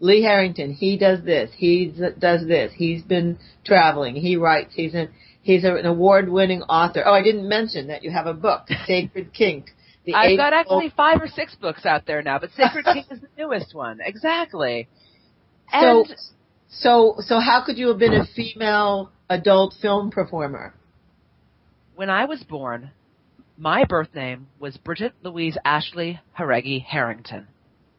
Lee 0.00 0.22
Harrington, 0.22 0.72
he 0.72 0.96
does 0.98 1.22
this. 1.24 1.50
He 1.56 1.86
does 2.18 2.44
this. 2.46 2.72
He's 2.74 3.02
been 3.02 3.38
traveling. 3.64 4.16
He 4.16 4.36
writes. 4.36 4.72
He's 4.74 4.94
an 4.94 5.10
he's 5.42 5.62
an 5.64 5.86
award-winning 5.86 6.62
author. 6.62 7.04
Oh, 7.06 7.12
I 7.12 7.22
didn't 7.22 7.48
mention 7.48 7.86
that 7.88 8.02
you 8.02 8.10
have 8.10 8.26
a 8.26 8.34
book, 8.34 8.62
Sacred 8.86 9.32
Kink. 9.32 9.66
The 10.04 10.14
I've 10.14 10.36
got 10.36 10.52
actually 10.52 10.92
five 10.96 11.22
or 11.22 11.28
six 11.28 11.54
books 11.54 11.86
out 11.86 12.06
there 12.06 12.20
now, 12.22 12.40
but 12.40 12.50
Sacred 12.56 12.84
Kink 12.84 13.06
is 13.12 13.20
the 13.20 13.28
newest 13.38 13.74
one. 13.74 14.00
Exactly. 14.04 14.88
And 15.72 16.08
So 16.08 16.14
so 16.68 17.14
so 17.20 17.38
how 17.38 17.62
could 17.64 17.78
you 17.78 17.86
have 17.88 17.98
been 17.98 18.14
a 18.14 18.26
female 18.26 19.12
adult 19.28 19.74
film 19.80 20.10
performer? 20.10 20.74
when 21.94 22.08
I 22.10 22.24
was 22.24 22.42
born, 22.42 22.90
my 23.62 23.84
birth 23.84 24.12
name 24.12 24.48
was 24.58 24.76
Bridget 24.76 25.12
Louise 25.22 25.56
Ashley 25.64 26.18
Haregi 26.36 26.84
Harrington. 26.84 27.46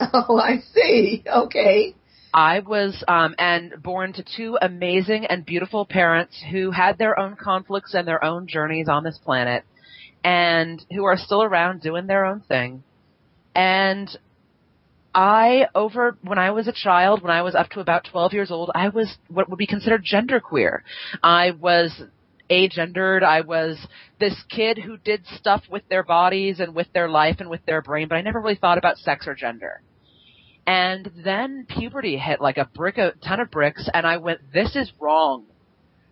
Oh, 0.01 0.38
I 0.38 0.57
see. 0.74 1.24
Okay. 1.26 1.95
I 2.34 2.59
was 2.59 3.01
um, 3.07 3.36
and 3.39 3.82
born 3.82 4.11
to 4.14 4.26
two 4.36 4.57
amazing 4.61 5.26
and 5.28 5.45
beautiful 5.45 5.86
parents 5.86 6.43
who 6.51 6.72
had 6.72 6.97
their 6.97 7.18
own 7.18 7.38
conflicts 7.38 7.93
and 7.93 8.05
their 8.05 8.22
own 8.22 8.47
journeys 8.47 8.89
on 8.89 9.05
this 9.05 9.18
planet, 9.24 9.64
and 10.26 10.84
who 10.91 11.05
are 11.05 11.16
still 11.16 11.41
around 11.41 11.82
doing 11.82 12.07
their 12.07 12.26
own 12.26 12.41
thing. 12.41 12.84
And 13.55 14.09
I, 15.16 15.68
over 15.74 16.18
when 16.24 16.39
I 16.39 16.51
was 16.51 16.68
a 16.68 16.74
child, 16.74 17.22
when 17.22 17.32
I 17.32 17.43
was 17.43 17.55
up 17.55 17.70
to 17.70 17.80
about 17.80 18.07
12 18.11 18.34
years 18.34 18.51
old, 18.51 18.72
I 18.76 18.89
was 18.89 19.16
what 19.30 19.49
would 19.49 19.59
be 19.59 19.68
considered 19.68 20.03
genderqueer. 20.03 20.80
I 21.22 21.51
was 21.51 22.01
agendered. 22.49 23.23
I 23.23 23.41
was 23.41 23.77
this 24.19 24.35
kid 24.49 24.77
who 24.77 24.97
did 24.97 25.25
stuff 25.27 25.63
with 25.69 25.87
their 25.89 26.03
bodies 26.03 26.59
and 26.59 26.75
with 26.75 26.91
their 26.93 27.09
life 27.09 27.37
and 27.39 27.49
with 27.49 27.65
their 27.65 27.81
brain, 27.81 28.07
but 28.07 28.15
I 28.15 28.21
never 28.21 28.39
really 28.39 28.55
thought 28.55 28.77
about 28.77 28.97
sex 28.97 29.27
or 29.27 29.35
gender. 29.35 29.81
And 30.65 31.11
then 31.23 31.65
puberty 31.67 32.17
hit 32.17 32.39
like 32.39 32.57
a 32.57 32.69
brick, 32.73 32.97
a 32.97 33.13
ton 33.25 33.39
of 33.39 33.51
bricks, 33.51 33.89
and 33.93 34.07
I 34.07 34.17
went, 34.17 34.53
this 34.53 34.75
is 34.75 34.91
wrong. 34.99 35.45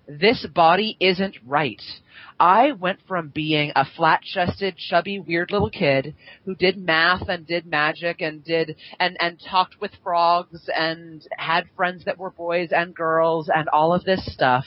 This 0.07 0.45
body 0.53 0.97
isn't 0.99 1.37
right. 1.45 1.81
I 2.37 2.73
went 2.73 2.99
from 3.07 3.29
being 3.29 3.71
a 3.75 3.85
flat-chested, 3.85 4.75
chubby, 4.75 5.19
weird 5.19 5.51
little 5.51 5.69
kid 5.69 6.15
who 6.43 6.55
did 6.55 6.75
math 6.75 7.29
and 7.29 7.47
did 7.47 7.65
magic 7.65 8.19
and 8.19 8.43
did, 8.43 8.75
and, 8.99 9.15
and 9.21 9.39
talked 9.39 9.79
with 9.79 9.91
frogs 10.03 10.69
and 10.75 11.25
had 11.37 11.69
friends 11.77 12.03
that 12.05 12.17
were 12.17 12.31
boys 12.31 12.69
and 12.71 12.93
girls 12.93 13.49
and 13.53 13.69
all 13.69 13.93
of 13.93 14.03
this 14.03 14.25
stuff 14.33 14.65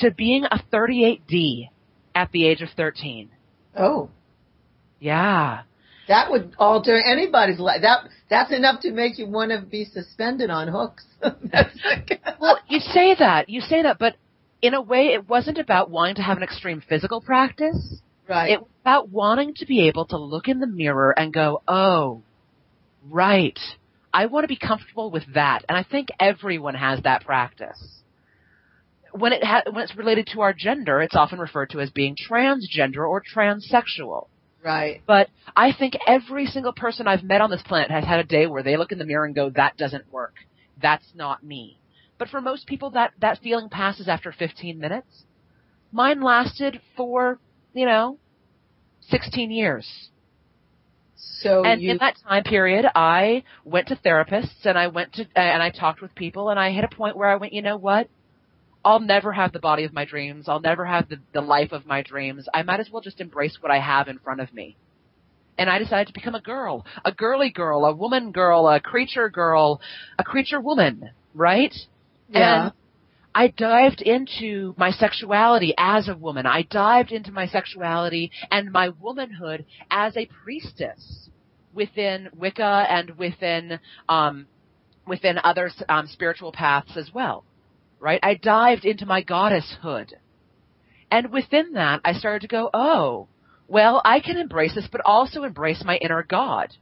to 0.00 0.10
being 0.10 0.44
a 0.44 0.58
38D 0.72 1.68
at 2.14 2.30
the 2.32 2.46
age 2.46 2.62
of 2.62 2.68
13. 2.76 3.30
Oh, 3.78 4.10
Yeah. 5.00 5.62
that 6.08 6.30
would 6.30 6.54
alter 6.58 6.96
anybody's 6.96 7.58
life. 7.58 7.82
That 7.82 8.08
that's 8.30 8.52
enough 8.52 8.80
to 8.82 8.92
make 8.92 9.18
you 9.18 9.26
want 9.26 9.50
to 9.50 9.60
be 9.60 9.84
suspended 9.84 10.50
on 10.50 10.68
hooks. 10.68 11.04
Like- 11.22 12.20
well, 12.40 12.58
you 12.68 12.80
say 12.80 13.14
that, 13.18 13.48
you 13.48 13.60
say 13.60 13.82
that, 13.82 13.98
but 13.98 14.16
in 14.62 14.74
a 14.74 14.80
way, 14.80 15.08
it 15.08 15.28
wasn't 15.28 15.58
about 15.58 15.90
wanting 15.90 16.14
to 16.16 16.22
have 16.22 16.36
an 16.38 16.42
extreme 16.42 16.82
physical 16.88 17.20
practice. 17.20 18.00
right. 18.28 18.50
It 18.52 18.60
was 18.60 18.70
about 18.82 19.10
wanting 19.10 19.54
to 19.56 19.66
be 19.66 19.88
able 19.88 20.06
to 20.06 20.16
look 20.16 20.48
in 20.48 20.60
the 20.60 20.66
mirror 20.66 21.12
and 21.16 21.32
go, 21.32 21.62
oh, 21.68 22.22
right. 23.08 23.58
I 24.14 24.26
want 24.26 24.44
to 24.44 24.48
be 24.48 24.56
comfortable 24.56 25.10
with 25.10 25.24
that. 25.34 25.64
And 25.68 25.76
I 25.76 25.82
think 25.82 26.08
everyone 26.18 26.74
has 26.74 27.02
that 27.02 27.24
practice. 27.24 27.80
When 29.16 29.32
it 29.32 29.44
ha- 29.44 29.62
when 29.70 29.84
it's 29.84 29.96
related 29.96 30.28
to 30.32 30.40
our 30.40 30.52
gender, 30.52 31.00
it's 31.00 31.16
often 31.16 31.38
referred 31.38 31.70
to 31.70 31.80
as 31.80 31.90
being 31.90 32.16
transgender 32.16 33.08
or 33.08 33.22
transsexual. 33.22 34.28
right. 34.64 35.02
But 35.06 35.28
I 35.56 35.72
think 35.72 35.94
every 36.06 36.46
single 36.46 36.72
person 36.72 37.06
I've 37.06 37.22
met 37.22 37.40
on 37.40 37.50
this 37.50 37.62
planet 37.62 37.90
has 37.90 38.04
had 38.04 38.20
a 38.20 38.24
day 38.24 38.46
where 38.46 38.62
they 38.62 38.76
look 38.76 38.92
in 38.92 38.98
the 38.98 39.04
mirror 39.04 39.24
and 39.24 39.34
go, 39.34 39.50
that 39.50 39.76
doesn't 39.76 40.12
work. 40.12 40.34
That's 40.80 41.06
not 41.14 41.42
me. 41.42 41.78
But 42.18 42.28
for 42.28 42.40
most 42.40 42.66
people, 42.66 42.90
that, 42.90 43.12
that 43.20 43.40
feeling 43.42 43.68
passes 43.68 44.08
after 44.08 44.32
15 44.32 44.78
minutes. 44.78 45.24
Mine 45.92 46.20
lasted 46.22 46.80
for, 46.96 47.38
you 47.74 47.86
know, 47.86 48.18
16 49.08 49.50
years. 49.50 49.86
So 51.16 51.64
and 51.64 51.80
you, 51.80 51.92
in 51.92 51.98
that 51.98 52.16
time 52.26 52.42
period, 52.42 52.86
I 52.94 53.44
went 53.64 53.88
to 53.88 53.96
therapists 53.96 54.64
and 54.64 54.76
I 54.76 54.88
went 54.88 55.14
to 55.14 55.26
and 55.34 55.62
I 55.62 55.70
talked 55.70 56.02
with 56.02 56.14
people 56.14 56.50
and 56.50 56.58
I 56.58 56.72
hit 56.72 56.84
a 56.84 56.94
point 56.94 57.16
where 57.16 57.28
I 57.28 57.36
went, 57.36 57.52
you 57.52 57.62
know 57.62 57.76
what? 57.76 58.08
I'll 58.86 59.00
never 59.00 59.32
have 59.32 59.52
the 59.52 59.58
body 59.58 59.82
of 59.82 59.92
my 59.92 60.04
dreams. 60.04 60.48
I'll 60.48 60.60
never 60.60 60.84
have 60.86 61.08
the, 61.08 61.18
the 61.32 61.40
life 61.40 61.72
of 61.72 61.86
my 61.86 62.02
dreams. 62.02 62.48
I 62.54 62.62
might 62.62 62.78
as 62.78 62.88
well 62.88 63.02
just 63.02 63.20
embrace 63.20 63.58
what 63.60 63.72
I 63.72 63.80
have 63.80 64.06
in 64.06 64.20
front 64.20 64.40
of 64.40 64.54
me. 64.54 64.76
And 65.58 65.68
I 65.68 65.80
decided 65.80 66.06
to 66.06 66.12
become 66.12 66.36
a 66.36 66.40
girl, 66.40 66.86
a 67.04 67.10
girly 67.10 67.50
girl, 67.50 67.84
a 67.84 67.92
woman 67.92 68.30
girl, 68.30 68.68
a 68.68 68.78
creature 68.78 69.28
girl, 69.28 69.80
a 70.20 70.22
creature 70.22 70.60
woman, 70.60 71.10
right? 71.34 71.74
Yeah. 72.28 72.66
And 72.66 72.72
I 73.34 73.48
dived 73.48 74.02
into 74.02 74.72
my 74.78 74.92
sexuality 74.92 75.74
as 75.76 76.08
a 76.08 76.14
woman. 76.14 76.46
I 76.46 76.62
dived 76.62 77.10
into 77.10 77.32
my 77.32 77.48
sexuality 77.48 78.30
and 78.52 78.70
my 78.70 78.90
womanhood 79.00 79.64
as 79.90 80.16
a 80.16 80.28
priestess 80.44 81.28
within 81.74 82.28
Wicca 82.36 82.86
and 82.88 83.18
within 83.18 83.80
um, 84.08 84.46
within 85.08 85.40
other 85.42 85.72
um, 85.88 86.06
spiritual 86.06 86.52
paths 86.52 86.96
as 86.96 87.10
well. 87.12 87.44
Right? 88.06 88.20
I 88.22 88.34
dived 88.34 88.84
into 88.84 89.04
my 89.04 89.20
goddesshood, 89.20 90.12
and 91.10 91.32
within 91.32 91.72
that, 91.72 92.02
I 92.04 92.12
started 92.12 92.42
to 92.42 92.46
go, 92.46 92.70
oh, 92.72 93.26
well, 93.66 94.00
I 94.04 94.20
can 94.20 94.36
embrace 94.36 94.76
this, 94.76 94.86
but 94.92 95.00
also 95.04 95.42
embrace 95.42 95.82
my 95.84 95.96
inner 95.96 96.22
God. 96.22 96.72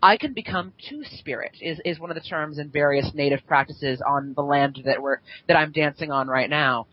I 0.00 0.16
can 0.18 0.34
become 0.34 0.74
two 0.88 1.02
spirit 1.16 1.56
is, 1.60 1.80
is 1.84 1.98
one 1.98 2.12
of 2.12 2.14
the 2.14 2.20
terms 2.20 2.60
in 2.60 2.70
various 2.70 3.10
native 3.12 3.40
practices 3.48 4.00
on 4.08 4.34
the 4.34 4.42
land 4.42 4.80
that 4.84 5.02
we're 5.02 5.16
that 5.48 5.56
I'm 5.56 5.72
dancing 5.72 6.12
on 6.12 6.28
right 6.28 6.48
now. 6.48 6.86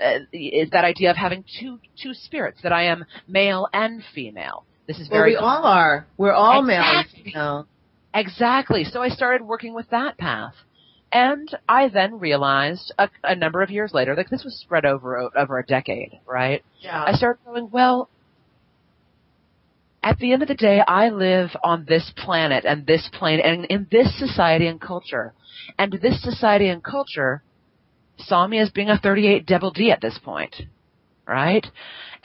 Uh, 0.00 0.20
is 0.32 0.70
that 0.70 0.84
idea 0.84 1.10
of 1.10 1.16
having 1.16 1.44
two 1.58 1.80
two 2.00 2.14
spirits 2.14 2.60
that 2.62 2.72
I 2.72 2.84
am 2.84 3.04
male 3.26 3.66
and 3.72 4.04
female. 4.14 4.64
This 4.86 5.00
is 5.00 5.10
well, 5.10 5.18
very 5.18 5.32
we 5.32 5.36
all 5.38 5.64
are. 5.64 6.06
We're 6.16 6.32
all 6.32 6.62
male 6.62 6.80
and 6.80 7.08
female. 7.10 7.66
Exactly. 8.14 8.84
So 8.84 9.02
I 9.02 9.08
started 9.08 9.44
working 9.44 9.74
with 9.74 9.90
that 9.90 10.16
path. 10.16 10.54
And 11.12 11.48
I 11.68 11.88
then 11.88 12.18
realized 12.18 12.92
a, 12.98 13.10
a 13.22 13.34
number 13.36 13.60
of 13.60 13.70
years 13.70 13.92
later 13.92 14.14
that 14.14 14.30
this 14.30 14.44
was 14.44 14.58
spread 14.58 14.86
over 14.86 15.30
over 15.36 15.58
a 15.58 15.66
decade, 15.66 16.18
right? 16.26 16.64
Yeah. 16.80 17.04
I 17.04 17.12
started 17.12 17.44
going, 17.44 17.68
well, 17.70 18.08
at 20.02 20.18
the 20.18 20.32
end 20.32 20.42
of 20.42 20.48
the 20.48 20.54
day, 20.54 20.80
I 20.86 21.10
live 21.10 21.50
on 21.62 21.84
this 21.86 22.12
planet 22.16 22.64
and 22.64 22.86
this 22.86 23.08
plane 23.12 23.40
and 23.40 23.66
in 23.66 23.86
this 23.90 24.18
society 24.18 24.66
and 24.66 24.80
culture. 24.80 25.34
And 25.78 25.92
this 25.92 26.22
society 26.22 26.68
and 26.68 26.82
culture 26.82 27.42
saw 28.18 28.46
me 28.46 28.58
as 28.58 28.70
being 28.70 28.88
a 28.88 28.98
38 28.98 29.46
double 29.46 29.70
D 29.70 29.90
at 29.90 30.00
this 30.00 30.18
point. 30.18 30.56
Right? 31.26 31.66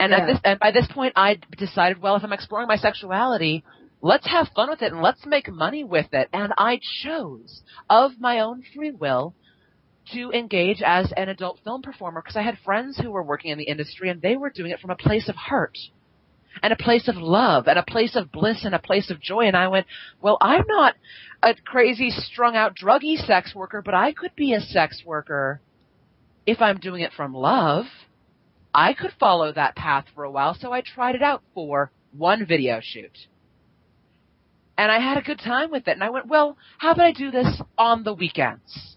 And 0.00 0.10
Yeah. 0.10 0.18
at 0.18 0.26
this, 0.26 0.40
and 0.44 0.58
by 0.58 0.70
this 0.70 0.88
point 0.90 1.12
I 1.14 1.38
decided, 1.56 2.00
well, 2.00 2.16
if 2.16 2.24
I'm 2.24 2.32
exploring 2.32 2.68
my 2.68 2.76
sexuality, 2.76 3.64
let's 4.00 4.26
have 4.26 4.48
fun 4.54 4.70
with 4.70 4.82
it 4.82 4.92
and 4.92 5.02
let's 5.02 5.26
make 5.26 5.50
money 5.50 5.84
with 5.84 6.12
it. 6.12 6.28
And 6.32 6.52
I 6.58 6.80
chose 7.02 7.62
of 7.88 8.12
my 8.18 8.40
own 8.40 8.62
free 8.74 8.92
will 8.92 9.34
to 10.12 10.30
engage 10.32 10.82
as 10.84 11.12
an 11.16 11.28
adult 11.28 11.60
film 11.64 11.82
performer 11.82 12.22
because 12.22 12.36
I 12.36 12.42
had 12.42 12.58
friends 12.64 12.98
who 12.98 13.10
were 13.10 13.22
working 13.22 13.50
in 13.50 13.58
the 13.58 13.64
industry 13.64 14.08
and 14.08 14.22
they 14.22 14.36
were 14.36 14.50
doing 14.50 14.70
it 14.70 14.80
from 14.80 14.90
a 14.90 14.96
place 14.96 15.28
of 15.28 15.36
heart 15.36 15.76
and 16.62 16.72
a 16.72 16.76
place 16.76 17.08
of 17.08 17.16
love 17.16 17.68
and 17.68 17.78
a 17.78 17.82
place 17.82 18.16
of 18.16 18.32
bliss 18.32 18.64
and 18.64 18.74
a 18.74 18.78
place 18.78 19.10
of 19.10 19.20
joy. 19.20 19.46
And 19.46 19.56
I 19.56 19.68
went, 19.68 19.86
well, 20.20 20.38
I'm 20.40 20.64
not 20.66 20.94
a 21.42 21.54
crazy 21.54 22.10
strung 22.10 22.56
out 22.56 22.76
druggy 22.76 23.16
sex 23.16 23.54
worker, 23.54 23.82
but 23.82 23.94
I 23.94 24.12
could 24.12 24.34
be 24.34 24.54
a 24.54 24.60
sex 24.60 25.02
worker 25.04 25.60
if 26.46 26.60
I'm 26.60 26.78
doing 26.78 27.02
it 27.02 27.12
from 27.12 27.34
love. 27.34 27.86
I 28.74 28.94
could 28.94 29.12
follow 29.18 29.52
that 29.52 29.76
path 29.76 30.06
for 30.14 30.24
a 30.24 30.30
while. 30.30 30.54
So 30.58 30.72
I 30.72 30.82
tried 30.82 31.14
it 31.14 31.22
out 31.22 31.42
for 31.54 31.90
one 32.16 32.46
video 32.46 32.80
shoot. 32.82 33.12
And 34.78 34.92
I 34.92 35.00
had 35.00 35.18
a 35.18 35.22
good 35.22 35.40
time 35.40 35.72
with 35.72 35.88
it. 35.88 35.92
And 35.92 36.04
I 36.04 36.10
went, 36.10 36.28
well, 36.28 36.56
how 36.78 36.92
about 36.92 37.06
I 37.06 37.12
do 37.12 37.32
this 37.32 37.60
on 37.76 38.04
the 38.04 38.14
weekends? 38.14 38.96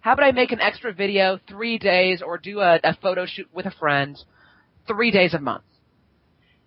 How 0.00 0.12
about 0.12 0.24
I 0.24 0.32
make 0.32 0.52
an 0.52 0.60
extra 0.60 0.92
video 0.92 1.40
three 1.48 1.78
days 1.78 2.22
or 2.22 2.38
do 2.38 2.60
a, 2.60 2.78
a 2.82 2.96
photo 3.02 3.26
shoot 3.26 3.48
with 3.52 3.66
a 3.66 3.72
friend 3.72 4.16
three 4.86 5.10
days 5.10 5.34
a 5.34 5.40
month? 5.40 5.64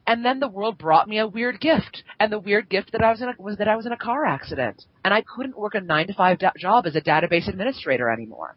And 0.05 0.23
then 0.23 0.39
the 0.39 0.47
world 0.47 0.77
brought 0.77 1.07
me 1.07 1.19
a 1.19 1.27
weird 1.27 1.59
gift. 1.61 2.03
And 2.19 2.31
the 2.31 2.39
weird 2.39 2.69
gift 2.69 2.91
that 2.91 3.01
I 3.01 3.11
was 3.11 3.21
in 3.21 3.29
a, 3.29 3.33
was 3.41 3.57
that 3.57 3.69
I 3.69 3.77
was 3.77 3.85
in 3.85 3.93
a 3.93 3.97
car 3.97 4.25
accident. 4.25 4.83
And 5.03 5.13
I 5.13 5.21
couldn't 5.21 5.57
work 5.57 5.73
a 5.75 5.81
nine 5.81 6.07
to 6.07 6.13
five 6.13 6.37
job 6.57 6.85
as 6.85 6.95
a 6.95 7.01
database 7.01 7.47
administrator 7.47 8.09
anymore. 8.09 8.55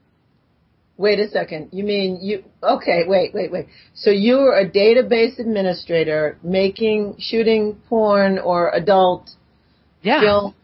Wait 0.99 1.21
a 1.21 1.29
second. 1.29 1.69
You 1.71 1.85
mean 1.85 2.19
you? 2.21 2.43
Okay, 2.61 3.05
wait, 3.07 3.33
wait, 3.33 3.53
wait. 3.53 3.67
So 3.95 4.11
you 4.11 4.39
were 4.39 4.59
a 4.59 4.69
database 4.69 5.39
administrator 5.39 6.37
making, 6.43 7.15
shooting 7.21 7.81
porn 7.89 8.39
or 8.41 8.75
adult 8.75 9.31
Yeah. 10.03 10.21
film 10.21 10.55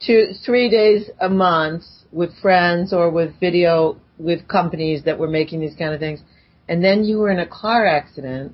two, 0.00 0.32
three 0.44 0.68
days 0.68 1.08
a 1.20 1.28
month 1.28 1.84
with 2.12 2.34
friends 2.42 2.92
or 2.92 3.10
with 3.10 3.38
video 3.38 3.96
with 4.18 4.48
companies 4.48 5.04
that 5.04 5.16
were 5.18 5.28
making 5.28 5.60
these 5.60 5.76
kind 5.76 5.94
of 5.94 6.00
things, 6.00 6.20
and 6.68 6.82
then 6.82 7.04
you 7.04 7.18
were 7.18 7.30
in 7.30 7.38
a 7.38 7.46
car 7.46 7.86
accident. 7.86 8.52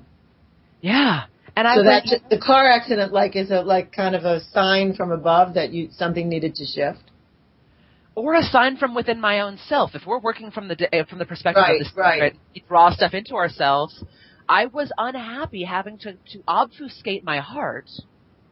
Yeah. 0.81 1.23
And 1.55 1.67
I 1.67 1.75
so 1.75 1.83
that 1.83 2.03
the 2.29 2.37
car 2.37 2.67
accident 2.67 3.13
like 3.13 3.35
is 3.35 3.49
a 3.49 3.61
like 3.61 3.91
kind 3.91 4.13
of 4.13 4.25
a 4.25 4.41
sign 4.53 4.93
from 4.93 5.11
above 5.11 5.55
that 5.55 5.71
you 5.71 5.89
something 5.91 6.29
needed 6.29 6.53
to 6.55 6.65
shift. 6.65 7.01
Or 8.15 8.33
a 8.35 8.43
sign 8.43 8.77
from 8.77 8.95
within 8.95 9.19
my 9.19 9.41
own 9.41 9.57
self. 9.67 9.93
If 9.93 10.05
we're 10.05 10.19
working 10.19 10.51
from 10.51 10.67
the 10.67 10.75
da- 10.75 11.03
from 11.09 11.19
the 11.19 11.25
perspective 11.25 11.61
Right, 11.63 11.79
of 11.81 11.87
the 11.87 11.91
right. 11.97 12.17
spirit, 12.17 12.37
we 12.55 12.63
draw 12.67 12.89
stuff 12.91 13.13
into 13.13 13.35
ourselves. 13.35 14.03
I 14.47 14.67
was 14.67 14.91
unhappy 14.97 15.63
having 15.63 15.97
to 15.99 16.13
to 16.13 16.43
obfuscate 16.47 17.23
my 17.23 17.39
heart 17.39 17.89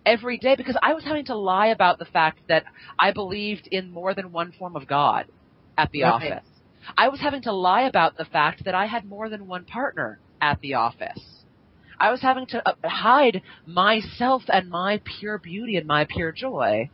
every 0.05 0.37
day 0.37 0.55
because 0.55 0.77
I 0.83 0.93
was 0.93 1.03
having 1.03 1.25
to 1.25 1.35
lie 1.35 1.67
about 1.67 1.99
the 1.99 2.05
fact 2.05 2.41
that 2.49 2.65
I 2.99 3.11
believed 3.11 3.67
in 3.71 3.89
more 3.91 4.13
than 4.13 4.31
one 4.31 4.51
form 4.51 4.75
of 4.75 4.87
God 4.87 5.27
at 5.77 5.89
the 5.91 6.03
Right. 6.03 6.33
office. 6.33 6.47
I 6.97 7.07
was 7.09 7.21
having 7.21 7.43
to 7.43 7.53
lie 7.53 7.83
about 7.83 8.17
the 8.17 8.25
fact 8.25 8.65
that 8.65 8.75
I 8.75 8.87
had 8.87 9.05
more 9.05 9.29
than 9.29 9.47
one 9.47 9.65
partner 9.65 10.19
at 10.41 10.59
the 10.61 10.73
office. 10.73 11.45
I 11.99 12.11
was 12.11 12.21
having 12.21 12.45
to 12.47 12.67
uh, 12.67 12.73
hide 12.83 13.41
myself 13.65 14.43
and 14.49 14.69
my 14.69 15.01
pure 15.19 15.37
beauty 15.39 15.77
and 15.77 15.87
my 15.87 16.05
pure 16.09 16.33
joy. 16.33 16.89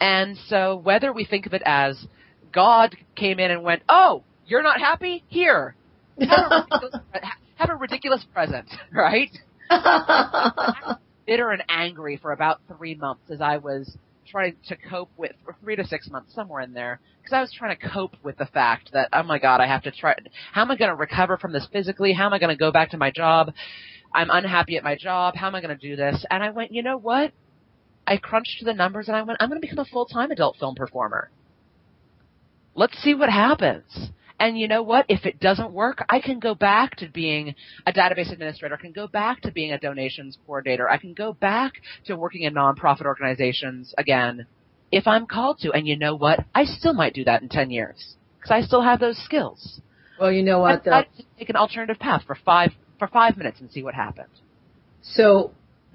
And 0.00 0.36
so 0.48 0.76
whether 0.76 1.12
we 1.12 1.24
think 1.24 1.46
of 1.46 1.54
it 1.54 1.62
as 1.64 2.06
God 2.52 2.96
came 3.16 3.38
in 3.38 3.50
and 3.50 3.62
went, 3.62 3.82
"Oh, 3.88 4.22
you're 4.46 4.62
not 4.62 4.80
happy? 4.80 5.24
Here, 5.28 5.74
have 6.20 6.30
a 6.50 6.66
ridiculous, 6.70 6.94
have 7.56 7.70
a 7.70 7.74
ridiculous 7.74 8.26
present," 8.32 8.68
right? 8.92 9.30
Bitter 11.26 11.50
and 11.50 11.62
angry 11.68 12.16
for 12.16 12.32
about 12.32 12.60
three 12.68 12.94
months 12.94 13.30
as 13.30 13.40
I 13.40 13.58
was 13.58 13.96
trying 14.26 14.56
to 14.68 14.76
cope 14.76 15.10
with, 15.16 15.32
or 15.46 15.56
three 15.60 15.76
to 15.76 15.86
six 15.86 16.08
months, 16.08 16.34
somewhere 16.34 16.60
in 16.60 16.72
there, 16.72 17.00
because 17.20 17.32
I 17.32 17.40
was 17.40 17.52
trying 17.52 17.76
to 17.76 17.88
cope 17.88 18.14
with 18.22 18.36
the 18.36 18.46
fact 18.46 18.90
that, 18.92 19.08
oh 19.12 19.22
my 19.22 19.38
God, 19.38 19.60
I 19.60 19.66
have 19.66 19.82
to 19.82 19.90
try. 19.90 20.14
How 20.52 20.62
am 20.62 20.70
I 20.70 20.76
going 20.76 20.90
to 20.90 20.96
recover 20.96 21.36
from 21.38 21.52
this 21.52 21.66
physically? 21.72 22.12
How 22.12 22.26
am 22.26 22.32
I 22.32 22.38
going 22.38 22.54
to 22.54 22.58
go 22.58 22.70
back 22.70 22.90
to 22.90 22.98
my 22.98 23.10
job? 23.10 23.52
I'm 24.14 24.30
unhappy 24.30 24.76
at 24.76 24.84
my 24.84 24.96
job. 24.96 25.34
How 25.34 25.48
am 25.48 25.54
I 25.54 25.60
going 25.60 25.76
to 25.76 25.88
do 25.88 25.96
this? 25.96 26.24
And 26.30 26.42
I 26.42 26.50
went, 26.50 26.72
you 26.72 26.82
know 26.82 26.98
what? 26.98 27.32
I 28.08 28.16
crunched 28.16 28.64
the 28.64 28.72
numbers 28.72 29.06
and 29.08 29.16
I 29.16 29.22
went, 29.22 29.40
I'm 29.40 29.50
going 29.50 29.60
to 29.60 29.66
become 29.66 29.84
a 29.84 29.84
full-time 29.84 30.30
adult 30.30 30.56
film 30.56 30.74
performer. 30.74 31.30
Let's 32.74 32.96
see 33.02 33.14
what 33.14 33.28
happens. 33.28 34.10
And 34.40 34.58
you 34.58 34.66
know 34.66 34.82
what? 34.82 35.04
If 35.08 35.26
it 35.26 35.40
doesn't 35.40 35.72
work, 35.72 36.04
I 36.08 36.20
can 36.20 36.38
go 36.38 36.54
back 36.54 36.96
to 36.96 37.08
being 37.08 37.54
a 37.86 37.92
database 37.92 38.32
administrator. 38.32 38.74
I 38.74 38.80
can 38.80 38.92
go 38.92 39.08
back 39.08 39.42
to 39.42 39.50
being 39.50 39.72
a 39.72 39.78
donations 39.78 40.38
coordinator. 40.46 40.88
I 40.88 40.96
can 40.96 41.12
go 41.12 41.34
back 41.34 41.74
to 42.06 42.16
working 42.16 42.42
in 42.42 42.54
nonprofit 42.54 43.04
organizations 43.04 43.94
again 43.98 44.46
if 44.90 45.06
I'm 45.06 45.26
called 45.26 45.58
to. 45.60 45.72
And 45.72 45.86
you 45.86 45.96
know 45.96 46.14
what? 46.14 46.46
I 46.54 46.64
still 46.64 46.94
might 46.94 47.14
do 47.14 47.24
that 47.24 47.42
in 47.42 47.48
10 47.50 47.70
years 47.70 48.14
because 48.38 48.52
I 48.52 48.62
still 48.62 48.82
have 48.82 49.00
those 49.00 49.18
skills. 49.22 49.80
well, 50.18 50.32
you 50.32 50.42
know 50.42 50.60
what 50.60 50.86
I. 50.86 51.00
I 51.00 51.06
take 51.38 51.50
an 51.50 51.56
alternative 51.56 51.98
path 51.98 52.22
for 52.26 52.36
five 52.44 52.70
for 52.98 53.08
five 53.08 53.36
minutes 53.36 53.60
and 53.60 53.70
see 53.70 53.82
what 53.82 53.94
happens. 53.94 54.30
So 55.02 55.52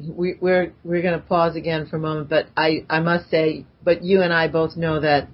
we, 0.10 0.36
we're 0.39 0.74
we're 0.84 1.01
going 1.01 1.20
to 1.20 1.26
pause 1.26 1.56
again 1.56 1.88
for 1.88 1.97
a 1.97 1.99
moment, 1.99 2.30
but 2.30 2.47
I 2.56 2.86
I 2.89 2.99
must 2.99 3.30
say, 3.30 3.66
but 3.84 4.04
you 4.04 4.22
and 4.22 4.34
I 4.34 4.47
both 4.47 4.76
know 4.76 4.99
that 4.99 5.28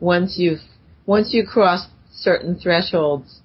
once 0.00 0.36
you've 0.38 0.60
once 1.06 1.32
you 1.32 1.46
cross 1.46 1.86
certain 2.12 2.58
thresholds, 2.58 3.40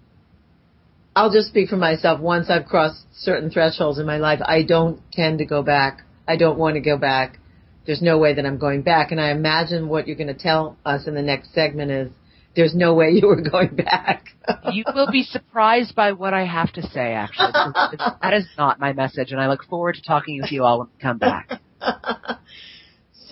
I'll 1.15 1.31
just 1.31 1.49
speak 1.49 1.69
for 1.69 1.77
myself. 1.77 2.19
Once 2.19 2.49
I've 2.49 2.65
crossed 2.65 3.05
certain 3.15 3.49
thresholds 3.49 3.99
in 3.99 4.05
my 4.05 4.17
life, 4.17 4.39
I 4.43 4.63
don't 4.63 4.99
tend 5.11 5.39
to 5.39 5.45
go 5.45 5.61
back. 5.61 6.03
I 6.27 6.37
don't 6.37 6.57
want 6.57 6.75
to 6.75 6.81
go 6.81 6.97
back. 6.97 7.39
There's 7.85 8.01
no 8.01 8.17
way 8.17 8.33
that 8.33 8.45
I'm 8.45 8.57
going 8.57 8.81
back. 8.81 9.11
And 9.11 9.19
I 9.19 9.31
imagine 9.31 9.89
what 9.89 10.07
you're 10.07 10.15
going 10.15 10.27
to 10.27 10.33
tell 10.33 10.77
us 10.85 11.05
in 11.07 11.15
the 11.15 11.21
next 11.21 11.53
segment 11.53 11.91
is 11.91 12.11
there's 12.55 12.75
no 12.75 12.93
way 12.93 13.11
you 13.11 13.27
were 13.27 13.41
going 13.41 13.75
back. 13.75 14.27
you 14.71 14.83
will 14.93 15.11
be 15.11 15.23
surprised 15.23 15.95
by 15.95 16.11
what 16.11 16.33
I 16.33 16.45
have 16.45 16.71
to 16.73 16.81
say, 16.81 17.13
actually. 17.13 17.51
that 17.53 18.33
is 18.33 18.45
not 18.57 18.79
my 18.79 18.93
message, 18.93 19.31
and 19.31 19.41
I 19.41 19.47
look 19.47 19.63
forward 19.65 19.95
to 19.95 20.01
talking 20.01 20.41
with 20.41 20.51
you 20.51 20.63
all 20.63 20.79
when 20.79 20.87
we 20.87 21.01
come 21.01 21.17
back. 21.17 21.59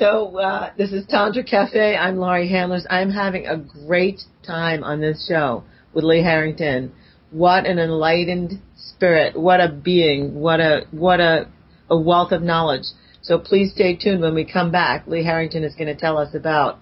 So 0.02 0.40
uh, 0.40 0.72
this 0.80 0.92
is 0.94 1.06
Tantra 1.06 1.44
Cafe. 1.44 1.96
I'm 1.96 2.18
Laurie 2.18 2.50
Handlers. 2.50 2.88
I'm 2.90 3.12
having 3.12 3.46
a 3.46 3.56
great 3.56 4.22
time 4.44 4.84
on 4.84 5.00
this 5.00 5.28
show 5.28 5.64
with 5.94 6.04
Lee 6.04 6.24
Harrington. 6.24 6.92
What 7.30 7.68
an 7.68 7.78
enlightened 7.78 8.60
spirit! 8.76 9.40
What 9.40 9.62
a 9.62 9.72
being! 9.72 10.34
What 10.34 10.60
a 10.60 10.88
what 10.90 11.20
a 11.20 11.52
a 11.88 12.00
wealth 12.00 12.32
of 12.32 12.42
knowledge. 12.42 12.86
So 13.22 13.38
please 13.38 13.74
stay 13.74 13.96
tuned 13.96 14.24
when 14.24 14.34
we 14.34 14.44
come 14.44 14.72
back. 14.72 15.06
Lee 15.06 15.24
Harrington 15.24 15.64
is 15.64 15.76
going 15.76 15.86
to 15.86 15.96
tell 15.96 16.18
us 16.18 16.34
about 16.34 16.80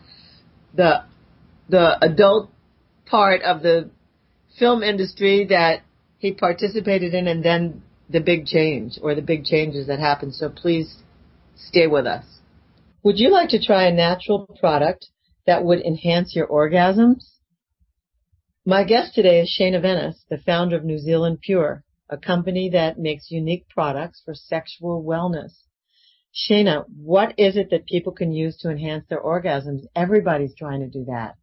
the 0.73 1.03
the 1.69 2.03
adult 2.03 2.49
part 3.05 3.41
of 3.43 3.61
the 3.61 3.89
film 4.57 4.83
industry 4.83 5.45
that 5.49 5.83
he 6.17 6.33
participated 6.33 7.13
in 7.13 7.27
and 7.27 7.43
then 7.43 7.83
the 8.09 8.19
big 8.19 8.45
change 8.45 8.99
or 9.01 9.15
the 9.15 9.21
big 9.21 9.45
changes 9.45 9.87
that 9.87 9.99
happened. 9.99 10.33
So 10.33 10.49
please 10.49 10.97
stay 11.55 11.87
with 11.87 12.05
us. 12.05 12.25
Would 13.03 13.19
you 13.19 13.29
like 13.29 13.49
to 13.49 13.63
try 13.63 13.83
a 13.85 13.93
natural 13.93 14.45
product 14.59 15.07
that 15.45 15.63
would 15.63 15.79
enhance 15.81 16.35
your 16.35 16.47
orgasms? 16.47 17.23
My 18.65 18.83
guest 18.83 19.13
today 19.13 19.39
is 19.41 19.57
Shana 19.57 19.81
Venice, 19.81 20.23
the 20.29 20.37
founder 20.37 20.75
of 20.75 20.83
New 20.83 20.99
Zealand 20.99 21.39
Pure, 21.41 21.83
a 22.09 22.17
company 22.17 22.69
that 22.71 22.99
makes 22.99 23.31
unique 23.31 23.67
products 23.69 24.21
for 24.25 24.33
sexual 24.33 25.03
wellness. 25.03 25.51
Shana, 26.35 26.85
what 26.95 27.33
is 27.37 27.55
it 27.57 27.69
that 27.71 27.85
people 27.85 28.11
can 28.11 28.31
use 28.31 28.57
to 28.57 28.69
enhance 28.69 29.05
their 29.09 29.21
orgasms? 29.21 29.85
Everybody's 29.95 30.53
trying 30.55 30.81
to 30.81 30.87
do 30.87 31.05
that. 31.05 31.35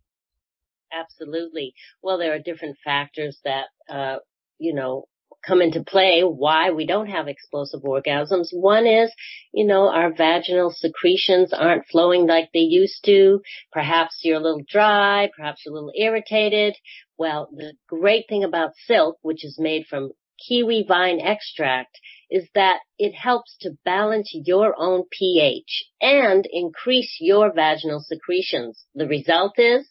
Absolutely. 0.92 1.74
Well, 2.02 2.18
there 2.18 2.34
are 2.34 2.38
different 2.38 2.76
factors 2.84 3.38
that, 3.44 3.66
uh, 3.88 4.18
you 4.58 4.74
know, 4.74 5.06
come 5.46 5.60
into 5.62 5.82
play 5.84 6.22
why 6.22 6.70
we 6.70 6.86
don't 6.86 7.08
have 7.08 7.28
explosive 7.28 7.82
orgasms. 7.82 8.48
One 8.52 8.86
is, 8.86 9.12
you 9.52 9.64
know, 9.64 9.88
our 9.88 10.12
vaginal 10.12 10.70
secretions 10.70 11.52
aren't 11.52 11.86
flowing 11.86 12.26
like 12.26 12.50
they 12.52 12.60
used 12.60 13.04
to. 13.04 13.40
Perhaps 13.72 14.20
you're 14.22 14.38
a 14.38 14.42
little 14.42 14.64
dry, 14.68 15.30
perhaps 15.36 15.62
you're 15.64 15.72
a 15.72 15.74
little 15.74 15.92
irritated. 15.96 16.74
Well, 17.16 17.48
the 17.52 17.74
great 17.88 18.26
thing 18.28 18.44
about 18.44 18.72
Sylk, 18.86 19.18
which 19.22 19.44
is 19.44 19.58
made 19.58 19.86
from 19.86 20.10
kiwi 20.48 20.84
vine 20.86 21.20
extract, 21.20 21.98
is 22.30 22.48
that 22.54 22.80
it 22.98 23.14
helps 23.14 23.56
to 23.60 23.78
balance 23.84 24.30
your 24.32 24.74
own 24.78 25.04
pH 25.10 25.84
and 26.00 26.46
increase 26.50 27.16
your 27.20 27.52
vaginal 27.54 28.00
secretions. 28.00 28.84
The 28.94 29.06
result 29.06 29.58
is 29.58 29.88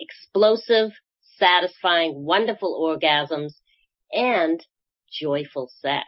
explosive, 0.00 0.90
satisfying, 1.36 2.24
wonderful 2.24 2.80
orgasms 2.80 3.52
and 4.12 4.64
joyful 5.12 5.70
sex. 5.80 6.06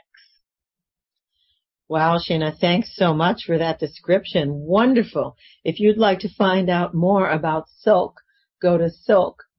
Wow, 1.88 2.18
Shana, 2.18 2.56
thanks 2.58 2.96
so 2.96 3.12
much 3.12 3.44
for 3.44 3.58
that 3.58 3.78
description. 3.78 4.52
Wonderful. 4.52 5.36
If 5.62 5.78
you'd 5.78 5.98
like 5.98 6.20
to 6.20 6.34
find 6.34 6.70
out 6.70 6.94
more 6.94 7.28
about 7.28 7.68
Sylk, 7.80 8.14
go 8.62 8.78
to 8.78 8.90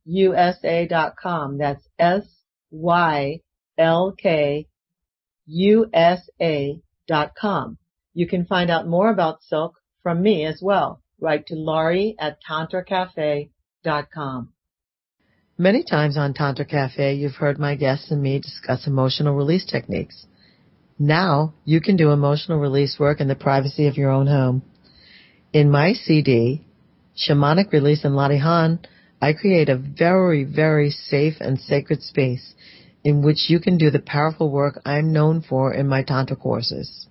sylkusa.com. 0.08 1.58
That's 1.60 1.88
S-Y-L-K 2.00 3.38
USA.com. 5.46 6.58
You 8.14 8.28
can 8.28 8.46
find 8.46 8.72
out 8.72 8.88
more 8.88 9.10
about 9.12 9.44
Sylk 9.44 9.74
from 10.02 10.22
me 10.22 10.46
as 10.46 10.60
well. 10.62 11.02
Write 11.20 11.48
to 11.48 11.56
Laurie 11.56 12.16
at 12.20 12.38
tantracafe.com. 12.50 13.50
Many 15.58 15.84
times 15.84 16.18
on 16.18 16.34
Tantra 16.34 16.64
Cafe, 16.64 17.16
you've 17.16 17.36
heard 17.36 17.60
my 17.60 17.76
guests 17.76 18.12
and 18.12 18.24
me 18.24 18.40
discuss 18.40 18.88
emotional 18.88 19.36
release 19.36 19.66
techniques. 19.66 20.26
Now 20.98 21.54
you 21.66 21.82
can 21.82 21.98
do 21.98 22.12
emotional 22.12 22.60
release 22.60 22.98
work 22.98 23.20
in 23.20 23.28
the 23.28 23.36
privacy 23.36 23.88
of 23.88 23.98
your 23.98 24.10
own 24.10 24.28
home. 24.28 24.64
In 25.52 25.70
my 25.70 25.94
CD, 25.94 26.66
Shamanic 27.18 27.74
Release 27.74 28.06
in 28.06 28.14
Latihan, 28.14 28.80
I 29.22 29.34
create 29.34 29.68
a 29.68 29.76
very, 29.76 30.46
very 30.46 30.90
safe 30.90 31.36
and 31.42 31.60
sacred 31.60 32.02
space 32.02 32.54
in 33.04 33.22
which 33.22 33.50
you 33.50 33.60
can 33.60 33.78
do 33.78 33.92
the 33.92 34.00
powerful 34.00 34.50
work 34.50 34.82
I'm 34.86 35.12
known 35.12 35.42
for 35.42 35.74
in 35.74 35.88
my 35.88 36.04
Tantra 36.04 36.38
courses. 36.38 37.08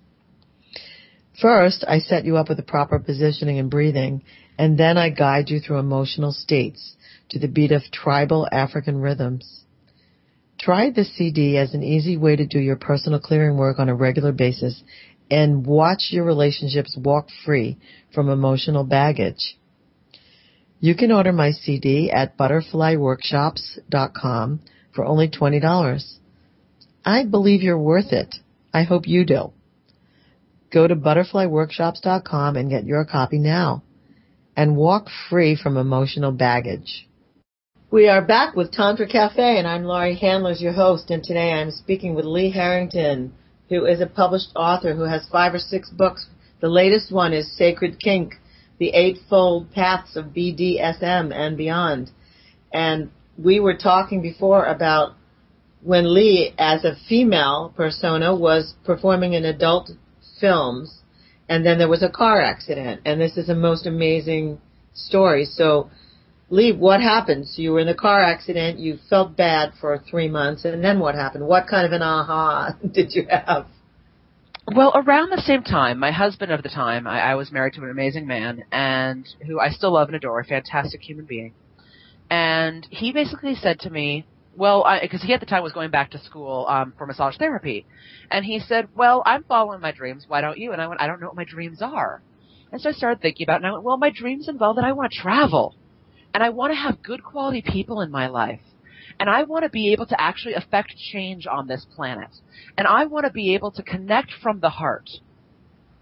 First, 1.40 1.84
I 1.88 1.98
set 1.98 2.24
you 2.24 2.36
up 2.36 2.48
with 2.48 2.58
the 2.58 2.62
proper 2.62 2.98
positioning 2.98 3.58
and 3.58 3.70
breathing, 3.70 4.22
and 4.58 4.78
then 4.78 4.98
I 4.98 5.08
guide 5.08 5.48
you 5.48 5.60
through 5.60 5.78
emotional 5.78 6.32
states 6.32 6.94
to 7.30 7.38
the 7.38 7.48
beat 7.48 7.72
of 7.72 7.82
tribal 7.90 8.46
African 8.52 9.00
rhythms. 9.00 9.64
Try 10.58 10.90
the 10.90 11.04
CD 11.04 11.56
as 11.56 11.74
an 11.74 11.82
easy 11.82 12.16
way 12.16 12.36
to 12.36 12.46
do 12.46 12.60
your 12.60 12.76
personal 12.76 13.18
clearing 13.18 13.56
work 13.56 13.78
on 13.78 13.88
a 13.88 13.94
regular 13.94 14.32
basis 14.32 14.82
and 15.30 15.66
watch 15.66 16.08
your 16.10 16.24
relationships 16.24 16.96
walk 16.96 17.28
free 17.44 17.78
from 18.14 18.28
emotional 18.28 18.84
baggage. 18.84 19.56
You 20.78 20.94
can 20.94 21.10
order 21.10 21.32
my 21.32 21.52
CD 21.52 22.10
at 22.10 22.36
butterflyworkshops.com 22.36 24.60
for 24.94 25.04
only 25.04 25.28
$20. 25.28 26.18
I 27.04 27.24
believe 27.24 27.62
you're 27.62 27.78
worth 27.78 28.12
it. 28.12 28.36
I 28.74 28.82
hope 28.82 29.08
you 29.08 29.24
do. 29.24 29.52
Go 30.72 30.86
to 30.86 30.96
butterflyworkshops.com 30.96 32.56
and 32.56 32.70
get 32.70 32.86
your 32.86 33.04
copy 33.04 33.38
now 33.38 33.82
and 34.56 34.74
walk 34.74 35.08
free 35.28 35.54
from 35.54 35.76
emotional 35.76 36.32
baggage. 36.32 37.06
We 37.90 38.08
are 38.08 38.22
back 38.22 38.56
with 38.56 38.72
Tantra 38.72 39.06
Cafe 39.06 39.58
and 39.58 39.68
I'm 39.68 39.84
Laurie 39.84 40.16
Handlers, 40.16 40.62
your 40.62 40.72
host, 40.72 41.10
and 41.10 41.22
today 41.22 41.52
I'm 41.52 41.70
speaking 41.70 42.14
with 42.14 42.24
Lee 42.24 42.50
Harrington, 42.50 43.34
who 43.68 43.84
is 43.84 44.00
a 44.00 44.06
published 44.06 44.48
author 44.56 44.94
who 44.94 45.02
has 45.02 45.28
five 45.30 45.52
or 45.52 45.58
six 45.58 45.90
books. 45.90 46.26
The 46.62 46.70
latest 46.70 47.12
one 47.12 47.34
is 47.34 47.54
Sacred 47.54 48.00
Kink, 48.00 48.36
The 48.78 48.94
Eightfold 48.94 49.72
Paths 49.72 50.16
of 50.16 50.26
BDSM 50.26 51.34
and 51.34 51.58
Beyond. 51.58 52.10
And 52.72 53.10
we 53.36 53.60
were 53.60 53.76
talking 53.76 54.22
before 54.22 54.64
about 54.64 55.16
when 55.82 56.14
Lee, 56.14 56.54
as 56.56 56.84
a 56.84 56.96
female 57.08 57.74
persona, 57.76 58.34
was 58.34 58.72
performing 58.84 59.34
an 59.34 59.44
adult 59.44 59.90
films, 60.42 61.00
and 61.48 61.64
then 61.64 61.78
there 61.78 61.88
was 61.88 62.02
a 62.02 62.10
car 62.10 62.42
accident, 62.42 63.00
and 63.06 63.18
this 63.18 63.38
is 63.38 63.48
a 63.48 63.54
most 63.54 63.86
amazing 63.86 64.58
story. 64.92 65.46
So, 65.46 65.88
Lee, 66.50 66.72
what 66.72 67.00
happened? 67.00 67.48
So 67.48 67.62
you 67.62 67.72
were 67.72 67.80
in 67.80 67.86
the 67.86 67.94
car 67.94 68.22
accident, 68.22 68.78
you 68.78 68.98
felt 69.08 69.36
bad 69.36 69.72
for 69.80 69.98
three 70.10 70.28
months, 70.28 70.66
and 70.66 70.84
then 70.84 70.98
what 70.98 71.14
happened? 71.14 71.46
What 71.46 71.66
kind 71.66 71.86
of 71.86 71.92
an 71.92 72.02
aha 72.02 72.76
did 72.92 73.14
you 73.14 73.26
have? 73.30 73.66
Well, 74.74 74.92
around 74.94 75.30
the 75.30 75.42
same 75.46 75.62
time, 75.62 75.98
my 75.98 76.12
husband 76.12 76.52
of 76.52 76.62
the 76.62 76.68
time, 76.68 77.06
I, 77.06 77.20
I 77.20 77.34
was 77.36 77.50
married 77.50 77.74
to 77.74 77.82
an 77.82 77.90
amazing 77.90 78.26
man, 78.26 78.64
and 78.70 79.26
who 79.46 79.58
I 79.58 79.70
still 79.70 79.94
love 79.94 80.08
and 80.08 80.16
adore, 80.16 80.40
a 80.40 80.44
fantastic 80.44 81.00
human 81.00 81.24
being 81.24 81.54
and 82.32 82.86
he 82.88 83.12
basically 83.12 83.54
said 83.54 83.78
to 83.80 83.90
me, 83.90 84.24
well, 84.54 84.86
because 85.00 85.22
he 85.22 85.32
at 85.32 85.40
the 85.40 85.46
time 85.46 85.62
was 85.62 85.72
going 85.72 85.90
back 85.90 86.10
to 86.10 86.18
school 86.18 86.66
um, 86.68 86.92
for 86.98 87.06
massage 87.06 87.36
therapy, 87.36 87.86
and 88.30 88.44
he 88.44 88.58
said, 88.60 88.88
"Well, 88.94 89.22
I'm 89.24 89.44
following 89.44 89.80
my 89.80 89.92
dreams. 89.92 90.24
Why 90.28 90.40
don't 90.40 90.58
you?" 90.58 90.72
And 90.72 90.82
I 90.82 90.86
went, 90.86 91.00
"I 91.00 91.06
don't 91.06 91.20
know 91.20 91.28
what 91.28 91.36
my 91.36 91.44
dreams 91.44 91.80
are." 91.80 92.22
And 92.70 92.80
so 92.80 92.90
I 92.90 92.92
started 92.92 93.20
thinking 93.20 93.44
about 93.44 93.54
it, 93.54 93.64
and 93.64 93.66
I 93.66 93.72
went, 93.72 93.84
"Well, 93.84 93.96
my 93.96 94.10
dreams 94.10 94.48
involve 94.48 94.76
that 94.76 94.84
I 94.84 94.92
want 94.92 95.12
to 95.12 95.18
travel, 95.18 95.74
and 96.34 96.42
I 96.42 96.50
want 96.50 96.72
to 96.72 96.78
have 96.78 97.02
good 97.02 97.22
quality 97.22 97.62
people 97.62 98.00
in 98.00 98.10
my 98.10 98.26
life, 98.26 98.60
and 99.18 99.30
I 99.30 99.44
want 99.44 99.64
to 99.64 99.70
be 99.70 99.92
able 99.92 100.06
to 100.06 100.20
actually 100.20 100.54
affect 100.54 100.96
change 100.96 101.46
on 101.46 101.66
this 101.66 101.86
planet, 101.96 102.30
and 102.76 102.86
I 102.86 103.06
want 103.06 103.26
to 103.26 103.32
be 103.32 103.54
able 103.54 103.70
to 103.72 103.82
connect 103.82 104.32
from 104.32 104.60
the 104.60 104.70
heart." 104.70 105.08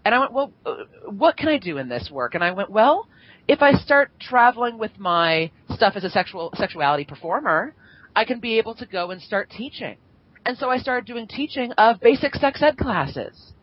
And 0.03 0.13
I 0.13 0.19
went, 0.19 0.33
"Well, 0.33 0.51
uh, 0.65 0.75
what 1.09 1.37
can 1.37 1.47
I 1.47 1.57
do 1.57 1.77
in 1.77 1.87
this 1.87 2.09
work?" 2.11 2.35
And 2.35 2.43
I 2.43 2.51
went, 2.51 2.69
"Well." 2.69 3.07
if 3.47 3.61
I 3.61 3.73
start 3.73 4.11
traveling 4.19 4.77
with 4.77 4.97
my 4.97 5.51
stuff 5.71 5.95
as 5.95 6.03
a 6.03 6.09
sexual 6.09 6.51
sexuality 6.55 7.03
performer, 7.03 7.73
I 8.15 8.25
can 8.25 8.39
be 8.39 8.57
able 8.57 8.75
to 8.75 8.85
go 8.85 9.11
and 9.11 9.21
start 9.21 9.49
teaching. 9.49 9.97
And 10.45 10.57
so 10.57 10.69
I 10.69 10.77
started 10.77 11.05
doing 11.05 11.27
teaching 11.27 11.71
of 11.73 11.99
basic 11.99 12.35
sex 12.35 12.61
ed 12.63 12.77
classes, 12.77 13.53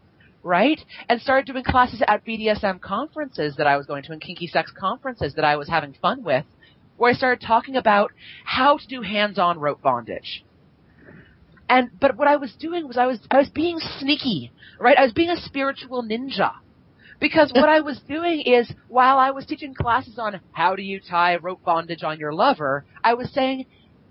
right? 0.43 0.81
And 1.09 1.21
started 1.21 1.47
doing 1.47 1.65
classes 1.65 2.03
at 2.07 2.25
BDSM 2.25 2.81
conferences 2.81 3.57
that 3.57 3.67
I 3.67 3.77
was 3.77 3.87
going 3.87 4.05
to 4.05 4.13
and 4.13 4.21
kinky 4.21 4.47
sex 4.47 4.73
conferences 4.79 5.35
that 5.35 5.45
I 5.45 5.57
was 5.57 5.69
having 5.69 5.95
fun 6.01 6.23
with, 6.23 6.45
where 6.97 7.11
I 7.11 7.15
started 7.15 7.45
talking 7.45 7.77
about 7.77 8.13
how 8.45 8.79
to 8.79 8.87
do 8.87 9.03
hands-on 9.03 9.59
rope 9.59 9.83
bondage. 9.83 10.45
And 11.69 11.91
but 12.01 12.17
what 12.17 12.29
I 12.29 12.37
was 12.37 12.55
doing 12.59 12.89
was 12.89 12.97
I 12.97 13.07
was 13.07 13.19
I 13.31 13.39
was 13.39 13.51
being 13.51 13.79
sneaky, 13.99 14.53
right? 14.79 14.97
I 14.97 15.03
was 15.03 15.13
being 15.13 15.31
a 15.31 15.37
spiritual 15.37 16.03
ninja 16.03 16.53
because 17.21 17.53
what 17.53 17.69
I 17.69 17.81
was 17.81 18.01
doing 18.09 18.41
is, 18.43 18.73
while 18.89 19.19
I 19.19 19.33
was 19.33 19.45
teaching 19.45 19.75
classes 19.75 20.19
on 20.19 20.41
how 20.53 20.77
do 20.77 20.83
you 20.83 21.01
tie 21.01 21.37
rope 21.37 21.63
bondage 21.65 22.03
on 22.03 22.19
your 22.19 22.33
lover, 22.33 22.85
I 23.03 23.15
was 23.15 23.31
saying, 23.33 23.67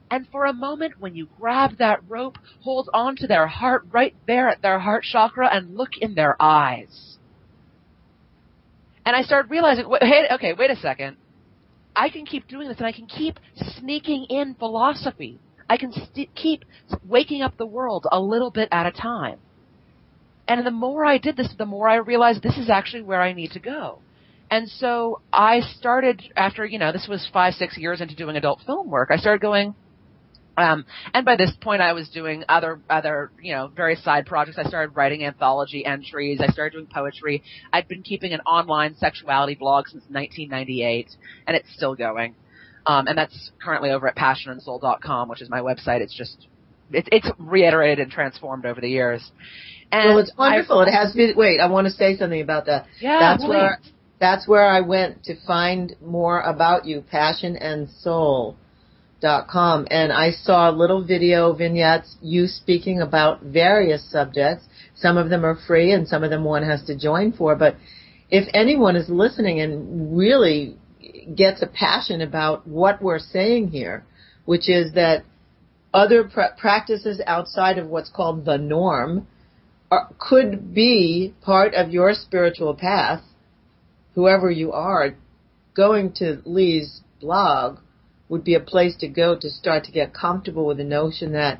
and 0.09 0.27
for 0.31 0.45
a 0.45 0.53
moment 0.53 0.99
when 0.99 1.15
you 1.15 1.27
grab 1.39 1.77
that 1.79 1.99
rope, 2.07 2.37
hold 2.61 2.89
on 2.93 3.15
to 3.17 3.27
their 3.27 3.47
heart 3.47 3.85
right 3.91 4.15
there 4.25 4.47
at 4.47 4.61
their 4.61 4.79
heart 4.79 5.03
chakra 5.03 5.49
and 5.53 5.75
look 5.75 5.97
in 5.99 6.15
their 6.15 6.41
eyes. 6.41 7.17
And 9.05 9.15
I 9.15 9.21
started 9.21 9.51
realizing, 9.51 9.87
wait, 9.87 10.03
hey, 10.03 10.27
okay, 10.33 10.53
wait 10.53 10.69
a 10.69 10.75
second. 10.77 11.17
I 11.95 12.09
can 12.09 12.25
keep 12.25 12.47
doing 12.47 12.67
this 12.67 12.77
and 12.77 12.85
I 12.85 12.91
can 12.91 13.07
keep 13.07 13.39
sneaking 13.79 14.27
in 14.29 14.55
philosophy. 14.55 15.39
I 15.69 15.77
can 15.77 15.91
st- 15.91 16.33
keep 16.35 16.63
waking 17.05 17.41
up 17.41 17.57
the 17.57 17.65
world 17.65 18.05
a 18.11 18.19
little 18.19 18.51
bit 18.51 18.69
at 18.71 18.85
a 18.85 18.91
time. 18.91 19.39
And 20.47 20.65
the 20.65 20.71
more 20.71 21.03
I 21.03 21.17
did 21.17 21.35
this, 21.35 21.49
the 21.57 21.65
more 21.65 21.89
I 21.89 21.95
realized 21.95 22.41
this 22.41 22.57
is 22.57 22.69
actually 22.69 23.01
where 23.01 23.21
I 23.21 23.33
need 23.33 23.51
to 23.51 23.59
go. 23.59 23.99
And 24.49 24.69
so 24.69 25.19
I 25.33 25.59
started 25.59 26.21
after, 26.37 26.65
you 26.65 26.79
know, 26.79 26.93
this 26.93 27.07
was 27.09 27.27
five, 27.33 27.55
six 27.55 27.77
years 27.77 27.99
into 27.99 28.15
doing 28.15 28.37
adult 28.37 28.61
film 28.65 28.89
work, 28.89 29.09
I 29.11 29.17
started 29.17 29.41
going, 29.41 29.75
Um, 30.57 30.85
and 31.13 31.23
by 31.23 31.35
this 31.35 31.51
point, 31.61 31.81
I 31.81 31.93
was 31.93 32.09
doing 32.09 32.43
other, 32.49 32.81
other, 32.89 33.31
you 33.39 33.53
know, 33.53 33.67
various 33.67 34.03
side 34.03 34.25
projects. 34.25 34.57
I 34.57 34.63
started 34.63 34.95
writing 34.95 35.23
anthology 35.23 35.85
entries. 35.85 36.41
I 36.41 36.47
started 36.47 36.75
doing 36.75 36.87
poetry. 36.87 37.43
I'd 37.71 37.87
been 37.87 38.01
keeping 38.01 38.33
an 38.33 38.41
online 38.41 38.95
sexuality 38.97 39.53
blog 39.53 39.87
since 39.87 40.03
1998, 40.09 41.09
and 41.45 41.55
it's 41.55 41.71
still 41.73 41.93
going. 41.93 42.33
Um, 42.87 43.07
and 43.07 43.17
that's 43.17 43.51
currently 43.63 43.91
over 43.91 44.07
at 44.07 44.15
passionandsoul.com, 44.15 45.29
which 45.29 45.41
is 45.43 45.49
my 45.49 45.59
website. 45.59 46.01
It's 46.01 46.15
just, 46.15 46.47
it, 46.91 47.07
it's 47.11 47.27
reiterated 47.37 47.99
and 47.99 48.11
transformed 48.11 48.65
over 48.65 48.81
the 48.81 48.89
years. 48.89 49.31
And 49.91 50.09
well, 50.09 50.17
it's 50.19 50.31
wonderful. 50.35 50.79
I, 50.79 50.87
it 50.87 50.91
has 50.91 51.13
been. 51.13 51.33
Wait, 51.37 51.59
I 51.59 51.67
want 51.67 51.85
to 51.85 51.91
say 51.91 52.17
something 52.17 52.41
about 52.41 52.65
that. 52.65 52.87
Yeah, 52.99 53.19
that's 53.19 53.43
please. 53.43 53.49
where 53.49 53.79
that's 54.19 54.47
where 54.47 54.65
I 54.65 54.81
went 54.81 55.23
to 55.25 55.35
find 55.45 55.95
more 56.01 56.41
about 56.41 56.85
you, 56.85 57.01
Passion 57.01 57.55
and 57.55 57.89
Soul 57.89 58.57
dot 59.19 59.47
com 59.47 59.87
and 59.89 60.11
I 60.11 60.31
saw 60.31 60.69
little 60.69 61.03
video 61.03 61.53
vignettes 61.53 62.15
you 62.21 62.47
speaking 62.47 63.01
about 63.01 63.41
various 63.41 64.09
subjects. 64.11 64.65
Some 64.95 65.17
of 65.17 65.29
them 65.29 65.45
are 65.45 65.57
free 65.67 65.91
and 65.91 66.07
some 66.07 66.23
of 66.23 66.29
them 66.29 66.43
one 66.43 66.63
has 66.63 66.83
to 66.85 66.97
join 66.97 67.31
for, 67.31 67.55
but 67.55 67.75
if 68.29 68.47
anyone 68.53 68.95
is 68.95 69.09
listening 69.09 69.59
and 69.59 70.17
really 70.17 70.77
gets 71.35 71.61
a 71.61 71.67
passion 71.67 72.21
about 72.21 72.67
what 72.67 73.01
we're 73.01 73.19
saying 73.19 73.69
here, 73.69 74.05
which 74.45 74.69
is 74.69 74.93
that 74.93 75.23
other 75.93 76.25
pra- 76.25 76.53
practices 76.57 77.21
outside 77.25 77.77
of 77.77 77.87
what's 77.87 78.09
called 78.09 78.45
the 78.45 78.57
norm 78.57 79.27
are, 79.89 80.09
could 80.19 80.73
be 80.73 81.33
part 81.41 81.73
of 81.73 81.89
your 81.89 82.13
spiritual 82.13 82.75
path, 82.75 83.21
whoever 84.15 84.51
you 84.51 84.73
are, 84.73 85.15
going 85.73 86.11
to 86.11 86.41
Lee's 86.45 87.01
blog 87.21 87.79
would 88.29 88.43
be 88.43 88.55
a 88.55 88.59
place 88.59 88.95
to 88.97 89.07
go 89.07 89.37
to 89.39 89.49
start 89.49 89.85
to 89.85 89.91
get 89.91 90.13
comfortable 90.13 90.65
with 90.65 90.77
the 90.77 90.83
notion 90.83 91.33
that 91.33 91.59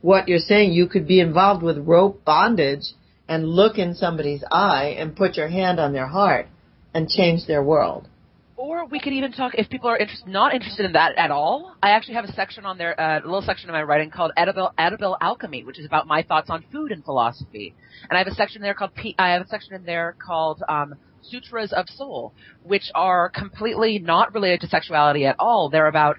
what 0.00 0.28
you're 0.28 0.38
saying, 0.38 0.72
you 0.72 0.86
could 0.86 1.06
be 1.06 1.20
involved 1.20 1.62
with 1.62 1.78
rope 1.78 2.24
bondage 2.24 2.92
and 3.28 3.48
look 3.48 3.78
in 3.78 3.94
somebody's 3.94 4.44
eye 4.50 4.94
and 4.98 5.16
put 5.16 5.36
your 5.36 5.48
hand 5.48 5.80
on 5.80 5.92
their 5.92 6.06
heart 6.06 6.46
and 6.94 7.08
change 7.08 7.46
their 7.46 7.62
world. 7.62 8.08
Or 8.56 8.86
we 8.86 8.98
could 8.98 9.12
even 9.12 9.30
talk 9.30 9.52
if 9.54 9.68
people 9.68 9.88
are 9.88 9.96
interest, 9.96 10.26
not 10.26 10.52
interested 10.52 10.84
in 10.84 10.92
that 10.92 11.16
at 11.16 11.30
all. 11.30 11.76
I 11.80 11.90
actually 11.90 12.14
have 12.14 12.24
a 12.24 12.32
section 12.32 12.64
on 12.64 12.76
there, 12.76 13.00
uh, 13.00 13.20
a 13.20 13.24
little 13.24 13.42
section 13.42 13.70
of 13.70 13.74
my 13.74 13.84
writing 13.84 14.10
called 14.10 14.32
edible, 14.36 14.72
edible 14.76 15.16
alchemy, 15.20 15.62
which 15.62 15.78
is 15.78 15.86
about 15.86 16.08
my 16.08 16.24
thoughts 16.24 16.50
on 16.50 16.64
food 16.72 16.90
and 16.90 17.04
philosophy. 17.04 17.74
And 18.10 18.16
I 18.16 18.18
have 18.18 18.26
a 18.26 18.34
section 18.34 18.60
there 18.60 18.74
called 18.74 18.90
I 19.18 19.30
have 19.30 19.42
a 19.42 19.46
section 19.46 19.74
in 19.74 19.84
there 19.84 20.16
called 20.18 20.62
um, 20.68 20.96
Sutras 21.30 21.72
of 21.72 21.86
Soul, 21.88 22.32
which 22.62 22.90
are 22.94 23.28
completely 23.30 23.98
not 23.98 24.34
related 24.34 24.60
to 24.62 24.68
sexuality 24.68 25.26
at 25.26 25.36
all. 25.38 25.68
They're 25.68 25.86
about 25.86 26.16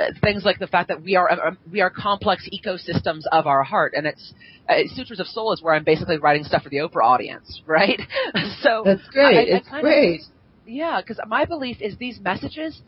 uh, 0.00 0.06
things 0.20 0.44
like 0.44 0.58
the 0.58 0.66
fact 0.66 0.88
that 0.88 1.02
we 1.02 1.16
are 1.16 1.30
uh, 1.30 1.52
we 1.70 1.80
are 1.80 1.90
complex 1.90 2.48
ecosystems 2.52 3.22
of 3.30 3.46
our 3.46 3.62
heart, 3.62 3.92
and 3.96 4.06
it's 4.06 4.34
uh, 4.68 4.74
Sutras 4.94 5.20
of 5.20 5.26
Soul 5.26 5.52
is 5.52 5.62
where 5.62 5.74
I'm 5.74 5.84
basically 5.84 6.18
writing 6.18 6.44
stuff 6.44 6.62
for 6.62 6.68
the 6.68 6.78
Oprah 6.78 7.04
audience, 7.04 7.62
right? 7.66 8.00
so 8.62 8.82
That's 8.84 9.06
great. 9.08 9.36
I, 9.36 9.54
I 9.54 9.56
it's 9.58 9.68
great. 9.68 10.20
Of, 10.20 10.26
yeah, 10.66 11.00
because 11.00 11.20
my 11.28 11.44
belief 11.44 11.76
is 11.80 11.96
these 11.98 12.18
messages, 12.20 12.80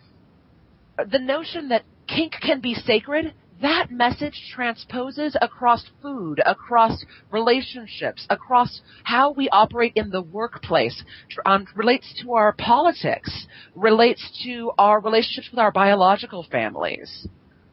the 0.97 1.19
notion 1.19 1.69
that 1.69 1.85
kink 2.09 2.33
can 2.41 2.61
be 2.61 2.75
sacred, 2.75 3.35
that 3.63 3.91
message 3.91 4.51
transposes 4.55 5.37
across 5.41 5.85
food, 6.03 6.41
across 6.45 7.05
relationships, 7.31 8.27
across 8.29 8.81
how 9.05 9.33
we 9.33 9.49
operate 9.49 9.93
in 9.97 10.11
the 10.11 10.23
workplace, 10.23 11.03
um, 11.45 11.67
relates 11.75 12.15
to 12.23 12.35
our 12.35 12.53
politics, 12.53 13.47
relates 13.75 14.43
to 14.45 14.73
our 14.79 15.01
relationships 15.01 15.51
with 15.51 15.59
our 15.59 15.73
biological 15.73 16.47
families. 16.51 17.27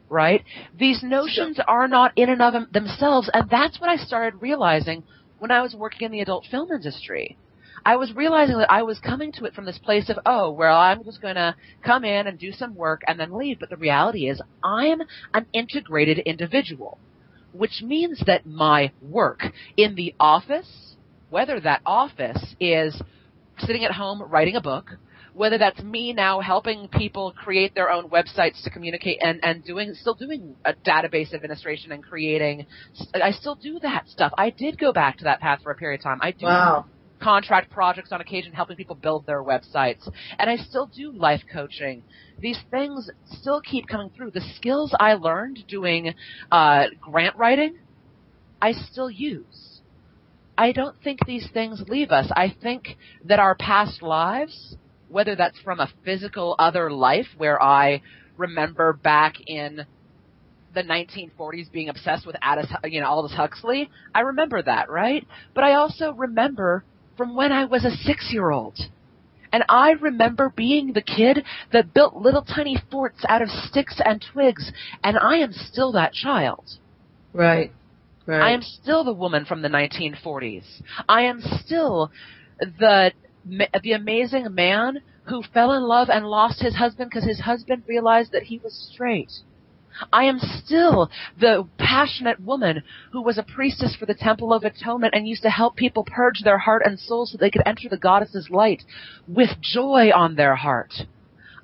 Right? 0.10 0.44
These 0.78 1.02
notions 1.02 1.60
are 1.68 1.88
not 1.88 2.12
in 2.16 2.30
and 2.30 2.42
of 2.42 2.72
themselves, 2.72 3.30
and 3.34 3.50
that's 3.50 3.82
what 3.82 3.90
I 3.90 3.96
started 3.96 4.42
realizing 4.42 5.04
when 5.40 5.50
I 5.50 5.62
was 5.62 5.74
working 5.76 6.06
in 6.06 6.12
the 6.12 6.20
adult 6.22 6.46
film 6.52 6.72
industry. 6.72 7.38
I 7.86 7.98
was 7.98 8.14
realizing 8.16 8.58
that 8.58 8.72
I 8.72 8.84
was 8.84 9.00
coming 9.00 9.32
to 9.34 9.46
it 9.46 9.54
from 9.54 9.66
this 9.66 9.78
place 9.78 10.10
of, 10.10 10.18
oh, 10.26 10.52
well, 10.52 10.78
I'm 10.78 11.04
just 11.04 11.22
going 11.22 11.36
to 11.36 11.56
come 11.84 12.06
in 12.06 12.28
and 12.28 12.40
do 12.40 12.52
some 12.52 12.76
work 12.76 13.02
and 13.08 13.20
then 13.20 13.38
leave. 13.38 13.60
But 13.60 13.70
the 13.70 13.78
reality 13.78 14.30
is 14.30 14.42
I'm 14.64 15.02
an 15.34 15.46
integrated 15.54 16.20
individual, 16.20 16.98
which 17.52 17.82
means 17.84 18.24
that 18.26 18.46
my 18.46 18.92
work 19.02 19.42
in 19.76 19.96
the 19.96 20.16
office, 20.20 20.96
whether 21.30 21.60
that 21.60 21.82
office 21.86 22.56
is 22.60 23.02
sitting 23.60 23.84
at 23.84 23.92
home 23.92 24.22
writing 24.22 24.56
a 24.56 24.62
book, 24.62 24.92
whether 25.34 25.58
that's 25.58 25.82
me 25.82 26.14
now 26.14 26.40
helping 26.40 26.88
people 26.88 27.34
create 27.36 27.74
their 27.76 27.92
own 27.92 28.08
websites 28.10 28.64
to 28.64 28.70
communicate 28.70 29.18
and, 29.22 29.40
and 29.44 29.64
doing, 29.66 29.94
still 29.96 30.14
doing 30.14 30.56
a 30.64 30.74
database 30.74 31.34
administration 31.34 31.92
and 31.92 32.04
creating, 32.04 32.66
I 33.14 33.32
still 33.32 33.56
do 33.56 33.80
that 33.80 34.08
stuff. 34.08 34.32
I 34.38 34.52
did 34.52 34.78
go 34.78 34.94
back 34.94 35.18
to 35.18 35.24
that 35.26 35.42
path 35.42 35.62
for 35.64 35.72
a 35.72 35.76
period 35.76 36.00
of 36.00 36.04
time. 36.04 36.20
I 36.22 36.32
do 36.32 36.46
wow 36.46 36.86
contract 37.24 37.72
projects 37.72 38.12
on 38.12 38.22
occasion 38.22 38.52
helping 38.54 38.76
people 38.76 38.96
build 38.96 39.26
their 39.26 39.42
websites. 39.42 40.08
And 40.38 40.50
I 40.50 40.58
still 40.58 40.88
do 40.88 41.12
life 41.12 41.42
coaching. 41.52 42.04
These 42.40 42.60
things 42.70 43.10
still 43.26 43.62
keep 43.62 43.88
coming 43.88 44.10
through. 44.16 44.32
The 44.32 44.54
skills 44.56 44.94
I 45.00 45.14
learned 45.14 45.60
doing 45.68 46.14
uh, 46.52 46.86
grant 47.00 47.38
writing, 47.38 47.78
I 48.62 48.74
still 48.74 49.10
use. 49.10 49.82
I 50.58 50.72
don't 50.72 50.96
think 51.04 51.26
these 51.26 51.48
things 51.54 51.84
leave 51.88 52.12
us. 52.12 52.30
I 52.36 52.56
think 52.62 52.98
that 53.26 53.40
our 53.40 53.56
past 53.56 54.02
lives, 54.02 54.76
whether 55.10 55.36
that's 55.36 55.60
from 55.62 55.80
a 55.80 55.90
physical 56.04 56.56
other 56.60 56.92
life 56.92 57.28
where 57.38 57.62
I 57.62 58.02
remember 58.38 58.94
back 58.94 59.36
in 59.48 59.86
the 60.74 60.84
1940s 60.84 61.72
being 61.72 61.90
obsessed 61.90 62.26
with 62.26 62.36
Aldous, 62.44 62.72
you 62.86 63.00
know, 63.00 63.08
Aldous 63.08 63.36
Huxley. 63.36 63.90
I 64.14 64.22
remember 64.22 64.62
that, 64.62 64.90
right? 64.90 65.26
But 65.54 65.64
I 65.64 65.74
also 65.74 66.14
remember 66.14 66.84
from 67.18 67.36
when 67.36 67.52
I 67.52 67.66
was 67.66 67.86
a 67.86 67.92
six 67.92 68.30
year 68.32 68.52
old. 68.52 68.78
And 69.52 69.64
I 69.70 69.92
remember 69.92 70.52
being 70.56 70.94
the 70.94 71.02
kid 71.02 71.46
that 71.72 71.94
built 71.94 72.16
little 72.16 72.42
tiny 72.42 72.78
forts 72.90 73.24
out 73.30 73.44
of 73.44 73.50
sticks 73.50 74.02
and 74.04 74.24
twigs, 74.34 74.72
and 75.04 75.18
I 75.18 75.36
am 75.38 75.54
still 75.54 75.92
that 75.92 76.14
child. 76.14 76.66
Right. 77.34 77.72
Right. 78.26 78.42
I 78.42 78.52
am 78.52 78.62
still 78.62 79.04
the 79.04 79.14
woman 79.14 79.46
from 79.46 79.62
the 79.62 79.68
1940s. 79.68 80.64
I 81.08 81.24
am 81.24 81.42
still 81.42 82.12
the 82.60 83.12
the 83.46 83.92
amazing 83.92 84.56
man 84.56 85.00
who 85.26 85.44
fell 85.54 85.74
in 85.74 85.84
love 85.84 86.10
and 86.10 86.26
lost 86.26 86.62
his 86.62 86.76
husband 86.76 87.10
because 87.10 87.28
his 87.28 87.42
husband 87.42 87.84
realized 87.88 88.32
that 88.32 88.44
he 88.44 88.60
was 88.64 88.74
straight. 88.92 89.32
I 90.12 90.26
am 90.26 90.40
still 90.40 91.10
the 91.40 91.68
passionate 91.78 92.40
woman 92.40 92.84
who 93.12 93.22
was 93.22 93.38
a 93.38 93.44
priestess 93.44 93.96
for 93.96 94.06
the 94.06 94.14
Temple 94.14 94.54
of 94.54 94.64
Atonement 94.64 95.14
and 95.16 95.28
used 95.28 95.44
to 95.44 95.50
help 95.50 95.76
people 95.76 96.04
purge 96.04 96.42
their 96.44 96.58
heart 96.58 96.84
and 96.86 97.00
soul 97.00 97.26
so 97.26 97.38
they 97.38 97.52
could 97.52 97.64
enter 97.66 97.90
the 97.90 97.98
goddess's 97.98 98.50
light 98.50 98.84
with 99.28 99.50
joy 99.62 100.12
on 100.14 100.36
their 100.36 100.56
heart. 100.56 100.94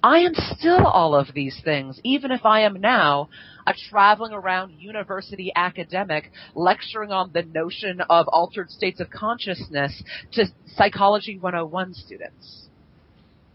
I 0.02 0.20
am 0.20 0.34
still 0.34 0.86
all 0.86 1.14
of 1.14 1.34
these 1.34 1.60
things, 1.64 2.00
even 2.04 2.32
if 2.32 2.46
I 2.46 2.62
am 2.62 2.80
now 2.80 3.30
a 3.68 3.74
traveling 3.90 4.32
around 4.32 4.80
university 4.80 5.52
academic 5.56 6.32
lecturing 6.56 7.12
on 7.12 7.32
the 7.34 7.44
notion 7.44 8.00
of 8.10 8.28
altered 8.30 8.70
states 8.70 9.02
of 9.02 9.10
consciousness 9.10 10.02
to 10.34 10.46
Psychology 10.76 11.38
101 11.38 11.94
students. 11.96 12.68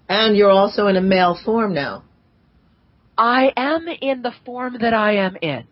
And 0.08 0.36
you're 0.36 0.50
also 0.50 0.86
in 0.88 0.96
a 0.96 1.00
male 1.00 1.38
form 1.44 1.72
now. 1.72 2.04
I 3.16 3.52
am 3.56 3.86
in 3.88 4.22
the 4.22 4.32
form 4.44 4.78
that 4.80 4.94
I 4.94 5.16
am 5.16 5.36
in. 5.40 5.66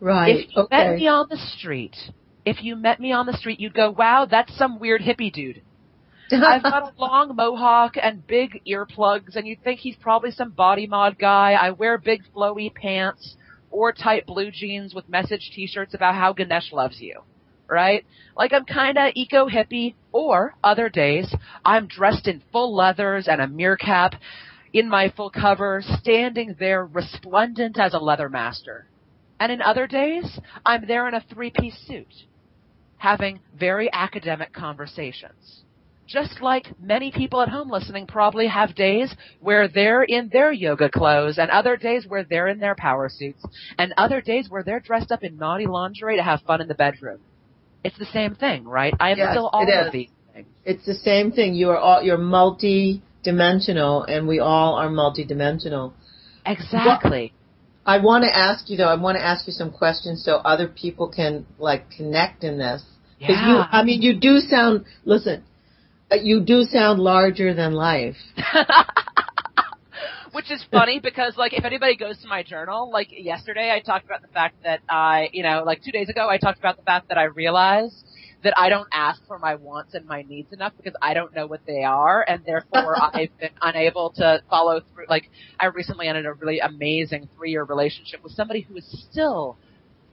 Right. 0.00 0.36
If 0.36 0.56
you 0.56 0.62
okay. 0.64 0.76
met 0.76 0.96
me 0.96 1.08
on 1.08 1.26
the 1.28 1.38
street, 1.56 1.96
if 2.44 2.62
you 2.62 2.76
met 2.76 3.00
me 3.00 3.12
on 3.12 3.26
the 3.26 3.36
street, 3.36 3.60
you'd 3.60 3.74
go, 3.74 3.90
wow, 3.90 4.26
that's 4.30 4.56
some 4.56 4.78
weird 4.78 5.00
hippie 5.00 5.32
dude. 5.32 5.62
I've 6.30 6.62
got 6.62 6.92
a 6.92 6.92
long 7.00 7.34
mohawk 7.34 7.94
and 8.00 8.26
big 8.26 8.62
earplugs, 8.66 9.36
and 9.36 9.46
you'd 9.46 9.62
think 9.62 9.80
he's 9.80 9.96
probably 9.96 10.30
some 10.30 10.50
body 10.50 10.86
mod 10.86 11.18
guy. 11.18 11.52
I 11.52 11.70
wear 11.70 11.98
big 11.98 12.22
flowy 12.34 12.72
pants 12.74 13.36
or 13.70 13.92
tight 13.92 14.26
blue 14.26 14.50
jeans 14.50 14.94
with 14.94 15.08
message 15.08 15.50
t-shirts 15.54 15.94
about 15.94 16.14
how 16.14 16.32
Ganesh 16.32 16.72
loves 16.72 17.00
you. 17.00 17.20
Right? 17.68 18.04
Like 18.36 18.52
I'm 18.52 18.64
kinda 18.64 19.10
eco 19.14 19.48
hippie, 19.48 19.94
or 20.12 20.54
other 20.62 20.88
days, 20.88 21.34
I'm 21.64 21.88
dressed 21.88 22.28
in 22.28 22.42
full 22.52 22.74
leathers 22.74 23.26
and 23.26 23.40
a 23.40 23.48
meerkat 23.48 24.14
in 24.78 24.90
my 24.90 25.10
full 25.16 25.30
cover, 25.30 25.82
standing 26.00 26.54
there 26.58 26.84
resplendent 26.84 27.78
as 27.78 27.94
a 27.94 27.98
leather 27.98 28.28
master. 28.28 28.86
And 29.40 29.50
in 29.50 29.62
other 29.62 29.86
days, 29.86 30.38
I'm 30.66 30.86
there 30.86 31.08
in 31.08 31.14
a 31.14 31.24
three-piece 31.32 31.78
suit, 31.86 32.12
having 32.98 33.40
very 33.58 33.88
academic 33.90 34.52
conversations. 34.52 35.62
Just 36.06 36.42
like 36.42 36.66
many 36.78 37.10
people 37.10 37.40
at 37.40 37.48
home 37.48 37.70
listening 37.70 38.06
probably 38.06 38.48
have 38.48 38.74
days 38.74 39.14
where 39.40 39.66
they're 39.66 40.02
in 40.02 40.28
their 40.30 40.52
yoga 40.52 40.90
clothes 40.90 41.38
and 41.38 41.50
other 41.50 41.78
days 41.78 42.04
where 42.06 42.24
they're 42.24 42.48
in 42.48 42.60
their 42.60 42.76
power 42.76 43.08
suits 43.08 43.42
and 43.78 43.94
other 43.96 44.20
days 44.20 44.48
where 44.50 44.62
they're 44.62 44.80
dressed 44.80 45.10
up 45.10 45.24
in 45.24 45.38
naughty 45.38 45.66
lingerie 45.66 46.16
to 46.16 46.22
have 46.22 46.42
fun 46.42 46.60
in 46.60 46.68
the 46.68 46.74
bedroom. 46.74 47.18
It's 47.82 47.98
the 47.98 48.06
same 48.06 48.34
thing, 48.34 48.64
right? 48.64 48.94
I 49.00 49.12
am 49.12 49.18
yes, 49.18 49.32
still 49.32 49.48
all 49.52 49.62
of 49.62 49.92
these 49.92 50.10
things. 50.34 50.46
It's 50.66 50.84
the 50.84 50.94
same 50.94 51.32
thing. 51.32 51.54
You 51.54 51.70
are 51.70 51.78
all, 51.78 52.02
you're 52.02 52.18
multi 52.18 53.02
dimensional 53.26 54.04
and 54.04 54.28
we 54.28 54.38
all 54.38 54.74
are 54.76 54.88
multidimensional. 54.88 55.92
Exactly. 56.46 57.32
I 57.84 57.98
want 57.98 58.24
to 58.24 58.34
ask 58.34 58.70
you 58.70 58.76
though. 58.76 58.88
I 58.88 58.94
want 58.94 59.18
to 59.18 59.24
ask 59.24 59.46
you 59.46 59.52
some 59.52 59.70
questions 59.70 60.24
so 60.24 60.36
other 60.36 60.68
people 60.68 61.08
can 61.08 61.44
like 61.58 61.90
connect 61.90 62.44
in 62.44 62.58
this. 62.58 62.82
Yeah. 63.18 63.48
You, 63.48 63.56
I 63.78 63.82
mean, 63.82 64.00
you 64.00 64.18
do 64.18 64.38
sound. 64.38 64.84
Listen, 65.04 65.42
uh, 66.10 66.16
you 66.22 66.40
do 66.40 66.62
sound 66.62 67.00
larger 67.00 67.52
than 67.52 67.72
life. 67.72 68.16
Which 70.32 70.50
is 70.50 70.64
funny 70.70 71.00
because 71.00 71.36
like 71.36 71.52
if 71.52 71.64
anybody 71.64 71.96
goes 71.96 72.18
to 72.22 72.28
my 72.28 72.42
journal, 72.42 72.90
like 72.92 73.08
yesterday 73.10 73.72
I 73.72 73.80
talked 73.80 74.04
about 74.04 74.22
the 74.22 74.28
fact 74.28 74.62
that 74.64 74.80
I, 74.88 75.30
you 75.32 75.42
know, 75.42 75.62
like 75.64 75.82
two 75.82 75.92
days 75.92 76.08
ago 76.08 76.28
I 76.28 76.38
talked 76.38 76.58
about 76.58 76.76
the 76.76 76.82
fact 76.82 77.08
that 77.08 77.18
I 77.18 77.24
realized 77.24 78.04
that 78.46 78.54
I 78.56 78.68
don't 78.68 78.86
ask 78.92 79.20
for 79.26 79.40
my 79.40 79.56
wants 79.56 79.94
and 79.94 80.06
my 80.06 80.22
needs 80.22 80.52
enough 80.52 80.72
because 80.76 80.94
I 81.02 81.14
don't 81.14 81.34
know 81.34 81.48
what 81.48 81.62
they 81.66 81.82
are 81.82 82.24
and 82.28 82.44
therefore 82.46 82.94
I've 83.02 83.36
been 83.40 83.50
unable 83.60 84.10
to 84.18 84.40
follow 84.48 84.80
through. 84.94 85.06
Like 85.08 85.28
I 85.58 85.66
recently 85.66 86.06
ended 86.06 86.26
a 86.26 86.32
really 86.32 86.60
amazing 86.60 87.28
three 87.36 87.50
year 87.50 87.64
relationship 87.64 88.22
with 88.22 88.32
somebody 88.34 88.60
who 88.60 88.76
is 88.76 89.06
still 89.10 89.58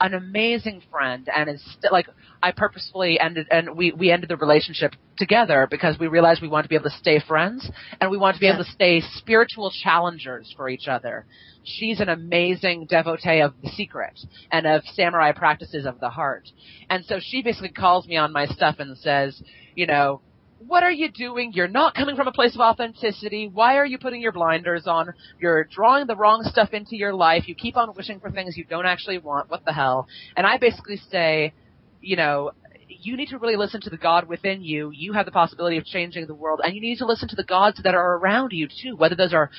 an 0.04 0.14
amazing 0.14 0.84
friend 0.92 1.30
and 1.34 1.50
is 1.50 1.64
still 1.78 1.92
like 1.94 2.08
I 2.44 2.52
purposefully 2.52 3.18
ended 3.22 3.48
and 3.50 3.78
we 3.78 3.94
we 3.94 4.12
ended 4.12 4.30
the 4.30 4.36
relationship 4.36 4.96
together 5.18 5.66
because 5.72 5.98
we 5.98 6.08
realized 6.08 6.42
we 6.42 6.50
wanted 6.50 6.64
to 6.64 6.70
be 6.70 6.76
able 6.76 6.90
to 6.90 6.98
stay 6.98 7.22
friends 7.26 7.72
and 8.02 8.12
we 8.12 8.18
wanted 8.18 8.34
to 8.34 8.40
be 8.42 8.48
able 8.48 8.66
to 8.66 8.72
stay 8.72 9.02
spiritual 9.16 9.72
challengers 9.72 10.54
for 10.58 10.68
each 10.68 10.90
other. 10.90 11.26
She's 11.64 12.02
an 12.02 12.10
amazing 12.10 12.88
devotee 12.90 13.40
of 13.40 13.54
the 13.64 13.70
secret 13.70 14.20
and 14.52 14.68
of 14.68 14.84
samurai 14.94 15.32
practices 15.32 15.86
of 15.86 16.02
the 16.02 16.10
heart. 16.10 16.50
And 16.90 17.06
so 17.06 17.20
she 17.22 17.42
basically 17.42 17.70
calls 17.70 18.06
me 18.06 18.18
on 18.18 18.34
my 18.34 18.46
stuff 18.48 18.76
and 18.80 18.98
says, 18.98 19.42
you 19.74 19.88
know, 19.88 20.20
what 20.68 20.84
are 20.84 20.92
you 20.92 21.12
doing? 21.12 21.52
You're 21.54 21.68
not 21.68 21.96
coming 21.96 22.16
from 22.16 22.28
a 22.28 22.32
place 22.32 22.56
of 22.56 22.62
authenticity. 22.62 23.50
Why 23.52 23.78
are 23.78 23.86
you 23.86 23.98
putting 23.98 24.22
your 24.22 24.32
blinders 24.32 24.88
on? 24.88 25.14
You're 25.40 25.64
drawing 25.66 26.08
the 26.08 26.16
wrong 26.16 26.44
stuff 26.44 26.74
into 26.74 26.96
your 26.96 27.14
life. 27.14 27.48
You 27.48 27.56
keep 27.56 27.78
on 27.78 27.94
wishing 27.96 28.20
for 28.20 28.32
things 28.32 28.58
you 28.58 28.66
don't 28.66 28.86
actually 28.86 29.18
want. 29.18 29.50
What 29.50 29.66
the 29.66 29.74
hell? 29.74 30.08
And 30.36 30.46
I 30.46 30.58
basically 30.58 30.98
say, 31.12 31.54
you 32.02 32.16
know, 32.16 32.52
you 32.88 33.18
need 33.18 33.30
to 33.30 33.38
really 33.38 33.56
listen 33.56 33.82
to 33.82 33.90
the 33.90 33.98
God 33.98 34.28
within 34.28 34.62
you. 34.62 34.92
You 34.94 35.14
have 35.14 35.26
the 35.26 35.32
possibility 35.32 35.78
of 35.78 35.86
changing 35.86 36.28
the 36.28 36.36
world, 36.36 36.62
and 36.64 36.76
you 36.76 36.82
need 36.82 36.98
to 37.00 37.06
listen 37.06 37.28
to 37.30 37.36
the 37.36 37.44
gods 37.44 37.82
that 37.84 37.96
are 37.96 38.18
around 38.18 38.52
you 38.52 38.68
too, 38.68 38.96
whether 38.96 39.16
those 39.16 39.34
are 39.34 39.50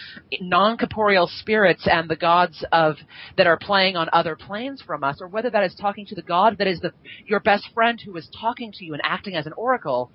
non-corporeal 0.41 1.29
spirits 1.39 1.87
and 1.91 2.09
the 2.09 2.17
gods 2.17 2.65
of 2.73 2.97
that 3.37 3.47
are 3.47 3.59
playing 3.59 3.97
on 3.97 4.09
other 4.13 4.37
planes 4.37 4.83
from 4.83 5.05
us, 5.05 5.19
or 5.21 5.29
whether 5.29 5.51
that 5.51 5.65
is 5.65 5.75
talking 5.75 6.07
to 6.07 6.15
the 6.15 6.23
God 6.23 6.57
that 6.59 6.67
is 6.67 6.81
the 6.81 6.93
your 7.27 7.41
best 7.41 7.69
friend 7.75 8.01
who 8.05 8.17
is 8.17 8.29
talking 8.41 8.73
to 8.73 8.85
you 8.85 8.93
and 8.93 9.03
acting 9.05 9.35
as 9.35 9.47
an 9.47 9.53
oracle. 9.55 10.11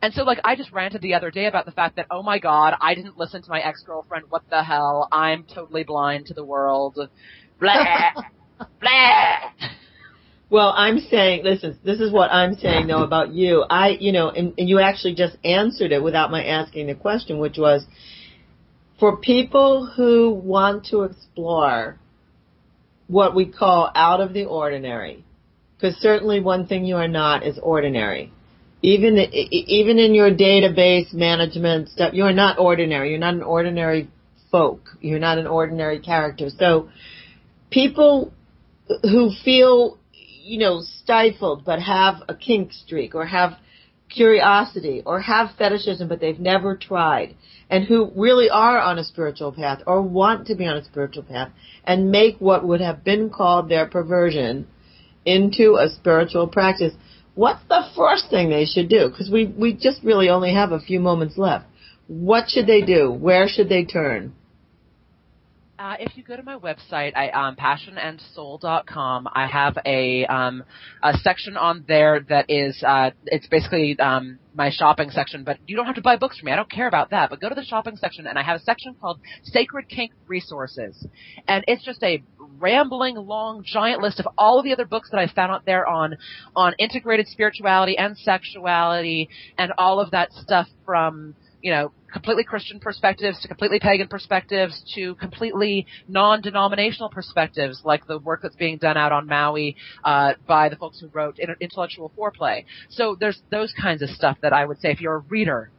And 0.00 0.14
so 0.14 0.22
like 0.22 0.38
I 0.44 0.54
just 0.54 0.72
ranted 0.72 1.02
the 1.02 1.14
other 1.14 1.30
day 1.30 1.46
about 1.46 1.66
the 1.66 1.72
fact 1.72 1.96
that 1.96 2.06
oh 2.10 2.22
my 2.22 2.38
god, 2.38 2.74
I 2.80 2.94
didn't 2.94 3.18
listen 3.18 3.42
to 3.42 3.50
my 3.50 3.60
ex-girlfriend. 3.60 4.26
What 4.28 4.48
the 4.48 4.62
hell? 4.62 5.08
I'm 5.10 5.44
totally 5.44 5.84
blind 5.84 6.26
to 6.26 6.34
the 6.34 6.44
world. 6.44 6.98
Blah. 7.60 8.12
blah. 8.80 9.50
Well, 10.50 10.72
I'm 10.74 10.98
saying, 10.98 11.44
listen, 11.44 11.78
this 11.84 12.00
is 12.00 12.10
what 12.10 12.32
I'm 12.32 12.54
saying 12.54 12.86
though 12.86 13.02
about 13.02 13.32
you. 13.32 13.64
I, 13.68 13.98
you 14.00 14.12
know, 14.12 14.30
and, 14.30 14.54
and 14.56 14.68
you 14.68 14.80
actually 14.80 15.14
just 15.14 15.36
answered 15.44 15.92
it 15.92 16.02
without 16.02 16.30
my 16.30 16.42
asking 16.42 16.86
the 16.86 16.94
question, 16.94 17.38
which 17.38 17.58
was, 17.58 17.84
for 18.98 19.18
people 19.18 19.86
who 19.94 20.30
want 20.30 20.86
to 20.86 21.02
explore 21.02 21.98
what 23.08 23.34
we 23.34 23.46
call 23.46 23.90
out 23.94 24.20
of 24.20 24.32
the 24.32 24.44
ordinary, 24.44 25.24
because 25.76 25.96
certainly 25.96 26.40
one 26.40 26.66
thing 26.66 26.84
you 26.84 26.96
are 26.96 27.08
not 27.08 27.46
is 27.46 27.58
ordinary. 27.62 28.32
Even 28.80 29.16
even 29.18 29.98
in 29.98 30.14
your 30.14 30.30
database 30.30 31.12
management 31.12 31.88
stuff, 31.88 32.14
you 32.14 32.24
are 32.24 32.32
not 32.32 32.58
ordinary. 32.58 33.10
You're 33.10 33.18
not 33.18 33.34
an 33.34 33.42
ordinary 33.42 34.08
folk. 34.52 34.96
You're 35.00 35.18
not 35.18 35.38
an 35.38 35.46
ordinary 35.46 35.98
character. 35.98 36.48
So 36.56 36.88
people 37.70 38.32
who 39.02 39.32
feel 39.44 39.98
you 40.48 40.58
know, 40.58 40.80
stifled 40.80 41.64
but 41.64 41.80
have 41.80 42.22
a 42.26 42.34
kink 42.34 42.72
streak 42.72 43.14
or 43.14 43.26
have 43.26 43.52
curiosity 44.08 45.02
or 45.04 45.20
have 45.20 45.50
fetishism 45.58 46.08
but 46.08 46.18
they've 46.18 46.40
never 46.40 46.74
tried 46.74 47.36
and 47.68 47.84
who 47.84 48.10
really 48.16 48.48
are 48.48 48.80
on 48.80 48.98
a 48.98 49.04
spiritual 49.04 49.52
path 49.52 49.80
or 49.86 50.00
want 50.00 50.46
to 50.46 50.54
be 50.54 50.64
on 50.64 50.78
a 50.78 50.84
spiritual 50.84 51.22
path 51.22 51.50
and 51.84 52.10
make 52.10 52.38
what 52.38 52.66
would 52.66 52.80
have 52.80 53.04
been 53.04 53.28
called 53.28 53.68
their 53.68 53.84
perversion 53.86 54.66
into 55.26 55.76
a 55.76 55.90
spiritual 55.90 56.46
practice, 56.46 56.94
what's 57.38 57.62
the 57.68 57.84
first 57.96 58.28
thing 58.30 58.50
they 58.50 58.64
should 58.64 58.88
do? 58.88 59.08
Because 59.08 59.30
we, 59.30 59.46
we 59.46 59.72
just 59.72 60.02
really 60.02 60.28
only 60.28 60.52
have 60.52 60.72
a 60.72 60.80
few 60.80 60.98
moments 60.98 61.38
left. 61.38 61.66
What 62.08 62.48
should 62.48 62.66
they 62.66 62.82
do? 62.82 63.12
Where 63.12 63.46
should 63.46 63.68
they 63.68 63.84
turn? 63.84 64.34
Uh, 65.78 65.94
if 66.00 66.16
you 66.16 66.24
go 66.24 66.34
to 66.34 66.42
my 66.42 66.56
website, 66.56 67.16
I, 67.16 67.28
um, 67.30 67.54
passionandsoul.com, 67.54 69.28
I 69.32 69.46
have 69.46 69.78
a, 69.86 70.26
um, 70.26 70.64
a 71.00 71.16
section 71.18 71.56
on 71.56 71.84
there 71.86 72.26
that 72.28 72.46
is, 72.48 72.82
uh, 72.84 73.12
it's 73.26 73.46
basically, 73.46 73.96
um, 74.00 74.40
my 74.56 74.70
shopping 74.72 75.10
section, 75.10 75.44
but 75.44 75.58
you 75.68 75.76
don't 75.76 75.86
have 75.86 75.94
to 75.94 76.02
buy 76.02 76.16
books 76.16 76.40
from 76.40 76.46
me. 76.46 76.52
I 76.52 76.56
don't 76.56 76.68
care 76.68 76.88
about 76.88 77.10
that. 77.10 77.30
But 77.30 77.40
go 77.40 77.48
to 77.48 77.54
the 77.54 77.64
shopping 77.64 77.96
section 77.96 78.26
and 78.26 78.36
I 78.36 78.42
have 78.42 78.56
a 78.56 78.64
section 78.64 78.96
called 79.00 79.20
Sacred 79.44 79.88
Kink 79.88 80.10
Resources. 80.26 81.06
And 81.46 81.64
it's 81.68 81.84
just 81.84 82.02
a 82.02 82.24
rambling, 82.58 83.16
long, 83.16 83.62
giant 83.64 84.02
list 84.02 84.20
of 84.20 84.28
all 84.36 84.58
of 84.58 84.64
the 84.64 84.72
other 84.72 84.84
books 84.84 85.10
that 85.10 85.18
I 85.18 85.26
found 85.26 85.52
out 85.52 85.66
there 85.66 85.86
on, 85.86 86.16
on 86.54 86.74
integrated 86.78 87.28
spirituality 87.28 87.96
and 87.96 88.16
sexuality 88.16 89.28
and 89.56 89.72
all 89.78 90.00
of 90.00 90.10
that 90.12 90.32
stuff 90.32 90.68
from, 90.84 91.34
you 91.62 91.70
know, 91.70 91.92
completely 92.12 92.44
Christian 92.44 92.80
perspectives 92.80 93.40
to 93.40 93.48
completely 93.48 93.78
pagan 93.78 94.08
perspectives 94.08 94.82
to 94.94 95.14
completely 95.16 95.86
non-denominational 96.08 97.10
perspectives, 97.10 97.82
like 97.84 98.06
the 98.06 98.18
work 98.18 98.40
that's 98.42 98.56
being 98.56 98.78
done 98.78 98.96
out 98.96 99.12
on 99.12 99.26
Maui 99.26 99.76
uh, 100.04 100.34
by 100.46 100.68
the 100.68 100.76
folks 100.76 101.00
who 101.00 101.08
wrote 101.08 101.38
Intellectual 101.60 102.10
Foreplay. 102.16 102.64
So 102.88 103.16
there's 103.18 103.40
those 103.50 103.72
kinds 103.80 104.02
of 104.02 104.08
stuff 104.10 104.38
that 104.42 104.52
I 104.52 104.64
would 104.64 104.80
say 104.80 104.90
if 104.90 105.00
you're 105.00 105.16
a 105.16 105.18
reader. 105.18 105.70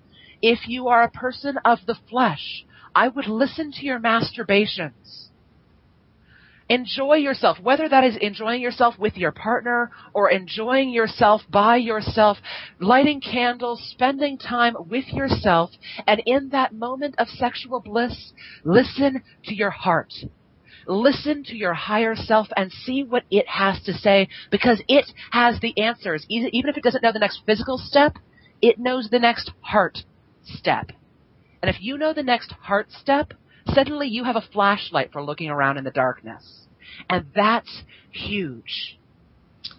If 0.42 0.68
you 0.68 0.88
are 0.88 1.04
a 1.04 1.10
person 1.10 1.58
of 1.66 1.80
the 1.86 1.96
flesh, 2.10 2.66
I 2.96 3.08
would 3.08 3.28
listen 3.28 3.72
to 3.74 3.86
your 3.86 4.00
masturbations 4.00 5.29
enjoy 6.70 7.16
yourself, 7.16 7.60
whether 7.60 7.90
that 7.90 8.04
is 8.04 8.16
enjoying 8.22 8.62
yourself 8.62 8.98
with 8.98 9.18
your 9.18 9.32
partner 9.32 9.92
or 10.14 10.30
enjoying 10.30 10.90
yourself 10.92 11.42
by 11.50 11.78
yourself, 11.78 12.38
lighting 12.80 13.20
candles, 13.20 13.82
spending 13.92 14.38
time 14.38 14.76
with 14.88 15.08
yourself, 15.08 15.72
and 16.08 16.22
in 16.26 16.50
that 16.50 16.74
moment 16.74 17.16
of 17.18 17.28
sexual 17.28 17.80
bliss, 17.80 18.34
listen 18.64 19.24
to 19.46 19.56
your 19.56 19.72
heart. 19.72 20.14
Listen 20.88 21.44
to 21.44 21.56
your 21.56 21.74
higher 21.74 22.16
self 22.16 22.48
and 22.56 22.72
see 22.72 23.04
what 23.04 23.24
it 23.30 23.48
has 23.48 23.82
to 23.84 23.94
say 23.94 24.28
because 24.50 24.82
it 24.88 25.06
has 25.32 25.60
the 25.60 25.78
answers. 25.80 26.26
Even 26.30 26.70
if 26.70 26.78
it 26.78 26.84
doesn't 26.84 27.04
know 27.04 27.12
the 27.12 27.20
next 27.20 27.42
physical 27.46 27.78
step, 27.78 28.18
it 28.62 28.80
knows 28.80 29.10
the 29.10 29.20
next 29.20 29.52
heart 29.62 30.00
step. 30.44 30.92
And 31.62 31.70
if 31.70 31.82
you 31.82 31.98
know 31.98 32.14
the 32.14 32.24
next 32.24 32.52
heart 32.52 32.88
step, 32.92 33.34
suddenly 33.74 34.08
you 34.08 34.24
have 34.24 34.36
a 34.36 34.44
flashlight 34.54 35.12
for 35.12 35.22
looking 35.24 35.50
around 35.50 35.78
in 35.78 35.84
the 35.84 35.92
darkness. 35.92 36.66
And 37.10 37.26
that's 37.36 37.84
huge. 38.12 38.98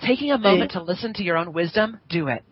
Taking 0.04 0.30
a 0.30 0.38
moment 0.38 0.72
to 0.72 0.82
listen 0.82 1.12
to 1.14 1.22
your 1.22 1.36
own 1.36 1.52
wisdom, 1.52 2.00
do 2.08 2.28
it. 2.28 2.44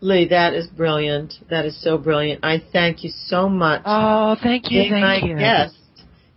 Lee, 0.00 0.28
that 0.28 0.54
is 0.54 0.66
brilliant. 0.66 1.34
That 1.50 1.64
is 1.64 1.80
so 1.82 1.96
brilliant. 1.96 2.44
I 2.44 2.62
thank 2.72 3.04
you 3.04 3.10
so 3.26 3.48
much. 3.48 3.82
Oh, 3.84 4.36
thank 4.42 4.70
you, 4.70 4.82
thank 4.82 5.02
my 5.02 5.16
you. 5.16 5.38
Guest. 5.38 5.76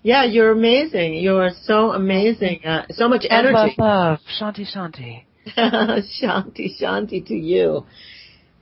Yeah, 0.03 0.23
you're 0.23 0.51
amazing. 0.51 1.15
You 1.15 1.36
are 1.38 1.51
so 1.63 1.91
amazing. 1.91 2.61
Uh, 2.63 2.86
so 2.91 3.09
much 3.09 3.25
energy. 3.30 3.75
Love, 3.78 3.78
love. 3.78 4.19
Shanti, 4.39 4.65
shanti. 4.65 5.23
shanti, 5.57 6.82
shanti 6.82 7.25
to 7.28 7.34
you. 7.34 7.86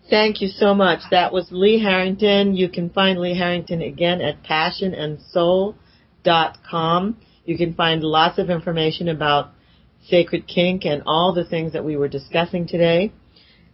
Thank 0.09 0.41
you 0.41 0.47
so 0.49 0.73
much. 0.75 0.99
That 1.09 1.33
was 1.33 1.47
Lee 1.51 1.79
Harrington. 1.79 2.55
You 2.55 2.69
can 2.69 2.91
find 2.91 3.19
Lee 3.19 3.35
Harrington 3.35 3.81
again 3.81 4.21
at 4.21 4.43
passionandsoul.com. 4.43 7.17
You 7.45 7.57
can 7.57 7.73
find 7.73 8.03
lots 8.03 8.37
of 8.37 8.51
information 8.51 9.09
about 9.09 9.49
Sacred 10.07 10.47
Kink 10.47 10.85
and 10.85 11.01
all 11.07 11.33
the 11.33 11.45
things 11.45 11.73
that 11.73 11.83
we 11.83 11.97
were 11.97 12.07
discussing 12.07 12.67
today. 12.67 13.11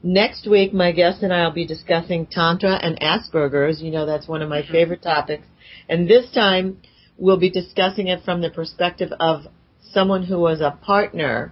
Next 0.04 0.50
week, 0.50 0.74
my 0.74 0.94
guest 0.94 1.22
and 1.22 1.34
I 1.34 1.46
will 1.46 1.54
be 1.54 1.68
discussing 1.68 2.26
Tantra 2.26 2.80
and 2.82 2.98
Asperger's. 3.02 3.82
You 3.82 3.92
know, 3.92 4.06
that's 4.06 4.26
one 4.28 4.42
of 4.42 4.48
my 4.48 4.62
mm-hmm. 4.62 4.72
favorite 4.72 5.02
topics. 5.02 5.44
And 5.90 6.10
this 6.10 6.32
time, 6.32 6.78
we'll 7.18 7.36
be 7.38 7.50
discussing 7.50 8.08
it 8.08 8.24
from 8.24 8.40
the 8.42 8.50
perspective 8.50 9.12
of 9.20 9.48
someone 9.92 10.24
who 10.24 10.40
was 10.40 10.62
a 10.62 10.80
partner 10.82 11.52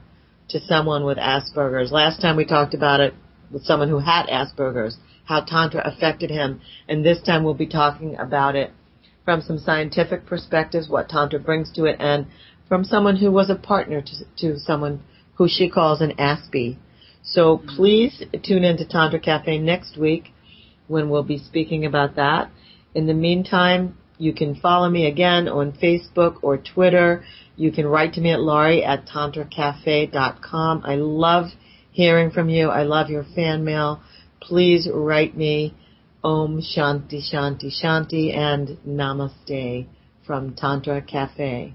to 0.49 0.61
someone 0.61 1.03
with 1.03 1.17
Asperger's. 1.17 1.91
Last 1.91 2.21
time 2.21 2.37
we 2.37 2.45
talked 2.45 2.73
about 2.73 3.01
it 3.01 3.13
with 3.51 3.63
someone 3.63 3.89
who 3.89 3.99
had 3.99 4.27
Asperger's, 4.27 4.97
how 5.25 5.41
Tantra 5.41 5.81
affected 5.85 6.29
him. 6.29 6.61
And 6.87 7.05
this 7.05 7.21
time 7.21 7.43
we'll 7.43 7.53
be 7.53 7.67
talking 7.67 8.15
about 8.17 8.55
it 8.55 8.71
from 9.25 9.41
some 9.41 9.59
scientific 9.59 10.25
perspectives, 10.25 10.89
what 10.89 11.09
Tantra 11.09 11.39
brings 11.39 11.71
to 11.73 11.85
it, 11.85 11.97
and 11.99 12.27
from 12.67 12.83
someone 12.83 13.15
who 13.15 13.31
was 13.31 13.49
a 13.49 13.55
partner 13.55 14.01
to, 14.01 14.15
to 14.37 14.59
someone 14.59 15.01
who 15.35 15.47
she 15.47 15.69
calls 15.69 16.01
an 16.01 16.13
Aspie. 16.17 16.77
So 17.23 17.61
please 17.75 18.23
tune 18.43 18.63
in 18.63 18.77
to 18.77 18.87
Tantra 18.87 19.19
Cafe 19.19 19.57
next 19.59 19.97
week 19.97 20.33
when 20.87 21.09
we'll 21.09 21.23
be 21.23 21.37
speaking 21.37 21.85
about 21.85 22.15
that. 22.15 22.49
In 22.95 23.05
the 23.05 23.13
meantime, 23.13 23.97
you 24.17 24.33
can 24.33 24.55
follow 24.55 24.89
me 24.89 25.05
again 25.05 25.47
on 25.47 25.71
Facebook 25.71 26.37
or 26.41 26.57
Twitter. 26.57 27.23
You 27.55 27.71
can 27.71 27.87
write 27.87 28.13
to 28.13 28.21
me 28.21 28.31
at 28.31 28.41
Laurie 28.41 28.83
at 28.83 29.05
tantracafe.com. 29.07 30.81
I 30.83 30.95
love 30.95 31.51
hearing 31.99 32.31
from 32.31 32.47
you. 32.47 32.69
I 32.69 32.83
love 32.83 33.09
your 33.09 33.25
fan 33.35 33.65
mail. 33.65 34.01
Please 34.39 34.87
write 34.89 35.35
me 35.35 35.73
Om 36.23 36.61
Shanti 36.61 37.19
Shanti 37.21 37.69
Shanti 37.69 38.33
and 38.33 38.77
Namaste 38.87 39.85
from 40.25 40.55
Tantra 40.55 41.01
Cafe. 41.01 41.73